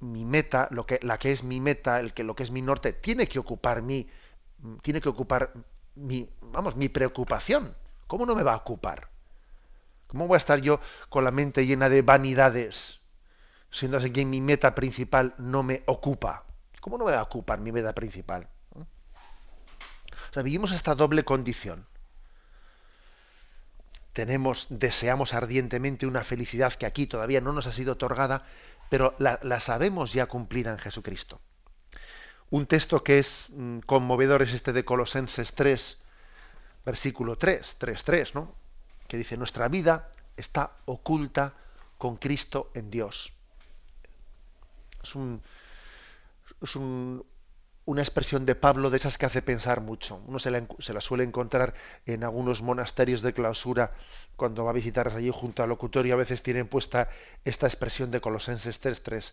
mi, 0.00 0.24
meta, 0.24 0.68
lo 0.70 0.86
que, 0.86 0.98
la 1.02 1.18
que 1.18 1.32
es 1.32 1.44
mi 1.44 1.60
meta, 1.60 2.00
el 2.00 2.12
que 2.12 2.24
lo 2.24 2.34
que 2.34 2.42
es 2.42 2.50
mi 2.50 2.62
norte, 2.62 2.92
tiene 2.92 3.28
que 3.28 3.38
ocupar 3.38 3.82
mi, 3.82 4.08
tiene 4.82 5.00
que 5.00 5.08
ocupar 5.08 5.52
mi, 5.94 6.28
vamos, 6.40 6.76
mi 6.76 6.88
preocupación. 6.88 7.74
¿Cómo 8.06 8.26
no 8.26 8.34
me 8.34 8.42
va 8.42 8.54
a 8.54 8.58
ocupar? 8.58 9.08
¿Cómo 10.06 10.26
voy 10.26 10.36
a 10.36 10.38
estar 10.38 10.60
yo 10.60 10.80
con 11.08 11.24
la 11.24 11.30
mente 11.30 11.66
llena 11.66 11.88
de 11.88 12.02
vanidades, 12.02 13.00
siendo 13.70 13.96
así 13.96 14.10
que 14.10 14.24
mi 14.24 14.40
meta 14.40 14.74
principal 14.74 15.34
no 15.38 15.62
me 15.62 15.82
ocupa? 15.86 16.44
¿Cómo 16.80 16.98
no 16.98 17.06
me 17.06 17.12
va 17.12 17.20
a 17.20 17.24
ocupar 17.24 17.60
mi 17.60 17.72
meta 17.72 17.94
principal? 17.94 18.48
O 18.74 20.32
sea, 20.32 20.42
vivimos 20.42 20.72
esta 20.72 20.94
doble 20.94 21.24
condición 21.24 21.86
tenemos, 24.14 24.68
deseamos 24.70 25.34
ardientemente 25.34 26.06
una 26.06 26.22
felicidad 26.24 26.72
que 26.72 26.86
aquí 26.86 27.06
todavía 27.06 27.40
no 27.40 27.52
nos 27.52 27.66
ha 27.66 27.72
sido 27.72 27.94
otorgada, 27.94 28.46
pero 28.88 29.14
la, 29.18 29.60
sabemos 29.60 30.12
ya 30.12 30.26
cumplida 30.26 30.70
en 30.70 30.78
Jesucristo. 30.78 31.40
Un 32.50 32.66
texto 32.66 33.02
que 33.02 33.18
es 33.18 33.46
mm, 33.50 33.80
conmovedor 33.80 34.42
es 34.42 34.52
este 34.52 34.72
de 34.72 34.84
Colosenses 34.84 35.54
3, 35.54 35.98
versículo 36.84 37.36
3, 37.36 37.76
3, 37.78 38.04
3, 38.04 38.34
¿no? 38.34 38.54
Que 39.08 39.16
dice, 39.16 39.36
nuestra 39.36 39.68
vida 39.68 40.10
está 40.36 40.72
oculta 40.84 41.54
con 41.98 42.16
Cristo 42.16 42.70
en 42.74 42.90
Dios. 42.90 43.32
Es 45.02 45.14
un, 45.14 45.42
es 46.62 46.76
un, 46.76 47.24
una 47.86 48.02
expresión 48.02 48.46
de 48.46 48.54
Pablo 48.54 48.88
de 48.88 48.96
esas 48.96 49.18
que 49.18 49.26
hace 49.26 49.42
pensar 49.42 49.80
mucho. 49.80 50.20
Uno 50.26 50.38
se 50.38 50.50
la, 50.50 51.00
suele 51.00 51.24
encontrar 51.24 51.74
en 52.06 52.24
algunos 52.24 52.62
monasterios 52.62 53.20
de 53.22 53.34
clausura 53.34 53.92
cuando 54.36 54.64
va 54.64 54.70
a 54.70 54.74
visitarlos 54.74 55.14
allí 55.14 55.30
junto 55.32 55.62
al 55.62 55.68
locutorio. 55.68 56.14
A 56.14 56.18
veces 56.18 56.42
tienen 56.42 56.66
puesta 56.66 57.10
esta 57.44 57.66
expresión 57.66 58.10
de 58.10 58.20
Colosenses 58.20 58.82
3.3. 58.82 59.32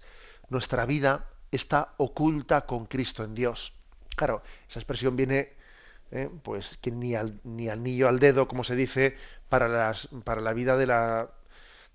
Nuestra 0.49 0.86
vida 0.86 1.28
está 1.52 1.93
oculta 1.97 2.66
con 2.66 2.86
Cristo 2.86 3.24
en 3.24 3.36
Dios. 3.36 3.74
Claro, 4.16 4.41
esa 4.68 4.80
expresión 4.80 5.16
viene 5.16 5.54
eh, 6.12 6.30
pues 6.43 6.78
que 6.82 6.91
ni 6.91 7.16
al, 7.16 7.39
ni 7.43 7.70
al 7.70 7.84
niño 7.84 8.08
al 8.08 8.20
dedo, 8.20 8.47
como 8.47 8.64
se 8.64 8.76
dice, 8.76 9.18
para, 9.49 9.68
las, 9.68 10.08
para 10.24 10.41
la 10.41 10.54
vida 10.54 10.78
de, 10.78 10.88
la, 10.88 11.32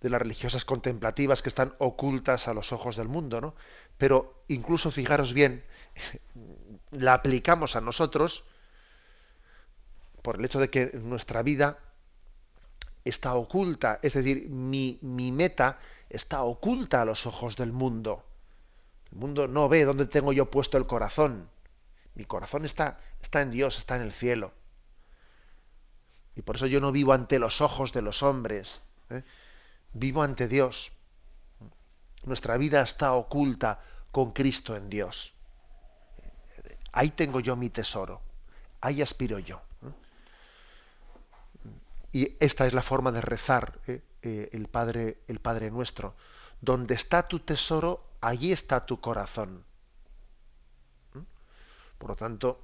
de 0.01 0.11
las 0.11 0.21
religiosas 0.21 0.65
contemplativas 0.65 1.43
que 1.43 1.49
están 1.49 1.75
ocultas 1.79 2.49
a 2.49 2.55
los 2.55 2.73
ojos 2.73 2.97
del 2.97 3.09
mundo. 3.09 3.41
¿no? 3.41 3.55
Pero 3.99 4.43
incluso 4.49 4.91
fijaros 4.91 5.33
bien, 5.33 5.65
la 6.91 7.15
aplicamos 7.15 7.77
a 7.77 7.81
nosotros 7.81 8.45
por 10.23 10.37
el 10.37 10.45
hecho 10.45 10.59
de 10.59 10.71
que 10.71 10.91
nuestra 10.95 11.43
vida 11.43 11.79
está 13.05 13.35
oculta, 13.35 14.01
es 14.03 14.15
decir, 14.15 14.49
mi, 14.49 14.99
mi, 15.01 15.31
meta 15.31 15.79
está 16.11 16.43
oculta 16.43 17.03
a 17.03 17.05
los 17.05 17.27
ojos 17.27 17.55
del 17.57 17.71
mundo. 17.71 18.25
El 19.17 19.21
mundo 19.21 19.49
no 19.49 19.67
ve 19.67 19.87
dónde 19.87 20.05
tengo 20.05 20.35
yo 20.35 20.51
puesto 20.51 20.77
el 20.77 20.87
corazón. 20.87 21.49
Mi 22.17 22.27
corazón 22.27 22.67
está, 22.67 23.01
está 23.23 23.41
en 23.41 23.51
Dios, 23.51 23.79
está 23.79 23.97
en 23.97 24.03
el 24.03 24.13
cielo. 24.13 24.53
Y 26.35 26.43
por 26.43 26.57
eso 26.57 26.67
yo 26.67 26.83
no 26.83 26.93
vivo 26.93 27.15
ante 27.15 27.39
los 27.39 27.63
ojos 27.63 27.95
de 27.95 28.03
los 28.03 28.23
hombres, 28.23 28.83
¿eh? 29.09 29.23
vivo 29.95 30.23
ante 30.23 30.49
Dios. 30.49 30.93
Nuestra 32.25 32.59
vida 32.59 32.83
está 32.83 33.15
oculta 33.15 33.81
con 34.13 34.33
Cristo 34.33 34.77
en 34.77 34.91
Dios. 34.91 35.33
Ahí 36.93 37.09
tengo 37.09 37.41
yo 37.41 37.57
mi 37.57 37.71
tesoro. 37.71 38.21
Ahí 38.83 39.01
aspiro 39.01 39.39
yo. 39.39 39.63
Y 42.13 42.37
esta 42.39 42.67
es 42.67 42.75
la 42.75 42.83
forma 42.83 43.13
de 43.13 43.23
rezar 43.23 43.79
¿eh? 43.87 44.03
Eh, 44.21 44.51
el, 44.53 44.69
Padre, 44.69 45.23
el 45.27 45.41
Padre 45.41 45.71
nuestro. 45.71 46.17
Donde 46.61 46.93
está 46.93 47.27
tu 47.27 47.41
tesoro, 47.41 48.05
allí 48.27 48.51
está 48.53 48.85
tu 48.85 49.01
corazón. 49.01 49.65
Por 51.99 52.11
lo 52.11 52.17
tanto, 52.17 52.61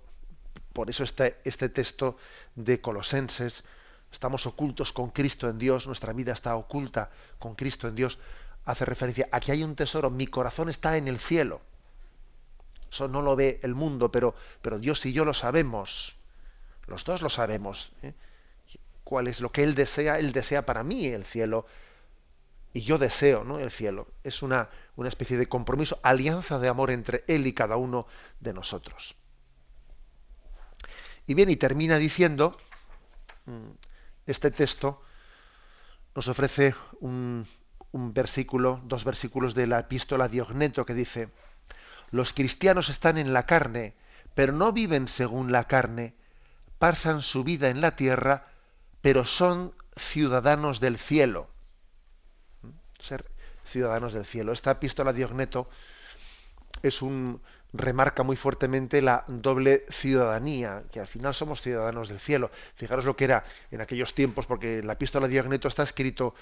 por 0.72 0.90
eso 0.90 1.04
este, 1.04 1.40
este 1.44 1.68
texto 1.68 2.16
de 2.54 2.80
Colosenses, 2.80 3.64
estamos 4.10 4.46
ocultos 4.46 4.92
con 4.92 5.10
Cristo 5.10 5.48
en 5.48 5.58
Dios, 5.58 5.86
nuestra 5.86 6.12
vida 6.12 6.32
está 6.32 6.56
oculta 6.56 7.10
con 7.38 7.54
Cristo 7.54 7.88
en 7.88 7.94
Dios, 7.94 8.18
hace 8.64 8.84
referencia 8.84 9.28
a 9.30 9.40
que 9.40 9.52
hay 9.52 9.62
un 9.62 9.76
tesoro, 9.76 10.10
mi 10.10 10.26
corazón 10.26 10.68
está 10.68 10.96
en 10.96 11.08
el 11.08 11.18
cielo. 11.18 11.60
Eso 12.90 13.08
no 13.08 13.22
lo 13.22 13.36
ve 13.36 13.60
el 13.62 13.74
mundo, 13.74 14.10
pero, 14.10 14.34
pero 14.60 14.78
Dios 14.78 15.06
y 15.06 15.12
yo 15.12 15.24
lo 15.24 15.32
sabemos. 15.32 16.16
Los 16.88 17.04
dos 17.04 17.22
lo 17.22 17.30
sabemos. 17.30 17.90
¿eh? 18.02 18.12
¿Cuál 19.04 19.28
es 19.28 19.40
lo 19.40 19.50
que 19.50 19.62
Él 19.62 19.74
desea? 19.74 20.18
Él 20.18 20.32
desea 20.32 20.66
para 20.66 20.82
mí 20.82 21.06
el 21.06 21.24
cielo. 21.24 21.64
Y 22.72 22.82
yo 22.82 22.98
deseo 22.98 23.44
¿no? 23.44 23.58
el 23.58 23.70
cielo. 23.70 24.08
Es 24.24 24.42
una, 24.42 24.70
una 24.96 25.08
especie 25.08 25.36
de 25.36 25.48
compromiso, 25.48 25.98
alianza 26.02 26.58
de 26.58 26.68
amor 26.68 26.90
entre 26.90 27.24
Él 27.28 27.46
y 27.46 27.52
cada 27.52 27.76
uno 27.76 28.06
de 28.40 28.52
nosotros. 28.54 29.16
Y 31.26 31.34
bien, 31.34 31.50
y 31.50 31.56
termina 31.56 31.98
diciendo, 31.98 32.56
mm, 33.46 33.70
este 34.26 34.50
texto 34.50 35.02
nos 36.14 36.28
ofrece 36.28 36.74
un, 37.00 37.46
un 37.92 38.14
versículo, 38.14 38.80
dos 38.84 39.04
versículos 39.04 39.54
de 39.54 39.66
la 39.66 39.80
epístola 39.80 40.28
Diogneto 40.28 40.84
que 40.84 40.94
dice, 40.94 41.28
los 42.10 42.32
cristianos 42.32 42.88
están 42.88 43.18
en 43.18 43.32
la 43.32 43.46
carne, 43.46 43.94
pero 44.34 44.52
no 44.52 44.72
viven 44.72 45.08
según 45.08 45.52
la 45.52 45.64
carne, 45.64 46.14
pasan 46.78 47.22
su 47.22 47.44
vida 47.44 47.68
en 47.68 47.80
la 47.80 47.96
tierra, 47.96 48.46
pero 49.02 49.24
son 49.24 49.74
ciudadanos 49.96 50.80
del 50.80 50.98
cielo. 50.98 51.51
Ser 53.02 53.24
ciudadanos 53.64 54.12
del 54.12 54.24
cielo. 54.24 54.52
Esta 54.52 54.72
epístola 54.72 55.12
de 55.12 55.24
Ogneto 55.24 55.68
es 56.82 57.02
un, 57.02 57.40
remarca 57.72 58.22
muy 58.22 58.36
fuertemente 58.36 59.00
la 59.00 59.24
doble 59.28 59.84
ciudadanía, 59.88 60.84
que 60.92 61.00
al 61.00 61.06
final 61.06 61.34
somos 61.34 61.62
ciudadanos 61.62 62.08
del 62.08 62.18
cielo. 62.18 62.50
Fijaros 62.74 63.04
lo 63.04 63.16
que 63.16 63.24
era 63.24 63.44
en 63.70 63.80
aquellos 63.80 64.14
tiempos, 64.14 64.46
porque 64.46 64.82
la 64.82 64.94
epístola 64.94 65.26
de 65.26 65.32
Diogneto 65.32 65.68
está 65.68 65.82
escrito 65.82 66.34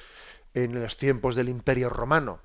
en 0.55 0.83
los 0.83 0.97
tiempos 0.97 1.37
del 1.37 1.49
Imperio 1.49 1.89
Romano, 1.89 2.41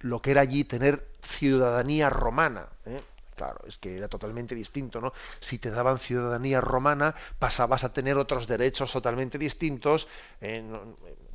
lo 0.00 0.20
que 0.20 0.32
era 0.32 0.40
allí 0.40 0.64
tener 0.64 1.06
ciudadanía 1.22 2.10
romana. 2.10 2.68
¿eh? 2.86 3.00
Claro, 3.36 3.60
es 3.68 3.78
que 3.78 3.96
era 3.96 4.08
totalmente 4.08 4.56
distinto, 4.56 5.00
¿no? 5.00 5.12
Si 5.38 5.58
te 5.58 5.70
daban 5.70 6.00
ciudadanía 6.00 6.60
romana, 6.60 7.14
pasabas 7.38 7.84
a 7.84 7.92
tener 7.92 8.18
otros 8.18 8.48
derechos 8.48 8.92
totalmente 8.92 9.38
distintos, 9.38 10.08
eh, 10.40 10.64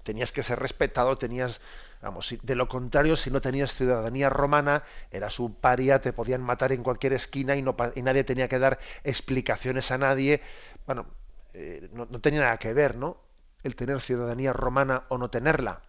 tenías 0.03 0.33
que 0.33 0.43
ser 0.43 0.59
respetado, 0.59 1.17
tenías, 1.17 1.61
vamos, 2.03 2.35
de 2.41 2.55
lo 2.55 2.67
contrario, 2.67 3.15
si 3.17 3.31
no 3.31 3.41
tenías 3.41 3.73
ciudadanía 3.73 4.29
romana, 4.29 4.83
eras 5.11 5.39
un 5.39 5.55
paria, 5.55 6.01
te 6.01 6.13
podían 6.13 6.41
matar 6.41 6.71
en 6.71 6.83
cualquier 6.83 7.13
esquina 7.13 7.55
y, 7.55 7.61
no, 7.61 7.75
y 7.95 8.01
nadie 8.01 8.23
tenía 8.23 8.47
que 8.47 8.59
dar 8.59 8.79
explicaciones 9.03 9.91
a 9.91 9.97
nadie. 9.97 10.41
Bueno, 10.85 11.07
eh, 11.53 11.89
no, 11.93 12.05
no 12.09 12.19
tenía 12.21 12.41
nada 12.41 12.57
que 12.57 12.73
ver, 12.73 12.97
¿no? 12.97 13.17
El 13.63 13.75
tener 13.75 14.01
ciudadanía 14.01 14.53
romana 14.53 15.05
o 15.09 15.17
no 15.17 15.29
tenerla. 15.29 15.81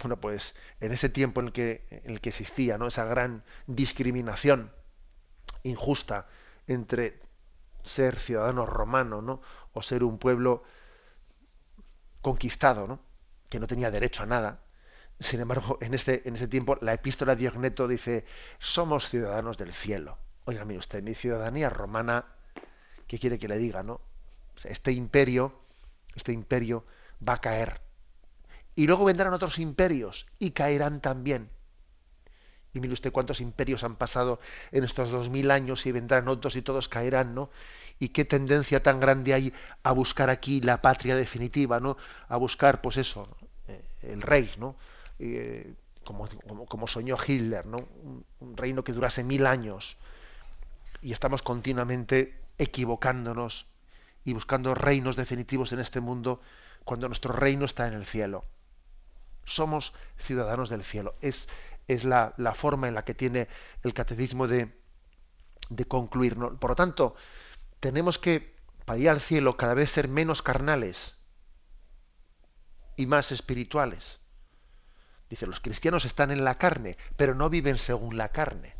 Bueno, 0.00 0.20
pues 0.20 0.54
en 0.80 0.92
ese 0.92 1.08
tiempo 1.08 1.40
en 1.40 1.46
el 1.46 1.52
que, 1.52 1.86
en 1.90 2.12
el 2.12 2.20
que 2.20 2.28
existía 2.28 2.78
¿no? 2.78 2.86
esa 2.86 3.04
gran 3.04 3.44
discriminación 3.66 4.70
injusta 5.62 6.26
entre 6.66 7.20
ser 7.82 8.16
ciudadano 8.18 8.66
romano 8.66 9.22
¿no? 9.22 9.40
o 9.72 9.82
ser 9.82 10.04
un 10.04 10.18
pueblo 10.18 10.64
conquistado, 12.20 12.86
¿no? 12.86 13.00
Que 13.48 13.60
no 13.60 13.66
tenía 13.66 13.90
derecho 13.90 14.22
a 14.22 14.26
nada. 14.26 14.60
Sin 15.18 15.40
embargo, 15.40 15.78
en 15.80 15.94
este, 15.94 16.28
en 16.28 16.34
ese 16.34 16.48
tiempo 16.48 16.76
la 16.80 16.92
epístola 16.92 17.34
de 17.34 17.42
Diogneto 17.42 17.88
dice, 17.88 18.24
somos 18.58 19.08
ciudadanos 19.08 19.56
del 19.58 19.72
cielo. 19.72 20.18
Oiga, 20.44 20.64
mire 20.64 20.78
usted, 20.78 21.02
mi 21.02 21.14
ciudadanía 21.14 21.70
romana, 21.70 22.26
¿qué 23.06 23.18
quiere 23.18 23.38
que 23.38 23.48
le 23.48 23.58
diga? 23.58 23.82
no? 23.82 24.00
este 24.64 24.92
imperio, 24.92 25.60
este 26.14 26.32
imperio 26.32 26.86
va 27.26 27.34
a 27.34 27.40
caer 27.40 27.86
y 28.76 28.86
luego 28.86 29.06
vendrán 29.06 29.32
otros 29.32 29.58
imperios 29.58 30.26
y 30.38 30.50
caerán 30.50 31.00
también. 31.00 31.50
Y 32.74 32.80
mire 32.80 32.92
usted 32.92 33.10
cuántos 33.10 33.40
imperios 33.40 33.82
han 33.84 33.96
pasado 33.96 34.38
en 34.70 34.84
estos 34.84 35.08
dos 35.08 35.30
mil 35.30 35.50
años 35.50 35.86
y 35.86 35.92
vendrán 35.92 36.28
otros 36.28 36.56
y 36.56 36.62
todos 36.62 36.88
caerán, 36.88 37.34
¿no? 37.34 37.50
Y 37.98 38.10
qué 38.10 38.24
tendencia 38.24 38.82
tan 38.82 39.00
grande 39.00 39.34
hay 39.34 39.52
a 39.82 39.92
buscar 39.92 40.30
aquí 40.30 40.60
la 40.60 40.82
patria 40.82 41.16
definitiva, 41.16 41.80
¿no? 41.80 41.96
A 42.28 42.36
buscar, 42.36 42.80
pues 42.82 42.98
eso, 42.98 43.28
eh, 43.68 43.82
el 44.02 44.22
rey, 44.22 44.50
¿no? 44.58 44.76
Eh, 45.18 45.74
como, 46.04 46.28
como, 46.68 46.86
soñó 46.86 47.16
Hitler, 47.16 47.66
¿no? 47.66 47.78
Un, 47.78 48.24
un 48.40 48.56
reino 48.56 48.84
que 48.84 48.92
durase 48.92 49.24
mil 49.24 49.46
años. 49.46 49.96
Y 51.00 51.12
estamos 51.12 51.42
continuamente 51.42 52.38
equivocándonos 52.58 53.66
y 54.24 54.32
buscando 54.32 54.74
reinos 54.74 55.16
definitivos 55.16 55.72
en 55.72 55.80
este 55.80 56.00
mundo 56.00 56.40
cuando 56.84 57.08
nuestro 57.08 57.32
reino 57.32 57.64
está 57.64 57.86
en 57.86 57.94
el 57.94 58.06
cielo 58.06 58.44
somos 59.46 59.94
ciudadanos 60.18 60.68
del 60.68 60.84
cielo. 60.84 61.14
Es, 61.22 61.48
es 61.88 62.04
la, 62.04 62.34
forma 62.54 62.88
en 62.88 62.94
la 62.94 63.04
que 63.04 63.14
tiene 63.14 63.48
el 63.82 63.94
catecismo 63.94 64.46
de, 64.46 64.76
de 65.70 65.84
concluir. 65.86 66.36
Por 66.36 66.70
lo 66.70 66.76
tanto, 66.76 67.14
tenemos 67.80 68.18
que, 68.18 68.56
para 68.84 68.98
ir 68.98 69.10
al 69.10 69.20
cielo, 69.20 69.56
cada 69.56 69.74
vez 69.74 69.90
ser 69.90 70.08
menos 70.08 70.42
carnales 70.42 71.16
y 72.96 73.06
más 73.06 73.32
espirituales. 73.32 74.18
Dice, 75.28 75.46
los 75.46 75.60
cristianos 75.60 76.04
están 76.04 76.30
en 76.30 76.44
la 76.44 76.58
carne, 76.58 76.96
pero 77.16 77.34
no 77.34 77.50
viven 77.50 77.78
según 77.78 78.16
la 78.16 78.30
carne. 78.30 78.74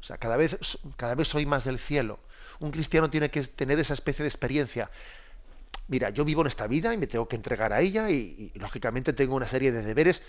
O 0.00 0.02
sea, 0.02 0.18
cada 0.18 0.36
vez, 0.36 0.58
cada 0.96 1.14
vez 1.14 1.28
soy 1.28 1.46
más 1.46 1.64
del 1.64 1.78
cielo. 1.78 2.20
Un 2.60 2.70
cristiano 2.70 3.10
tiene 3.10 3.30
que 3.30 3.42
tener 3.42 3.78
esa 3.80 3.94
especie 3.94 4.22
de 4.22 4.28
experiencia 4.28 4.90
mira, 5.88 6.10
yo 6.10 6.24
vivo 6.24 6.42
en 6.42 6.48
esta 6.48 6.66
vida 6.66 6.92
y 6.94 6.98
me 6.98 7.06
tengo 7.06 7.28
que 7.28 7.36
entregar 7.36 7.72
a 7.72 7.80
ella 7.80 8.10
y, 8.10 8.52
lógicamente 8.54 9.12
tengo 9.12 9.34
una 9.34 9.46
serie 9.46 9.72
de 9.72 9.82
deberes 9.82 10.22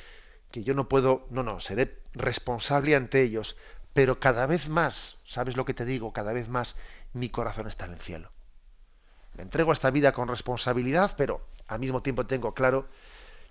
que 0.52 0.64
yo 0.64 0.74
no 0.74 0.88
puedo, 0.88 1.28
no, 1.30 1.44
no, 1.44 1.60
seré 1.60 2.00
responsable 2.14 2.96
ante 2.96 3.22
ellos, 3.22 3.58
pero 3.94 4.20
cada 4.20 4.46
vez 4.46 4.70
más, 4.70 5.18
¿sabes 5.26 5.58
lo 5.58 5.66
que 5.66 5.74
te 5.74 5.86
digo? 5.86 6.14
Cada 6.14 6.34
vez 6.34 6.48
más 6.50 6.76
mi 7.14 7.30
corazón 7.30 7.68
está 7.68 7.86
en 7.86 7.94
el 7.94 8.00
cielo. 8.00 8.32
Me 9.34 9.44
entrego 9.44 9.72
a 9.72 9.74
esta 9.74 9.92
vida 9.92 10.12
con 10.14 10.28
responsabilidad, 10.28 11.14
pero 11.18 11.46
al 11.68 11.80
mismo 11.80 12.02
tiempo 12.02 12.26
tengo 12.26 12.54
claro 12.54 12.88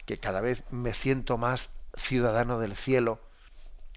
que 0.04 0.18
cada 0.18 0.40
vez 0.40 0.64
me 0.70 0.94
siento 0.94 1.38
más 1.38 1.70
ciudadano 1.96 2.58
del 2.58 2.76
cielo 2.76 3.20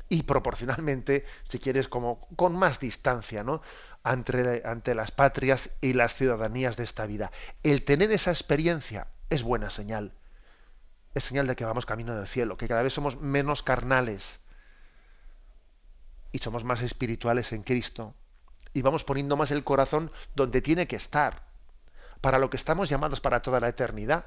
y 0.08 0.24
proporcionalmente, 0.24 1.26
si 1.48 1.60
quieres, 1.60 1.88
como 1.88 2.28
con 2.36 2.56
más 2.56 2.80
distancia, 2.80 3.44
¿no? 3.44 3.62
ante, 4.04 4.64
ante 4.66 4.96
las 4.96 5.12
patrias 5.12 5.70
y 5.82 5.94
las 5.94 6.16
ciudadanías 6.16 6.78
de 6.78 6.84
esta 6.84 7.06
vida. 7.06 7.32
El 7.64 7.84
tener 7.86 8.12
esa 8.12 8.32
experiencia 8.32 9.08
es 9.30 9.44
buena 9.44 9.70
señal. 9.70 10.14
Es 11.14 11.24
señal 11.24 11.48
de 11.48 11.56
que 11.56 11.66
vamos 11.66 11.86
camino 11.86 12.16
del 12.16 12.28
cielo, 12.28 12.58
que 12.58 12.68
cada 12.68 12.84
vez 12.84 12.94
somos 12.94 13.20
menos 13.20 13.64
carnales 13.64 14.40
y 16.32 16.40
somos 16.40 16.64
más 16.64 16.82
espirituales 16.82 17.52
en 17.52 17.64
Cristo. 17.64 18.16
Y 18.74 18.82
vamos 18.82 19.04
poniendo 19.04 19.36
más 19.38 19.52
el 19.52 19.64
corazón 19.64 20.12
donde 20.36 20.62
tiene 20.62 20.88
que 20.88 20.96
estar, 20.96 21.44
para 22.22 22.40
lo 22.40 22.50
que 22.50 22.58
estamos 22.58 22.90
llamados 22.90 23.22
para 23.22 23.42
toda 23.42 23.60
la 23.60 23.70
eternidad. 23.70 24.26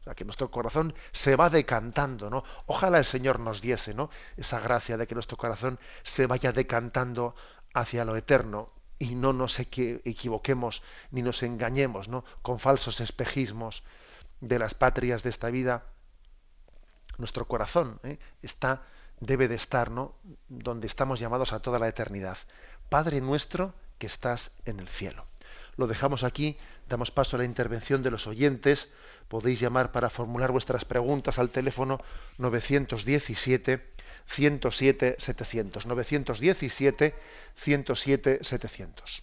O 0.00 0.04
sea, 0.04 0.14
que 0.14 0.24
nuestro 0.24 0.50
corazón 0.50 0.94
se 1.12 1.36
va 1.36 1.48
decantando, 1.48 2.28
¿no? 2.28 2.44
Ojalá 2.66 2.98
el 2.98 3.04
Señor 3.06 3.40
nos 3.40 3.62
diese, 3.62 3.94
¿no? 3.94 4.10
Esa 4.36 4.60
gracia 4.60 4.96
de 4.96 5.06
que 5.06 5.14
nuestro 5.14 5.36
corazón 5.36 5.78
se 6.02 6.26
vaya 6.26 6.52
decantando 6.52 7.34
hacia 7.72 8.04
lo 8.04 8.16
eterno 8.16 8.70
y 8.98 9.14
no 9.14 9.32
nos 9.32 9.58
equivoquemos 9.58 10.82
ni 11.10 11.22
nos 11.22 11.42
engañemos 11.42 12.08
¿no? 12.08 12.24
con 12.42 12.58
falsos 12.58 13.00
espejismos 13.00 13.82
de 14.40 14.58
las 14.58 14.74
patrias 14.74 15.22
de 15.22 15.30
esta 15.30 15.50
vida. 15.50 15.84
Nuestro 17.18 17.46
corazón 17.46 18.00
¿eh? 18.04 18.18
está, 18.42 18.82
debe 19.20 19.48
de 19.48 19.56
estar 19.56 19.90
¿no? 19.90 20.14
donde 20.48 20.86
estamos 20.86 21.20
llamados 21.20 21.52
a 21.52 21.60
toda 21.60 21.78
la 21.78 21.88
eternidad. 21.88 22.38
Padre 22.88 23.20
nuestro 23.20 23.74
que 23.98 24.06
estás 24.06 24.52
en 24.64 24.80
el 24.80 24.88
cielo. 24.88 25.26
Lo 25.76 25.86
dejamos 25.86 26.24
aquí, 26.24 26.56
damos 26.88 27.10
paso 27.10 27.36
a 27.36 27.38
la 27.40 27.44
intervención 27.44 28.02
de 28.02 28.10
los 28.10 28.26
oyentes. 28.26 28.88
Podéis 29.28 29.60
llamar 29.60 29.92
para 29.92 30.10
formular 30.10 30.52
vuestras 30.52 30.84
preguntas 30.84 31.38
al 31.38 31.50
teléfono 31.50 32.00
917 32.38 33.94
107 34.26 35.16
700 35.18 35.86
917 35.86 37.14
107 37.56 38.38
700 38.42 39.22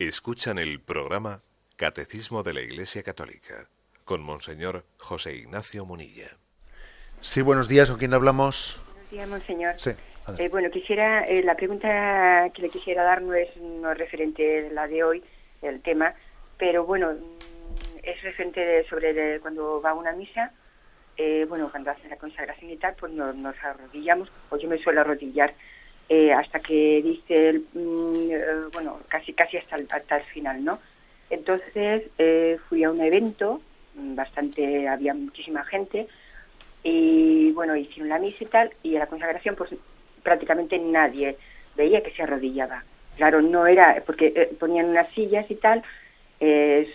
Escuchan 0.00 0.60
el 0.60 0.80
programa 0.80 1.42
Catecismo 1.74 2.44
de 2.44 2.54
la 2.54 2.60
Iglesia 2.60 3.02
Católica 3.02 3.68
con 4.04 4.22
Monseñor 4.22 4.84
José 4.96 5.34
Ignacio 5.34 5.84
Munilla. 5.84 6.28
Sí, 7.20 7.42
buenos 7.42 7.66
días, 7.66 7.90
¿con 7.90 7.98
quién 7.98 8.14
hablamos? 8.14 8.80
Buenos 8.92 9.10
días, 9.10 9.28
Monseñor. 9.28 9.74
Sí. 9.76 9.90
Eh, 10.38 10.48
bueno, 10.50 10.70
quisiera, 10.70 11.24
eh, 11.24 11.42
la 11.42 11.56
pregunta 11.56 12.48
que 12.54 12.62
le 12.62 12.68
quisiera 12.68 13.02
dar 13.02 13.22
no 13.22 13.34
es, 13.34 13.48
no 13.56 13.92
referente 13.92 14.68
a 14.68 14.72
la 14.72 14.86
de 14.86 15.02
hoy, 15.02 15.24
el 15.62 15.82
tema, 15.82 16.14
pero 16.58 16.84
bueno, 16.84 17.14
mm, 17.14 17.98
es 18.04 18.22
referente 18.22 18.86
sobre 18.88 19.40
cuando 19.40 19.82
va 19.82 19.90
a 19.90 19.94
una 19.94 20.12
misa, 20.12 20.52
eh, 21.16 21.44
bueno, 21.48 21.72
cuando 21.72 21.90
hace 21.90 22.08
la 22.08 22.18
consagración 22.18 22.70
y 22.70 22.76
tal, 22.76 22.94
pues 22.94 23.10
nos, 23.10 23.34
nos 23.34 23.56
arrodillamos, 23.64 24.30
o 24.50 24.58
yo 24.58 24.68
me 24.68 24.78
suelo 24.78 25.00
arrodillar 25.00 25.56
hasta 26.34 26.60
que 26.60 27.02
dice, 27.02 27.48
el, 27.50 27.66
mm, 27.74 28.72
bueno, 28.72 29.00
casi 29.08 29.32
casi 29.32 29.58
hasta 29.58 29.76
el, 29.76 29.86
hasta 29.90 30.16
el 30.16 30.24
final, 30.24 30.64
¿no? 30.64 30.78
Entonces 31.30 32.04
fui 32.68 32.84
a 32.84 32.90
un 32.90 33.00
evento, 33.00 33.60
mm, 33.94 34.14
bastante, 34.14 34.88
había 34.88 35.14
muchísima 35.14 35.64
gente, 35.64 36.08
y 36.82 37.52
bueno, 37.52 37.76
hicieron 37.76 38.08
la 38.08 38.18
misa 38.18 38.44
y 38.44 38.46
tal, 38.46 38.70
y 38.82 38.96
a 38.96 39.00
la 39.00 39.06
consagración 39.06 39.54
pues 39.56 39.70
prácticamente 40.22 40.78
nadie 40.78 41.36
veía 41.76 42.02
que 42.02 42.10
se 42.10 42.22
arrodillaba. 42.22 42.84
Claro, 43.16 43.42
no 43.42 43.66
era, 43.66 44.02
porque 44.06 44.32
eh, 44.34 44.50
ponían 44.58 44.90
unas 44.90 45.08
sillas 45.08 45.50
y 45.50 45.56
tal, 45.56 45.82
eh, 46.40 46.88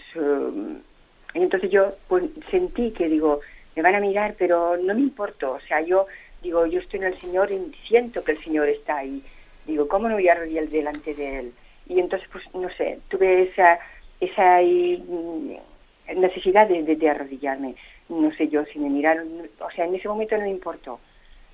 y 1.34 1.40
entonces 1.40 1.70
yo 1.70 1.96
pues 2.08 2.24
sentí 2.50 2.92
que 2.92 3.10
digo, 3.10 3.42
me 3.76 3.82
van 3.82 3.96
a 3.96 4.00
mirar, 4.00 4.36
pero 4.38 4.78
no 4.78 4.94
me 4.94 5.02
importó, 5.02 5.54
o 5.54 5.60
sea, 5.62 5.82
yo 5.82 6.08
digo, 6.44 6.66
yo 6.68 6.80
estoy 6.80 7.00
en 7.00 7.06
el 7.06 7.20
Señor 7.20 7.52
y 7.52 7.74
siento 7.88 8.24
que 8.24 8.34
el 8.34 8.44
Señor 8.44 8.70
está 8.70 8.98
ahí. 8.98 9.24
Digo, 9.66 9.88
¿cómo 9.88 10.10
no 10.10 10.16
voy 10.16 10.28
a 10.28 10.34
arrodillar 10.34 10.68
delante 10.68 11.16
de 11.16 11.40
Él? 11.40 11.54
Y 11.88 12.00
entonces, 12.00 12.28
pues, 12.32 12.44
no 12.54 12.70
sé, 12.78 13.00
tuve 13.08 13.44
esa, 13.44 13.80
esa 14.20 14.60
mm, 14.62 16.20
necesidad 16.20 16.68
de, 16.68 16.84
de 16.84 17.10
arrodillarme 17.10 17.76
no 18.10 18.32
sé 18.36 18.48
yo 18.50 18.64
si 18.66 18.80
me 18.80 18.90
miraron, 18.90 19.50
o 19.60 19.72
sea, 19.72 19.86
en 19.86 19.96
ese 19.96 20.08
momento 20.08 20.38
no 20.38 20.44
me 20.44 20.50
importó. 20.50 21.00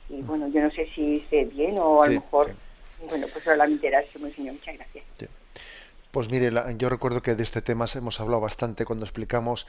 Y 0.10 0.22
bueno, 0.22 0.48
yo 0.48 0.62
no 0.62 0.72
sé 0.72 0.88
si 0.96 1.16
hice 1.16 1.46
bien 1.46 1.78
o 1.78 2.02
a 2.02 2.08
lo 2.08 2.14
mejor, 2.14 2.52
bueno, 3.08 3.28
pues 3.32 3.44
solamente 3.44 3.88
era 3.88 4.00
eso, 4.00 4.20
señor. 4.30 4.54
Muchas 4.54 4.76
gracias. 4.76 5.06
Pues 6.12 6.30
mire, 6.32 6.50
yo 6.78 6.90
recuerdo 6.90 7.22
que 7.22 7.36
de 7.36 7.44
este 7.44 7.62
tema 7.62 7.86
hemos 7.94 8.20
hablado 8.20 8.42
bastante 8.42 8.84
cuando 8.84 9.06
explicamos 9.06 9.68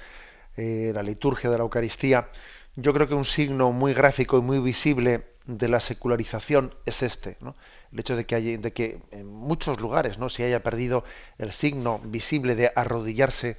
eh, 0.56 0.90
la 0.94 1.02
liturgia 1.02 1.50
de 1.50 1.58
la 1.58 1.64
Eucaristía. 1.64 2.28
Yo 2.76 2.92
creo 2.92 3.08
que 3.08 3.14
un 3.14 3.24
signo 3.24 3.72
muy 3.72 3.94
gráfico 3.94 4.38
y 4.38 4.42
muy 4.42 4.58
visible 4.60 5.26
de 5.46 5.68
la 5.68 5.80
secularización 5.80 6.74
es 6.86 7.02
este, 7.02 7.36
¿no? 7.40 7.56
el 7.92 8.00
hecho 8.00 8.16
de 8.16 8.24
que, 8.24 8.34
hay, 8.34 8.56
de 8.56 8.72
que 8.72 9.00
en 9.10 9.26
muchos 9.26 9.80
lugares 9.80 10.18
no 10.18 10.28
se 10.28 10.44
haya 10.44 10.62
perdido 10.62 11.04
el 11.38 11.52
signo 11.52 12.00
visible 12.04 12.54
de 12.54 12.72
arrodillarse 12.74 13.56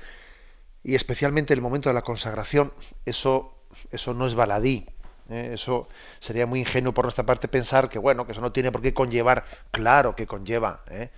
y 0.83 0.95
especialmente 0.95 1.53
el 1.53 1.61
momento 1.61 1.89
de 1.89 1.93
la 1.93 2.01
consagración, 2.01 2.73
eso, 3.05 3.53
eso 3.91 4.13
no 4.13 4.25
es 4.25 4.35
baladí. 4.35 4.87
¿eh? 5.29 5.51
Eso 5.53 5.87
sería 6.19 6.45
muy 6.45 6.59
ingenuo 6.59 6.93
por 6.93 7.05
nuestra 7.05 7.25
parte 7.25 7.47
pensar 7.47 7.89
que 7.89 7.99
bueno, 7.99 8.25
que 8.25 8.31
eso 8.31 8.41
no 8.41 8.51
tiene 8.51 8.71
por 8.71 8.81
qué 8.81 8.93
conllevar, 8.93 9.45
claro 9.71 10.15
que 10.15 10.25
conlleva. 10.25 10.83
¿eh? 10.89 11.09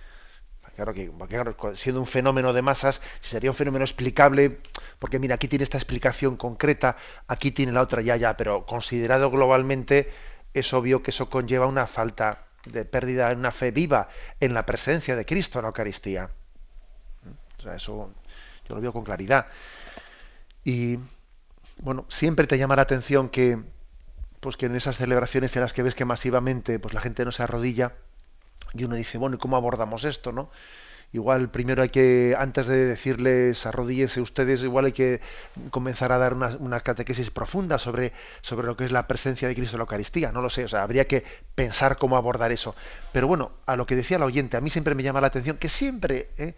Claro 0.76 0.92
que, 0.92 1.10
siendo 1.76 2.00
un 2.00 2.06
fenómeno 2.06 2.52
de 2.52 2.62
masas, 2.62 3.00
sería 3.20 3.50
un 3.50 3.56
fenómeno 3.56 3.84
explicable, 3.84 4.58
porque 4.98 5.18
mira, 5.20 5.36
aquí 5.36 5.46
tiene 5.46 5.62
esta 5.62 5.78
explicación 5.78 6.36
concreta, 6.36 6.96
aquí 7.28 7.52
tiene 7.52 7.72
la 7.72 7.82
otra, 7.82 8.02
ya, 8.02 8.16
ya, 8.16 8.36
pero 8.36 8.66
considerado 8.66 9.30
globalmente, 9.30 10.10
es 10.52 10.72
obvio 10.72 11.02
que 11.02 11.10
eso 11.12 11.30
conlleva 11.30 11.66
una 11.66 11.86
falta 11.86 12.46
de 12.64 12.84
pérdida 12.84 13.28
de 13.28 13.36
una 13.36 13.50
fe 13.50 13.70
viva 13.70 14.08
en 14.40 14.54
la 14.54 14.66
presencia 14.66 15.14
de 15.14 15.24
Cristo 15.24 15.58
en 15.58 15.64
la 15.64 15.68
Eucaristía. 15.68 16.30
O 17.58 17.62
sea, 17.62 17.76
eso 17.76 18.10
yo 18.68 18.74
lo 18.74 18.80
veo 18.80 18.92
con 18.92 19.04
claridad. 19.04 19.46
Y 20.64 20.98
bueno, 21.78 22.04
siempre 22.08 22.46
te 22.46 22.58
llama 22.58 22.76
la 22.76 22.82
atención 22.82 23.28
que, 23.28 23.58
pues 24.40 24.56
que 24.56 24.66
en 24.66 24.74
esas 24.74 24.96
celebraciones 24.96 25.54
en 25.56 25.62
las 25.62 25.72
que 25.72 25.82
ves 25.82 25.94
que 25.94 26.04
masivamente 26.04 26.78
pues 26.78 26.94
la 26.94 27.00
gente 27.00 27.24
no 27.24 27.32
se 27.32 27.42
arrodilla 27.42 27.92
y 28.74 28.84
uno 28.84 28.96
dice, 28.96 29.18
bueno, 29.18 29.36
¿y 29.36 29.38
cómo 29.38 29.56
abordamos 29.56 30.04
esto, 30.04 30.32
no? 30.32 30.50
Igual 31.14 31.48
primero 31.48 31.80
hay 31.82 31.90
que, 31.90 32.34
antes 32.36 32.66
de 32.66 32.86
decirles 32.86 33.66
arrodíllense 33.66 34.20
ustedes, 34.20 34.64
igual 34.64 34.86
hay 34.86 34.92
que 34.92 35.20
comenzar 35.70 36.10
a 36.10 36.18
dar 36.18 36.34
una, 36.34 36.80
catequesis 36.80 37.30
profunda 37.30 37.78
sobre, 37.78 38.12
sobre 38.42 38.66
lo 38.66 38.76
que 38.76 38.84
es 38.84 38.90
la 38.90 39.06
presencia 39.06 39.46
de 39.46 39.54
Cristo 39.54 39.76
en 39.76 39.78
la 39.78 39.84
Eucaristía. 39.84 40.32
No 40.32 40.42
lo 40.42 40.50
sé, 40.50 40.64
o 40.64 40.68
sea, 40.68 40.82
habría 40.82 41.06
que 41.06 41.22
pensar 41.54 41.98
cómo 41.98 42.16
abordar 42.16 42.50
eso. 42.50 42.74
Pero 43.12 43.28
bueno, 43.28 43.52
a 43.64 43.76
lo 43.76 43.86
que 43.86 43.94
decía 43.94 44.18
la 44.18 44.24
oyente, 44.24 44.56
a 44.56 44.60
mí 44.60 44.70
siempre 44.70 44.96
me 44.96 45.04
llama 45.04 45.20
la 45.20 45.28
atención 45.28 45.56
que 45.56 45.68
siempre, 45.68 46.30
¿eh? 46.36 46.54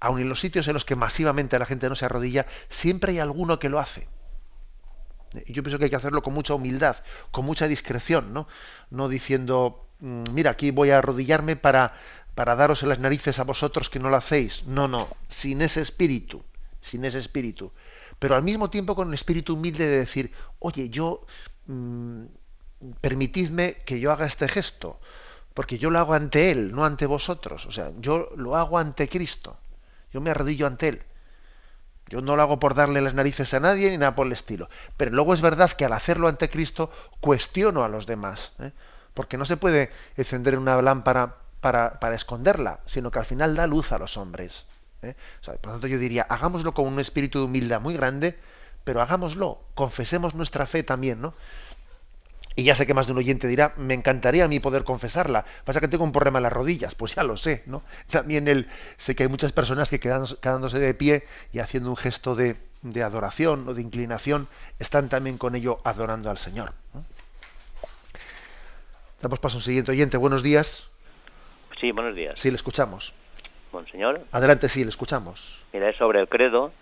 aun 0.00 0.18
en 0.18 0.30
los 0.30 0.40
sitios 0.40 0.66
en 0.66 0.72
los 0.72 0.86
que 0.86 0.96
masivamente 0.96 1.58
la 1.58 1.66
gente 1.66 1.90
no 1.90 1.94
se 1.94 2.06
arrodilla, 2.06 2.46
siempre 2.70 3.12
hay 3.12 3.18
alguno 3.18 3.58
que 3.58 3.68
lo 3.68 3.78
hace. 3.78 4.08
Yo 5.46 5.62
pienso 5.62 5.78
que 5.78 5.84
hay 5.84 5.90
que 5.90 5.96
hacerlo 5.96 6.22
con 6.22 6.32
mucha 6.32 6.54
humildad, 6.54 6.96
con 7.30 7.44
mucha 7.44 7.68
discreción, 7.68 8.32
¿no? 8.32 8.48
No 8.88 9.10
diciendo, 9.10 9.89
mira, 10.00 10.52
aquí 10.52 10.70
voy 10.70 10.90
a 10.90 10.98
arrodillarme 10.98 11.56
para, 11.56 11.94
para 12.34 12.56
daros 12.56 12.82
en 12.82 12.88
las 12.88 12.98
narices 12.98 13.38
a 13.38 13.44
vosotros 13.44 13.90
que 13.90 13.98
no 13.98 14.10
lo 14.10 14.16
hacéis. 14.16 14.66
No, 14.66 14.88
no, 14.88 15.08
sin 15.28 15.62
ese 15.62 15.80
espíritu, 15.80 16.42
sin 16.80 17.04
ese 17.04 17.18
espíritu. 17.18 17.72
Pero 18.18 18.34
al 18.36 18.42
mismo 18.42 18.70
tiempo 18.70 18.94
con 18.94 19.08
el 19.08 19.14
espíritu 19.14 19.54
humilde 19.54 19.86
de 19.86 19.98
decir, 19.98 20.32
oye, 20.58 20.90
yo, 20.90 21.24
mm, 21.66 22.24
permitidme 23.00 23.78
que 23.84 24.00
yo 24.00 24.12
haga 24.12 24.26
este 24.26 24.48
gesto, 24.48 25.00
porque 25.54 25.78
yo 25.78 25.90
lo 25.90 25.98
hago 25.98 26.14
ante 26.14 26.50
Él, 26.50 26.72
no 26.72 26.84
ante 26.84 27.06
vosotros. 27.06 27.66
O 27.66 27.72
sea, 27.72 27.92
yo 27.98 28.30
lo 28.36 28.56
hago 28.56 28.78
ante 28.78 29.08
Cristo. 29.08 29.56
Yo 30.12 30.20
me 30.20 30.30
arrodillo 30.30 30.66
ante 30.66 30.88
Él. 30.88 31.02
Yo 32.08 32.20
no 32.20 32.34
lo 32.34 32.42
hago 32.42 32.58
por 32.58 32.74
darle 32.74 33.00
las 33.00 33.14
narices 33.14 33.54
a 33.54 33.60
nadie 33.60 33.90
ni 33.90 33.96
nada 33.96 34.14
por 34.14 34.26
el 34.26 34.32
estilo. 34.32 34.68
Pero 34.96 35.12
luego 35.12 35.32
es 35.32 35.40
verdad 35.40 35.70
que 35.70 35.84
al 35.84 35.92
hacerlo 35.92 36.26
ante 36.28 36.48
Cristo 36.48 36.90
cuestiono 37.20 37.84
a 37.84 37.88
los 37.88 38.06
demás. 38.06 38.52
¿eh? 38.58 38.72
Porque 39.14 39.36
no 39.36 39.44
se 39.44 39.56
puede 39.56 39.90
encender 40.16 40.58
una 40.58 40.80
lámpara 40.80 41.36
para, 41.60 42.00
para, 42.00 42.14
esconderla, 42.14 42.80
sino 42.86 43.10
que 43.10 43.18
al 43.18 43.24
final 43.24 43.54
da 43.54 43.66
luz 43.66 43.92
a 43.92 43.98
los 43.98 44.16
hombres. 44.16 44.66
¿eh? 45.02 45.14
por 45.44 45.54
lo 45.54 45.72
tanto, 45.72 45.86
yo 45.86 45.98
diría, 45.98 46.22
hagámoslo 46.22 46.74
con 46.74 46.86
un 46.86 47.00
espíritu 47.00 47.38
de 47.38 47.44
humildad 47.46 47.80
muy 47.80 47.94
grande, 47.94 48.38
pero 48.84 49.02
hagámoslo, 49.02 49.60
confesemos 49.74 50.34
nuestra 50.34 50.66
fe 50.66 50.82
también, 50.82 51.20
¿no? 51.20 51.34
Y 52.56 52.64
ya 52.64 52.74
sé 52.74 52.86
que 52.86 52.94
más 52.94 53.06
de 53.06 53.12
un 53.12 53.18
oyente 53.18 53.46
dirá, 53.46 53.72
me 53.76 53.94
encantaría 53.94 54.44
a 54.44 54.48
mí 54.48 54.60
poder 54.60 54.84
confesarla. 54.84 55.44
Pasa 55.64 55.80
que 55.80 55.88
tengo 55.88 56.04
un 56.04 56.12
problema 56.12 56.40
en 56.40 56.42
las 56.42 56.52
rodillas, 56.52 56.94
pues 56.94 57.14
ya 57.14 57.22
lo 57.22 57.36
sé, 57.36 57.62
¿no? 57.66 57.82
También 58.10 58.48
el, 58.48 58.68
sé 58.96 59.14
que 59.14 59.22
hay 59.22 59.28
muchas 59.28 59.52
personas 59.52 59.88
que 59.88 60.00
quedándose 60.00 60.78
de 60.78 60.94
pie 60.94 61.24
y 61.52 61.60
haciendo 61.60 61.90
un 61.90 61.96
gesto 61.96 62.34
de, 62.34 62.56
adoración 63.02 63.68
o 63.68 63.74
de 63.74 63.82
inclinación, 63.82 64.48
están 64.78 65.08
también 65.08 65.38
con 65.38 65.54
ello 65.54 65.80
adorando 65.84 66.30
al 66.30 66.38
Señor. 66.38 66.72
Damos 69.20 69.38
paso 69.38 69.56
a 69.56 69.58
un 69.58 69.62
siguiente 69.62 69.90
oyente. 69.90 70.16
Buenos 70.16 70.42
días. 70.42 70.88
Sí, 71.80 71.92
buenos 71.92 72.14
días. 72.14 72.38
Sí, 72.38 72.50
le 72.50 72.56
escuchamos. 72.56 73.12
Monseñor. 73.72 74.22
Adelante, 74.32 74.68
sí, 74.68 74.82
le 74.84 74.90
escuchamos. 74.90 75.64
Mira, 75.72 75.88
es 75.88 75.96
sobre 75.96 76.20
el 76.20 76.28
credo, 76.28 76.72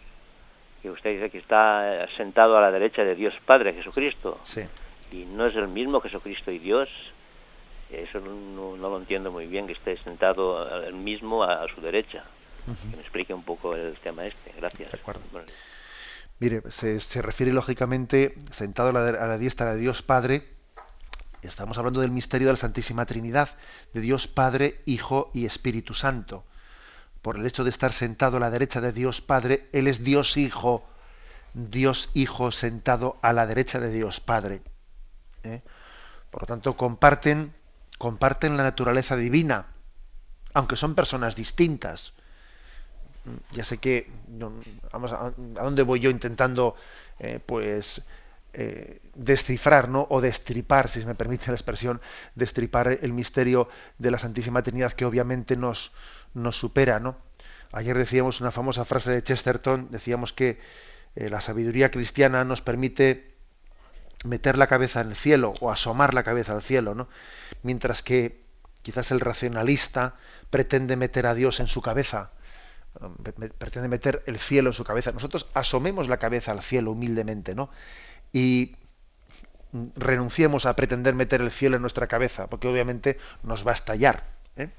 que 0.83 0.91
usted 0.91 1.11
dice 1.11 1.31
que 1.31 1.39
está 1.39 2.07
sentado 2.17 2.57
a 2.57 2.61
la 2.61 2.71
derecha 2.71 3.03
de 3.03 3.15
Dios 3.15 3.35
Padre, 3.47 3.75
Jesucristo. 3.75 4.41
Sí 4.45 4.63
y 5.13 5.25
no 5.25 5.47
es 5.47 5.57
el 5.57 5.69
mismo 5.69 6.01
Jesucristo 6.01 6.51
y 6.51 6.59
Dios. 6.59 6.89
Eso 7.91 8.21
no, 8.21 8.77
lo 8.77 8.99
entiendo 8.99 9.33
muy 9.33 9.47
bien, 9.47 9.67
que 9.67 9.73
esté 9.73 9.97
sentado 10.03 10.85
el 10.85 10.95
mismo 10.95 11.43
a, 11.43 11.67
su 11.75 11.81
derecha. 11.81 12.25
Que 12.91 12.97
me 12.97 13.03
explique 13.03 13.33
un 13.33 13.43
poco 13.43 13.75
el 13.75 13.97
tema 13.99 14.27
este. 14.27 14.53
Gracias. 14.59 14.93
De 14.93 14.99
acuerdo. 14.99 15.23
Mire, 16.39 16.63
se, 16.71 17.23
refiere 17.23 17.53
lógicamente 17.53 18.35
sentado 18.51 18.91
a 18.91 18.93
la, 18.93 19.09
a 19.09 19.27
la 19.27 19.39
diestra 19.39 19.73
de 19.73 19.81
Dios 19.81 20.03
Padre. 20.03 20.43
Estamos 21.43 21.79
hablando 21.79 22.01
del 22.01 22.11
misterio 22.11 22.49
de 22.49 22.55
la 22.55 22.59
Santísima 22.59 23.07
Trinidad, 23.07 23.51
de 23.95 24.01
Dios 24.01 24.27
Padre, 24.27 24.81
Hijo 24.87 25.31
y 25.33 25.47
Espíritu 25.47 25.95
Santo. 25.95 26.45
Por 27.23 27.37
el 27.37 27.47
hecho 27.47 27.63
de 27.63 27.71
estar 27.71 27.93
sentado 27.93 28.39
a 28.39 28.41
la 28.41 28.51
derecha 28.51 28.81
de 28.81 28.93
Dios 28.93 29.21
Padre, 29.21 29.69
Él 29.73 29.87
es 29.87 30.03
Dios 30.03 30.37
Hijo, 30.37 30.85
Dios 31.55 32.11
Hijo 32.15 32.51
sentado 32.51 33.19
a 33.23 33.33
la 33.33 33.47
derecha 33.47 33.79
de 33.79 33.91
Dios 33.93 34.19
Padre. 34.19 34.63
¿eh? 35.45 35.63
Por 36.31 36.43
lo 36.43 36.47
tanto, 36.47 36.77
comparten, 36.77 37.55
comparten 37.99 38.57
la 38.57 38.65
naturaleza 38.65 39.17
divina, 39.17 39.67
aunque 40.55 40.77
son 40.77 40.97
personas 40.97 41.37
distintas. 41.37 42.15
Ya 43.53 43.63
sé 43.63 43.79
que, 43.79 44.11
vamos, 44.93 45.13
a, 45.13 45.33
dónde 45.37 45.83
voy 45.83 46.01
yo 46.01 46.11
intentando, 46.11 46.75
eh, 47.21 47.41
pues, 47.45 48.03
eh, 48.61 49.01
descifrar, 49.15 49.89
¿no? 49.89 50.09
O 50.11 50.21
destripar, 50.21 50.89
si 50.89 51.07
me 51.07 51.15
permite 51.15 51.47
la 51.47 51.55
expresión, 51.55 52.01
destripar 52.35 52.99
el 53.01 53.13
misterio 53.13 53.69
de 53.99 54.11
la 54.11 54.19
Santísima 54.19 54.65
Trinidad 54.65 54.95
que 54.95 55.05
obviamente 55.05 55.57
nos, 55.57 55.93
nos 56.35 56.59
supera, 56.59 56.99
¿no? 56.99 57.17
Ayer 57.71 57.97
decíamos 57.97 58.41
una 58.41 58.51
famosa 58.51 58.85
frase 58.85 59.13
de 59.13 59.23
Chesterton, 59.23 59.93
decíamos 59.93 60.33
que 60.33 60.59
la 61.15 61.41
sabiduría 61.41 61.93
cristiana 61.93 62.45
nos 62.45 62.61
permite 62.61 63.37
meter 64.25 64.59
la 64.59 64.67
cabeza 64.67 65.03
en 65.03 65.11
el 65.11 65.17
cielo 65.17 65.55
o 65.61 65.71
asomar 65.71 66.13
la 66.13 66.25
cabeza 66.25 66.53
al 66.53 66.63
cielo, 66.63 66.97
¿no? 66.97 67.09
Mientras 67.63 68.03
que 68.03 68.43
quizás 68.83 69.13
el 69.13 69.21
racionalista 69.21 70.17
pretende 70.51 70.97
meter 70.97 71.27
a 71.27 71.35
Dios 71.35 71.61
en 71.61 71.69
su 71.69 71.81
cabeza, 71.81 72.33
pretende 73.59 73.89
meter 73.89 74.23
el 74.27 74.39
cielo 74.39 74.71
en 74.71 74.75
su 74.75 74.83
cabeza. 74.83 75.13
Nosotros 75.13 75.47
asomemos 75.55 76.09
la 76.09 76.17
cabeza 76.17 76.51
al 76.51 76.63
cielo 76.63 76.91
humildemente, 76.91 77.55
¿no? 77.55 77.71
Y, 78.33 78.77
renunciemos 79.97 80.67
a 80.67 80.77
pretender 80.77 81.15
meter 81.15 81.41
el 81.41 81.51
cielo 81.51 81.77
en 81.77 81.83
nuestra 81.83 82.07
cabeza, 82.07 82.47
porque 82.49 82.69
obviamente 82.69 83.19
nos 83.43 83.67
va 83.67 83.73
a 83.73 83.75
estallar. 83.75 84.25
¿eh? 84.57 84.71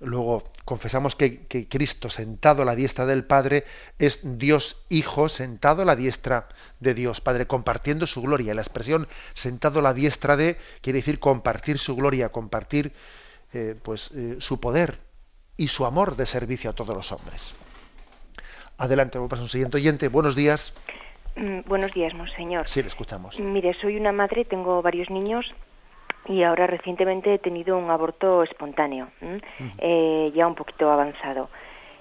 Luego 0.00 0.44
confesamos 0.64 1.14
que, 1.14 1.46
Cristo 1.68 2.10
sentado 2.10 2.62
a 2.62 2.64
la 2.64 2.74
diestra 2.74 3.06
del 3.06 3.24
Padre 3.24 3.64
es 3.98 4.20
Dios 4.22 4.82
Hijo 4.88 5.28
sentado 5.28 5.82
a 5.82 5.84
la 5.84 5.96
diestra 5.96 6.48
de 6.80 6.94
Dios 6.94 7.20
Padre, 7.20 7.46
compartiendo 7.46 8.06
su 8.06 8.22
gloria. 8.22 8.54
La 8.54 8.62
expresión 8.62 9.08
sentado 9.34 9.80
a 9.80 9.82
la 9.82 9.94
diestra 9.94 10.36
de 10.36 10.58
quiere 10.80 10.98
decir 10.98 11.20
compartir 11.20 11.78
su 11.78 11.94
gloria, 11.94 12.30
compartir 12.30 12.92
eh, 13.52 13.76
pues, 13.82 14.10
eh, 14.14 14.36
su 14.40 14.58
poder 14.58 14.98
y 15.56 15.68
su 15.68 15.86
amor 15.86 16.16
de 16.16 16.26
servicio 16.26 16.70
a 16.70 16.72
todos 16.72 16.96
los 16.96 17.12
hombres. 17.12 17.54
Adelante, 18.76 19.18
vamos 19.18 19.38
a 19.38 19.42
un 19.42 19.48
siguiente 19.48 19.76
oyente. 19.76 20.08
Buenos 20.08 20.34
días. 20.34 20.72
Mm, 21.36 21.60
buenos 21.66 21.92
días, 21.92 22.14
monseñor. 22.14 22.68
Sí, 22.68 22.80
le 22.80 22.88
escuchamos. 22.88 23.38
Mire, 23.40 23.74
soy 23.74 23.96
una 23.96 24.12
madre, 24.12 24.44
tengo 24.44 24.80
varios 24.82 25.10
niños 25.10 25.52
y 26.26 26.42
ahora 26.42 26.66
recientemente 26.66 27.34
he 27.34 27.38
tenido 27.38 27.76
un 27.76 27.90
aborto 27.90 28.42
espontáneo, 28.42 29.08
eh, 29.78 30.32
ya 30.34 30.46
un 30.46 30.54
poquito 30.54 30.90
avanzado. 30.90 31.50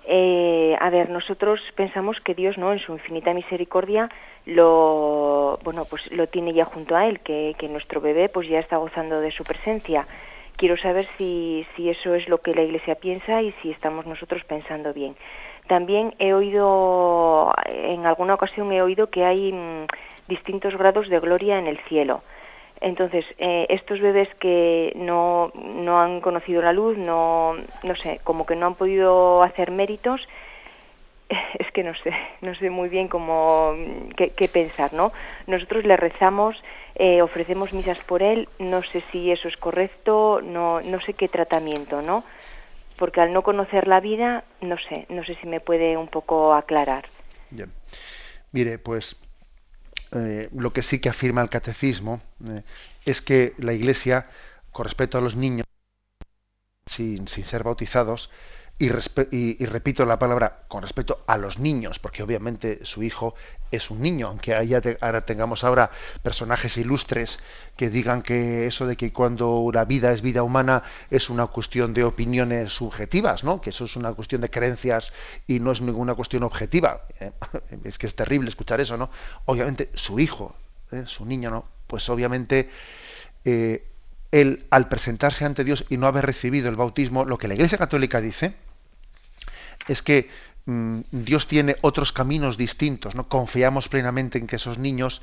Eh, 0.06 0.76
a 0.80 0.90
ver, 0.90 1.10
nosotros 1.10 1.60
pensamos 1.76 2.20
que 2.22 2.36
Dios, 2.36 2.58
no, 2.58 2.74
en 2.74 2.80
su 2.80 2.94
infinita 2.94 3.34
misericordia, 3.34 4.10
lo, 4.46 5.60
bueno, 5.64 5.86
pues 5.86 6.10
lo 6.12 6.28
tiene 6.28 6.54
ya 6.54 6.66
junto 6.66 6.96
a 6.96 7.08
él, 7.08 7.22
que, 7.22 7.56
que 7.58 7.68
nuestro 7.68 8.02
bebé, 8.02 8.30
pues 8.30 8.48
ya 8.48 8.60
está 8.60 8.78
gozando 8.78 9.20
de 9.20 9.32
su 9.32 9.44
presencia. 9.44 10.08
Quiero 10.58 10.78
saber 10.78 11.08
si, 11.18 11.66
si 11.76 11.90
eso 11.90 12.14
es 12.14 12.28
lo 12.30 12.40
que 12.40 12.54
la 12.54 12.62
Iglesia 12.62 12.96
piensa 12.96 13.42
y 13.42 13.52
si 13.62 13.72
estamos 13.72 14.06
nosotros 14.06 14.44
pensando 14.44 14.94
bien. 14.94 15.16
También 15.68 16.14
he 16.20 16.34
oído, 16.34 17.54
en 17.66 18.06
alguna 18.06 18.34
ocasión 18.34 18.72
he 18.72 18.82
oído 18.82 19.10
que 19.10 19.26
hay 19.26 19.54
mm, 19.54 19.86
distintos 20.28 20.76
grados 20.76 21.10
de 21.10 21.20
gloria 21.20 21.58
en 21.60 21.68
el 21.68 21.78
cielo. 21.90 22.22
Entonces, 22.82 23.26
eh, 23.38 23.66
estos 23.70 24.02
bebés 24.02 24.28
que 24.42 24.92
no, 24.96 25.52
no 25.56 26.02
han 26.02 26.20
conocido 26.20 26.62
la 26.62 26.74
luz, 26.74 26.98
no, 26.98 27.56
no 27.82 27.96
sé, 27.96 28.20
como 28.26 28.46
que 28.46 28.58
no 28.58 28.66
han 28.66 28.76
podido 28.76 29.42
hacer 29.42 29.72
méritos, 29.72 30.20
es 31.60 31.72
que 31.72 31.84
no 31.84 31.94
sé, 31.96 32.12
no 32.42 32.54
sé 32.56 32.70
muy 32.70 32.90
bien 32.90 33.08
cómo, 33.08 33.74
qué, 34.18 34.50
pensar, 34.50 34.94
¿no? 34.94 35.14
Nosotros 35.48 35.86
le 35.86 35.96
rezamos, 35.96 36.62
eh, 36.96 37.22
ofrecemos 37.22 37.72
misas 37.74 38.00
por 38.02 38.22
él, 38.22 38.50
no 38.60 38.84
sé 38.84 39.02
si 39.12 39.32
eso 39.32 39.48
es 39.48 39.58
correcto, 39.58 40.42
no, 40.44 40.82
no 40.82 41.00
sé 41.02 41.14
qué 41.14 41.30
tratamiento, 41.30 42.02
¿no? 42.02 42.26
Porque 43.04 43.20
al 43.20 43.34
no 43.34 43.42
conocer 43.42 43.86
la 43.90 44.00
vida, 44.00 44.46
no 44.62 44.78
sé, 44.78 45.08
no 45.10 45.26
sé 45.26 45.36
si 45.42 45.46
me 45.46 45.60
puede 45.60 45.98
un 45.98 46.08
poco 46.08 46.54
aclarar. 46.54 47.04
Bien. 47.50 47.70
Mire, 48.54 48.80
pues 48.80 49.18
eh, 50.14 50.48
lo 50.56 50.72
que 50.72 50.82
sí 50.82 51.02
que 51.02 51.10
afirma 51.10 51.42
el 51.42 51.50
catecismo 51.50 52.22
eh, 52.48 52.64
es 53.04 53.22
que 53.22 53.56
la 53.58 53.74
Iglesia, 53.74 54.28
con 54.72 54.86
respecto 54.86 55.18
a 55.18 55.22
los 55.22 55.36
niños 55.36 55.66
sin, 56.86 57.28
sin 57.28 57.44
ser 57.44 57.64
bautizados, 57.64 58.32
y, 58.80 59.66
repito 59.66 60.06
la 60.06 60.20
palabra 60.20 60.64
con 60.68 60.82
respecto 60.82 61.24
a 61.28 61.38
los 61.38 61.60
niños, 61.60 62.00
porque 62.00 62.24
obviamente 62.24 62.80
su 62.84 63.04
hijo 63.04 63.36
es 63.72 63.90
un 63.90 64.02
niño, 64.02 64.28
aunque 64.28 64.54
ahora 65.00 65.26
tengamos 65.26 65.64
ahora 65.64 65.90
personajes 66.22 66.78
ilustres 66.78 67.40
que 67.78 67.90
digan 67.90 68.22
que 68.22 68.68
eso 68.68 68.86
de 68.86 68.98
que 68.98 69.14
cuando 69.14 69.70
la 69.74 69.86
vida 69.86 70.12
es 70.12 70.22
vida 70.22 70.44
humana 70.44 70.84
es 71.10 71.30
una 71.30 71.48
cuestión 71.48 71.94
de 71.94 72.04
opiniones 72.04 72.74
subjetivas, 72.74 73.44
¿no? 73.44 73.62
que 73.62 73.70
eso 73.70 73.86
es 73.86 73.96
una 73.96 74.14
cuestión 74.14 74.42
de 74.42 74.50
creencias 74.50 75.14
y 75.48 75.60
no 75.60 75.72
es 75.72 75.82
ninguna 75.82 76.16
cuestión 76.16 76.44
objetiva. 76.44 77.04
¿eh? 77.20 77.32
Es 77.84 77.98
que 77.98 78.08
es 78.08 78.16
terrible 78.16 78.50
escuchar 78.50 78.82
eso, 78.82 78.98
¿no? 78.98 79.10
Obviamente 79.46 79.90
su 79.94 80.20
hijo, 80.20 80.56
¿eh? 80.92 81.04
su 81.06 81.26
niño, 81.26 81.50
¿no? 81.50 81.66
Pues 81.88 82.10
obviamente 82.10 82.70
eh, 83.46 83.93
él, 84.34 84.66
al 84.72 84.88
presentarse 84.88 85.46
ante 85.46 85.64
Dios 85.64 85.86
y 85.90 85.98
no 85.98 86.08
haber 86.08 86.26
recibido 86.26 86.68
el 86.68 86.76
bautismo, 86.76 87.24
lo 87.24 87.38
que 87.38 87.48
la 87.48 87.54
Iglesia 87.54 87.78
Católica 87.78 88.20
dice 88.20 88.56
es 89.88 90.02
que 90.02 90.30
mm, 90.66 91.02
Dios 91.12 91.48
tiene 91.48 91.78
otros 91.82 92.12
caminos 92.12 92.58
distintos, 92.58 93.14
¿no? 93.16 93.30
Confiamos 93.30 93.90
plenamente 93.90 94.40
en 94.40 94.48
que 94.48 94.56
esos 94.56 94.80
niños 94.80 95.22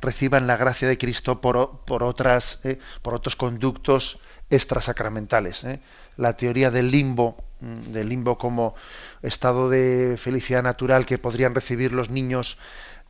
reciban 0.00 0.46
la 0.46 0.56
gracia 0.56 0.88
de 0.88 0.96
Cristo 0.96 1.40
por, 1.40 1.56
otras, 2.02 2.60
eh, 2.64 2.78
por 3.02 3.14
otros 3.14 3.36
conductos 3.36 4.20
extrasacramentales. 4.48 5.64
¿eh? 5.64 5.80
La 6.16 6.36
teoría 6.36 6.70
del 6.70 6.90
limbo, 6.90 7.36
mm, 7.60 7.92
del 7.92 8.08
limbo 8.08 8.38
como 8.38 8.74
estado 9.22 9.68
de 9.68 10.16
felicidad 10.18 10.62
natural 10.62 11.04
que 11.04 11.18
podrían 11.18 11.54
recibir 11.54 11.92
los 11.92 12.08
niños 12.08 12.58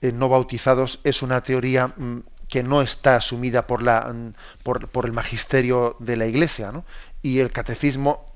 eh, 0.00 0.10
no 0.12 0.28
bautizados, 0.28 0.98
es 1.04 1.22
una 1.22 1.42
teoría 1.42 1.88
mm, 1.88 2.20
que 2.48 2.62
no 2.62 2.82
está 2.82 3.16
asumida 3.16 3.66
por, 3.66 3.82
la, 3.82 4.14
por, 4.62 5.06
el 5.06 5.12
magisterio 5.12 5.96
de 5.98 6.16
la 6.16 6.26
Iglesia, 6.26 6.72
y 7.22 7.40
el 7.40 7.50
catecismo 7.50 8.32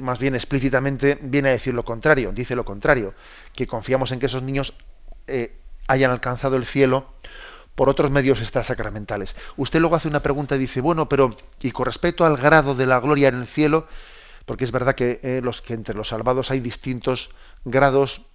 más 0.00 0.18
bien 0.18 0.34
explícitamente 0.34 1.18
viene 1.22 1.48
a 1.48 1.52
decir 1.52 1.74
lo 1.74 1.84
contrario, 1.84 2.32
dice 2.32 2.54
lo 2.56 2.64
contrario, 2.64 3.14
que 3.54 3.66
confiamos 3.66 4.12
en 4.12 4.20
que 4.20 4.26
esos 4.26 4.42
niños 4.42 4.74
eh, 5.26 5.56
hayan 5.86 6.10
alcanzado 6.10 6.56
el 6.56 6.66
cielo 6.66 7.06
por 7.74 7.88
otros 7.88 8.10
medios 8.10 8.40
extrasacramentales. 8.40 9.34
Usted 9.56 9.80
luego 9.80 9.96
hace 9.96 10.08
una 10.08 10.22
pregunta 10.22 10.56
y 10.56 10.58
dice, 10.58 10.80
bueno, 10.80 11.08
pero 11.08 11.30
y 11.60 11.70
con 11.70 11.86
respecto 11.86 12.24
al 12.24 12.36
grado 12.36 12.74
de 12.74 12.86
la 12.86 13.00
gloria 13.00 13.28
en 13.28 13.36
el 13.36 13.46
cielo, 13.46 13.86
porque 14.46 14.64
es 14.64 14.72
verdad 14.72 14.94
que, 14.94 15.20
eh, 15.22 15.40
los, 15.42 15.62
que 15.62 15.74
entre 15.74 15.94
los 15.94 16.08
salvados 16.08 16.50
hay 16.50 16.60
distintos 16.60 17.30
grados 17.64 18.26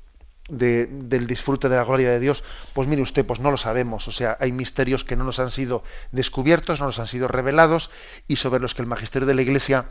del 0.48 1.28
disfrute 1.28 1.70
de 1.70 1.76
la 1.76 1.84
gloria 1.84 2.10
de 2.10 2.20
Dios, 2.20 2.44
pues 2.74 2.88
mire 2.88 3.02
usted, 3.02 3.26
pues 3.26 3.40
no 3.40 3.52
lo 3.52 3.58
sabemos. 3.58 4.08
O 4.08 4.12
sea, 4.12 4.38
hay 4.40 4.52
misterios 4.52 5.04
que 5.04 5.16
no 5.16 5.24
nos 5.24 5.40
han 5.40 5.52
sido 5.52 5.84
descubiertos, 6.12 6.80
no 6.80 6.86
nos 6.88 7.00
han 7.00 7.08
sido 7.08 7.28
revelados 7.28 7.92
y 8.28 8.38
sobre 8.38 8.60
los 8.60 8.74
que 8.74 8.82
el 8.82 8.88
magisterio 8.88 9.28
de 9.28 9.34
la 9.34 9.42
Iglesia 9.42 9.86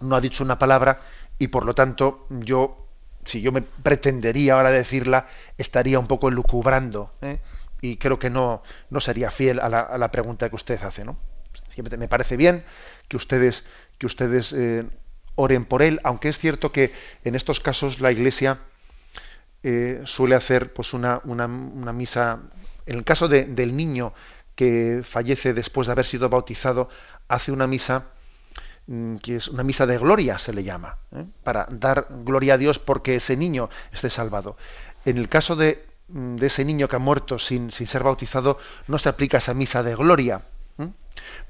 no 0.00 0.16
ha 0.16 0.20
dicho 0.20 0.44
una 0.44 0.58
palabra 0.58 1.00
y 1.38 1.48
por 1.48 1.64
lo 1.64 1.74
tanto 1.74 2.26
yo, 2.30 2.86
si 3.24 3.40
yo 3.40 3.52
me 3.52 3.62
pretendería 3.62 4.54
ahora 4.54 4.70
decirla, 4.70 5.26
estaría 5.56 5.98
un 5.98 6.06
poco 6.06 6.28
elucubrando 6.28 7.12
¿eh? 7.22 7.40
y 7.80 7.96
creo 7.96 8.18
que 8.18 8.30
no, 8.30 8.62
no 8.90 9.00
sería 9.00 9.30
fiel 9.30 9.60
a 9.60 9.68
la, 9.68 10.10
pregunta 10.10 10.48
que 10.48 10.56
usted 10.56 10.82
hace. 10.82 11.04
¿no? 11.04 11.16
me 11.76 12.08
parece 12.08 12.36
bien 12.36 12.64
que 13.06 13.16
ustedes, 13.16 13.64
que 13.98 14.06
ustedes 14.06 14.52
eh, 14.52 14.84
oren 15.36 15.64
por 15.64 15.82
él, 15.82 16.00
aunque 16.02 16.28
es 16.28 16.38
cierto 16.38 16.72
que 16.72 16.92
en 17.24 17.36
estos 17.36 17.60
casos 17.60 18.00
la 18.00 18.10
Iglesia 18.10 18.58
eh, 19.62 20.02
suele 20.04 20.34
hacer 20.34 20.72
pues 20.72 20.92
una, 20.92 21.20
una, 21.24 21.48
misa, 21.92 22.38
en 22.86 22.96
el 22.96 23.04
caso 23.04 23.28
del 23.28 23.76
niño 23.76 24.12
que 24.54 25.02
fallece 25.04 25.54
después 25.54 25.86
de 25.86 25.92
haber 25.92 26.06
sido 26.06 26.28
bautizado, 26.28 26.88
hace 27.28 27.52
una 27.52 27.66
misa 27.66 28.06
mm, 28.86 29.16
que 29.16 29.36
es 29.36 29.48
una 29.48 29.62
misa 29.62 29.86
de 29.86 29.98
gloria, 29.98 30.38
se 30.38 30.52
le 30.52 30.64
llama, 30.64 30.98
¿eh? 31.12 31.24
para 31.44 31.66
dar 31.70 32.08
gloria 32.10 32.54
a 32.54 32.58
Dios 32.58 32.78
porque 32.78 33.16
ese 33.16 33.36
niño 33.36 33.68
esté 33.92 34.10
salvado. 34.10 34.56
En 35.04 35.18
el 35.18 35.28
caso 35.28 35.56
de, 35.56 35.84
mm, 36.08 36.36
de 36.36 36.46
ese 36.46 36.64
niño 36.64 36.88
que 36.88 36.96
ha 36.96 37.00
muerto 37.00 37.38
sin, 37.38 37.70
sin, 37.70 37.86
ser 37.86 38.02
bautizado, 38.02 38.58
no 38.86 38.98
se 38.98 39.08
aplica 39.08 39.38
esa 39.38 39.54
misa 39.54 39.82
de 39.82 39.94
gloria, 39.94 40.42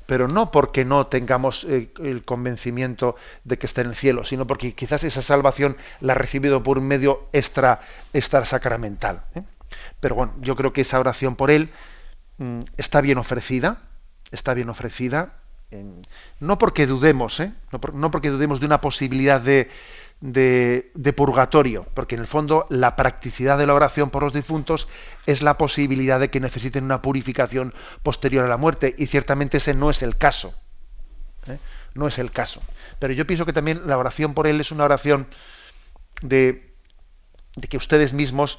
pero 0.09 0.27
no 0.27 0.51
porque 0.51 0.87
no 0.87 1.07
tengamos 1.09 1.65
eh, 1.65 1.93
el 2.03 2.25
convencimiento 2.25 3.17
de 3.45 3.59
que 3.59 3.67
está 3.67 3.83
en 3.83 3.89
el 3.89 3.95
cielo, 3.95 4.25
sino 4.25 4.47
porque 4.47 4.73
quizás 4.73 5.05
esa 5.05 5.21
salvación 5.21 5.77
la 6.01 6.15
ha 6.15 6.17
recibido 6.17 6.63
por 6.63 6.79
un 6.79 6.89
medio 6.89 7.29
extra, 7.35 7.83
extra 8.15 8.47
sacramental. 8.47 9.25
¿eh? 9.35 9.43
Pero 10.01 10.15
bueno, 10.15 10.33
yo 10.41 10.57
creo 10.57 10.73
que 10.73 10.81
esa 10.81 10.99
oración 10.99 11.37
por 11.37 11.51
él 11.51 11.69
mm, 12.39 12.61
está 12.79 13.03
bien 13.03 13.19
ofrecida, 13.19 13.83
está 14.31 14.55
bien 14.55 14.71
ofrecida, 14.71 15.35
no 16.41 16.57
porque 16.57 16.87
dudemos, 16.87 17.39
¿eh? 17.41 17.53
no 17.93 18.11
porque 18.11 18.31
dudemos 18.31 18.61
de 18.61 18.67
una 18.67 18.81
posibilidad 18.81 19.43
de, 19.43 19.69
de, 20.21 21.13
purgatorio, 21.17 21.87
porque 21.95 22.17
en 22.17 22.23
el 22.23 22.27
fondo 22.27 22.67
la 22.71 22.97
practicidad 22.97 23.59
de 23.59 23.67
la 23.67 23.75
oración 23.75 24.11
por 24.11 24.23
los 24.23 24.33
difuntos 24.33 24.89
es 25.27 25.43
la 25.43 25.59
posibilidad 25.59 26.19
de 26.19 26.31
que 26.31 26.41
necesiten 26.41 26.85
una 26.85 27.03
purificación 27.03 27.73
posterior 28.03 28.45
a 28.45 28.49
la 28.49 28.57
muerte, 28.57 28.95
y 28.99 29.07
ciertamente 29.07 29.59
ese 29.59 29.75
no 29.75 29.91
es 29.91 30.03
el 30.03 30.17
caso. 30.17 30.55
¿eh? 31.47 31.59
No 31.95 32.09
es 32.09 32.19
el 32.19 32.33
caso. 32.33 32.63
Pero 32.99 33.13
yo 33.13 33.27
pienso 33.27 33.47
que 33.47 33.53
también 33.53 33.83
la 33.87 33.99
oración 33.99 34.35
por 34.35 34.47
él 34.47 34.61
es 34.61 34.73
una 34.73 34.85
oración 34.85 35.29
de, 36.23 36.75
que 37.69 37.77
ustedes 37.77 38.13
mismos 38.13 38.59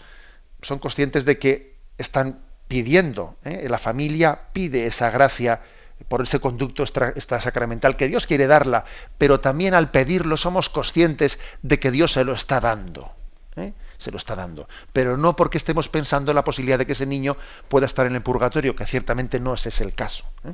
son 0.62 0.80
conscientes 0.80 1.26
de 1.26 1.38
que 1.40 1.78
están 1.98 2.42
pidiendo, 2.68 3.38
¿eh? 3.44 3.68
la 3.68 3.80
familia 3.80 4.48
pide 4.54 4.86
esa 4.86 5.10
gracia 5.10 5.62
por 6.08 6.22
ese 6.22 6.40
conducto 6.40 6.84
extra, 6.84 7.42
sacramental 7.42 7.96
que 7.96 8.08
Dios 8.08 8.28
quiere 8.28 8.48
darla, 8.48 8.86
pero 9.18 9.40
también 9.40 9.74
al 9.74 9.92
pedirlo 9.92 10.38
somos 10.38 10.70
conscientes 10.70 11.40
de 11.62 11.80
que 11.80 11.92
Dios 11.92 12.14
se 12.14 12.24
lo 12.24 12.34
está 12.34 12.60
dando. 12.60 13.12
¿eh? 13.56 13.74
Se 13.98 14.12
lo 14.12 14.18
está 14.18 14.36
dando. 14.36 14.68
Pero 14.94 15.18
no 15.18 15.36
porque 15.36 15.58
estemos 15.58 15.90
pensando 15.90 16.32
en 16.32 16.36
la 16.36 16.44
posibilidad 16.44 16.80
de 16.80 16.86
que 16.86 16.94
ese 16.94 17.06
niño 17.06 17.36
pueda 17.68 17.86
estar 17.86 18.06
en 18.06 18.16
el 18.16 18.22
purgatorio, 18.22 18.76
que 18.76 18.86
ciertamente 18.86 19.40
no 19.40 19.54
ese 19.54 19.70
es 19.70 19.82
el 19.82 19.94
caso. 19.94 20.26
¿eh? 20.46 20.54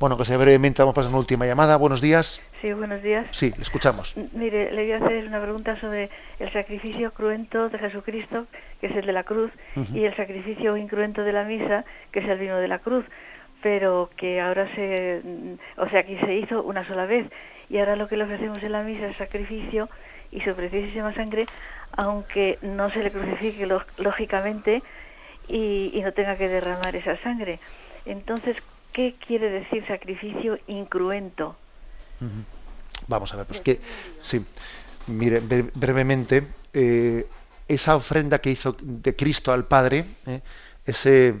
Bueno, 0.00 0.18
que 0.18 0.24
sea 0.24 0.36
brevemente, 0.36 0.82
vamos 0.82 0.94
a 0.94 0.96
pasar 0.96 1.10
una 1.10 1.20
última 1.20 1.46
llamada. 1.46 1.76
Buenos 1.76 2.00
días. 2.00 2.40
Sí, 2.60 2.72
buenos 2.72 3.02
días. 3.02 3.26
Sí, 3.30 3.52
le 3.56 3.62
escuchamos. 3.62 4.16
Mire, 4.32 4.72
le 4.72 4.82
voy 4.82 4.92
a 4.92 4.96
hacer 4.96 5.26
una 5.26 5.40
pregunta 5.40 5.80
sobre 5.80 6.10
el 6.40 6.52
sacrificio 6.52 7.12
cruento 7.12 7.68
de 7.68 7.78
Jesucristo, 7.78 8.46
que 8.80 8.88
es 8.88 8.96
el 8.96 9.06
de 9.06 9.12
la 9.12 9.22
cruz, 9.22 9.52
y 9.92 10.04
el 10.04 10.16
sacrificio 10.16 10.76
incruento 10.76 11.22
de 11.22 11.32
la 11.32 11.44
misa, 11.44 11.84
que 12.10 12.20
es 12.20 12.28
el 12.28 12.38
vino 12.38 12.56
de 12.58 12.68
la 12.68 12.80
cruz, 12.80 13.04
pero 13.64 14.10
que 14.18 14.42
ahora 14.42 14.68
se, 14.74 15.22
o 15.78 15.88
sea, 15.88 16.00
aquí 16.00 16.18
se 16.18 16.34
hizo 16.34 16.62
una 16.62 16.86
sola 16.86 17.06
vez, 17.06 17.26
y 17.70 17.78
ahora 17.78 17.96
lo 17.96 18.08
que 18.08 18.18
le 18.18 18.24
ofrecemos 18.24 18.62
en 18.62 18.72
la 18.72 18.82
misa 18.82 19.08
es 19.08 19.16
sacrificio 19.16 19.88
y 20.30 20.42
su 20.42 20.54
preciosísima 20.54 21.14
sangre, 21.14 21.46
aunque 21.96 22.58
no 22.60 22.90
se 22.90 23.02
le 23.02 23.10
crucifique 23.10 23.66
lógicamente 23.96 24.82
y, 25.48 25.92
y 25.94 26.02
no 26.02 26.12
tenga 26.12 26.36
que 26.36 26.46
derramar 26.46 26.94
esa 26.94 27.16
sangre. 27.22 27.58
Entonces, 28.04 28.58
¿qué 28.92 29.14
quiere 29.26 29.48
decir 29.48 29.82
sacrificio 29.86 30.58
incruento? 30.66 31.56
Vamos 33.08 33.32
a 33.32 33.38
ver, 33.38 33.46
pues 33.46 33.62
que, 33.62 33.80
sí, 34.20 34.44
mire, 35.06 35.40
brevemente, 35.40 36.48
eh, 36.74 37.26
esa 37.66 37.96
ofrenda 37.96 38.40
que 38.40 38.50
hizo 38.50 38.76
de 38.78 39.16
Cristo 39.16 39.54
al 39.54 39.64
Padre, 39.64 40.04
eh, 40.26 40.42
ese, 40.84 41.34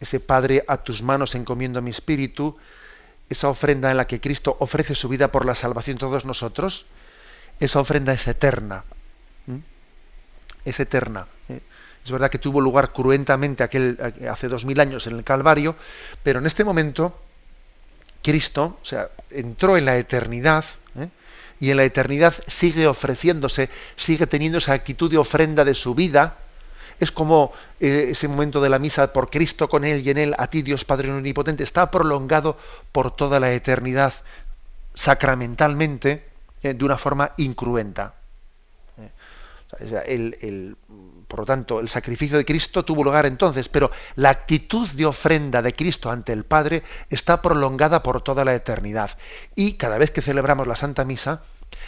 ese 0.00 0.20
Padre 0.20 0.64
a 0.66 0.78
tus 0.78 1.02
manos 1.02 1.34
encomiendo 1.34 1.82
mi 1.82 1.90
espíritu, 1.90 2.56
esa 3.28 3.48
ofrenda 3.48 3.90
en 3.90 3.96
la 3.96 4.06
que 4.06 4.20
Cristo 4.20 4.56
ofrece 4.60 4.94
su 4.94 5.08
vida 5.08 5.30
por 5.30 5.44
la 5.44 5.54
salvación 5.54 5.96
de 5.96 6.00
todos 6.00 6.24
nosotros, 6.24 6.86
esa 7.60 7.80
ofrenda 7.80 8.12
es 8.12 8.26
eterna. 8.26 8.84
Es 10.64 10.80
eterna. 10.80 11.26
Eh. 11.48 11.60
Es 12.04 12.10
verdad 12.10 12.30
que 12.30 12.38
tuvo 12.38 12.60
lugar 12.60 12.92
cruentamente 12.92 13.62
aquel, 13.62 13.98
hace 14.30 14.48
dos 14.48 14.64
mil 14.64 14.80
años 14.80 15.06
en 15.06 15.16
el 15.16 15.24
Calvario, 15.24 15.76
pero 16.22 16.38
en 16.38 16.46
este 16.46 16.64
momento 16.64 17.20
Cristo, 18.22 18.78
o 18.80 18.84
sea, 18.84 19.10
entró 19.30 19.76
en 19.76 19.84
la 19.84 19.96
eternidad 19.96 20.64
¿eh? 20.96 21.08
y 21.60 21.70
en 21.70 21.76
la 21.76 21.84
eternidad 21.84 22.34
sigue 22.46 22.86
ofreciéndose, 22.86 23.68
sigue 23.96 24.26
teniendo 24.26 24.58
esa 24.58 24.72
actitud 24.72 25.10
de 25.10 25.18
ofrenda 25.18 25.64
de 25.64 25.74
su 25.74 25.94
vida. 25.94 26.38
Es 27.00 27.12
como 27.12 27.52
eh, 27.80 28.08
ese 28.10 28.28
momento 28.28 28.60
de 28.60 28.68
la 28.68 28.78
misa 28.78 29.12
por 29.12 29.30
Cristo 29.30 29.68
con 29.68 29.84
Él 29.84 30.06
y 30.06 30.10
en 30.10 30.18
Él, 30.18 30.34
a 30.38 30.48
ti 30.48 30.62
Dios 30.62 30.84
Padre 30.84 31.10
Omnipotente, 31.10 31.62
está 31.62 31.90
prolongado 31.90 32.56
por 32.92 33.14
toda 33.14 33.40
la 33.40 33.52
eternidad, 33.52 34.14
sacramentalmente, 34.94 36.28
eh, 36.62 36.74
de 36.74 36.84
una 36.84 36.98
forma 36.98 37.32
incruenta. 37.36 38.14
El, 39.80 40.76
por 41.28 41.40
lo 41.40 41.46
tanto, 41.46 41.78
el 41.78 41.88
sacrificio 41.88 42.38
de 42.38 42.44
Cristo 42.44 42.84
tuvo 42.84 43.04
lugar 43.04 43.26
entonces, 43.26 43.68
pero 43.68 43.90
la 44.16 44.30
actitud 44.30 44.88
de 44.88 45.04
ofrenda 45.04 45.60
de 45.60 45.74
Cristo 45.74 46.10
ante 46.10 46.32
el 46.32 46.44
Padre 46.44 46.82
está 47.10 47.42
prolongada 47.42 48.02
por 48.02 48.22
toda 48.22 48.44
la 48.46 48.54
eternidad. 48.54 49.10
Y 49.54 49.74
cada 49.74 49.98
vez 49.98 50.10
que 50.10 50.22
celebramos 50.22 50.66
la 50.66 50.74
Santa 50.74 51.04
Misa, 51.04 51.42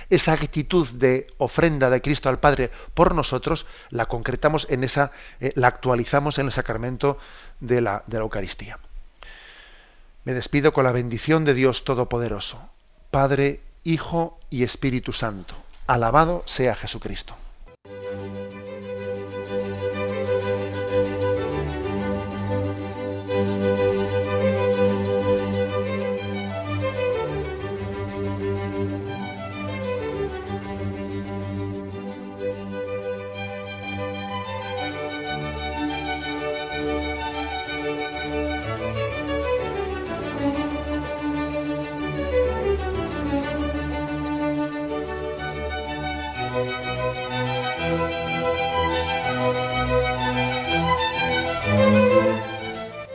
esa 0.09 0.33
actitud 0.33 0.89
de 0.89 1.27
ofrenda 1.39 1.91
de 1.91 2.03
Cristo 2.03 2.29
al 2.29 2.41
Padre 2.41 2.71
por 2.95 3.15
nosotros 3.15 3.67
la 3.91 4.07
concretamos 4.07 4.67
en 4.71 4.85
esa, 4.85 5.13
eh, 5.41 5.53
la 5.55 5.69
actualizamos 5.69 6.39
en 6.39 6.47
el 6.47 6.53
sacramento 6.53 7.19
de 7.61 7.81
la, 7.81 8.03
de 8.07 8.19
la 8.19 8.25
Eucaristía. 8.25 8.79
Me 10.25 10.35
despido 10.35 10.73
con 10.73 10.85
la 10.85 10.93
bendición 10.93 11.45
de 11.45 11.55
Dios 11.55 11.85
Todopoderoso, 11.85 12.69
Padre, 13.11 13.61
Hijo 13.85 14.39
y 14.51 14.65
Espíritu 14.65 15.13
Santo. 15.13 15.55
Alabado 15.87 16.43
sea 16.47 16.75
Jesucristo. 16.77 17.35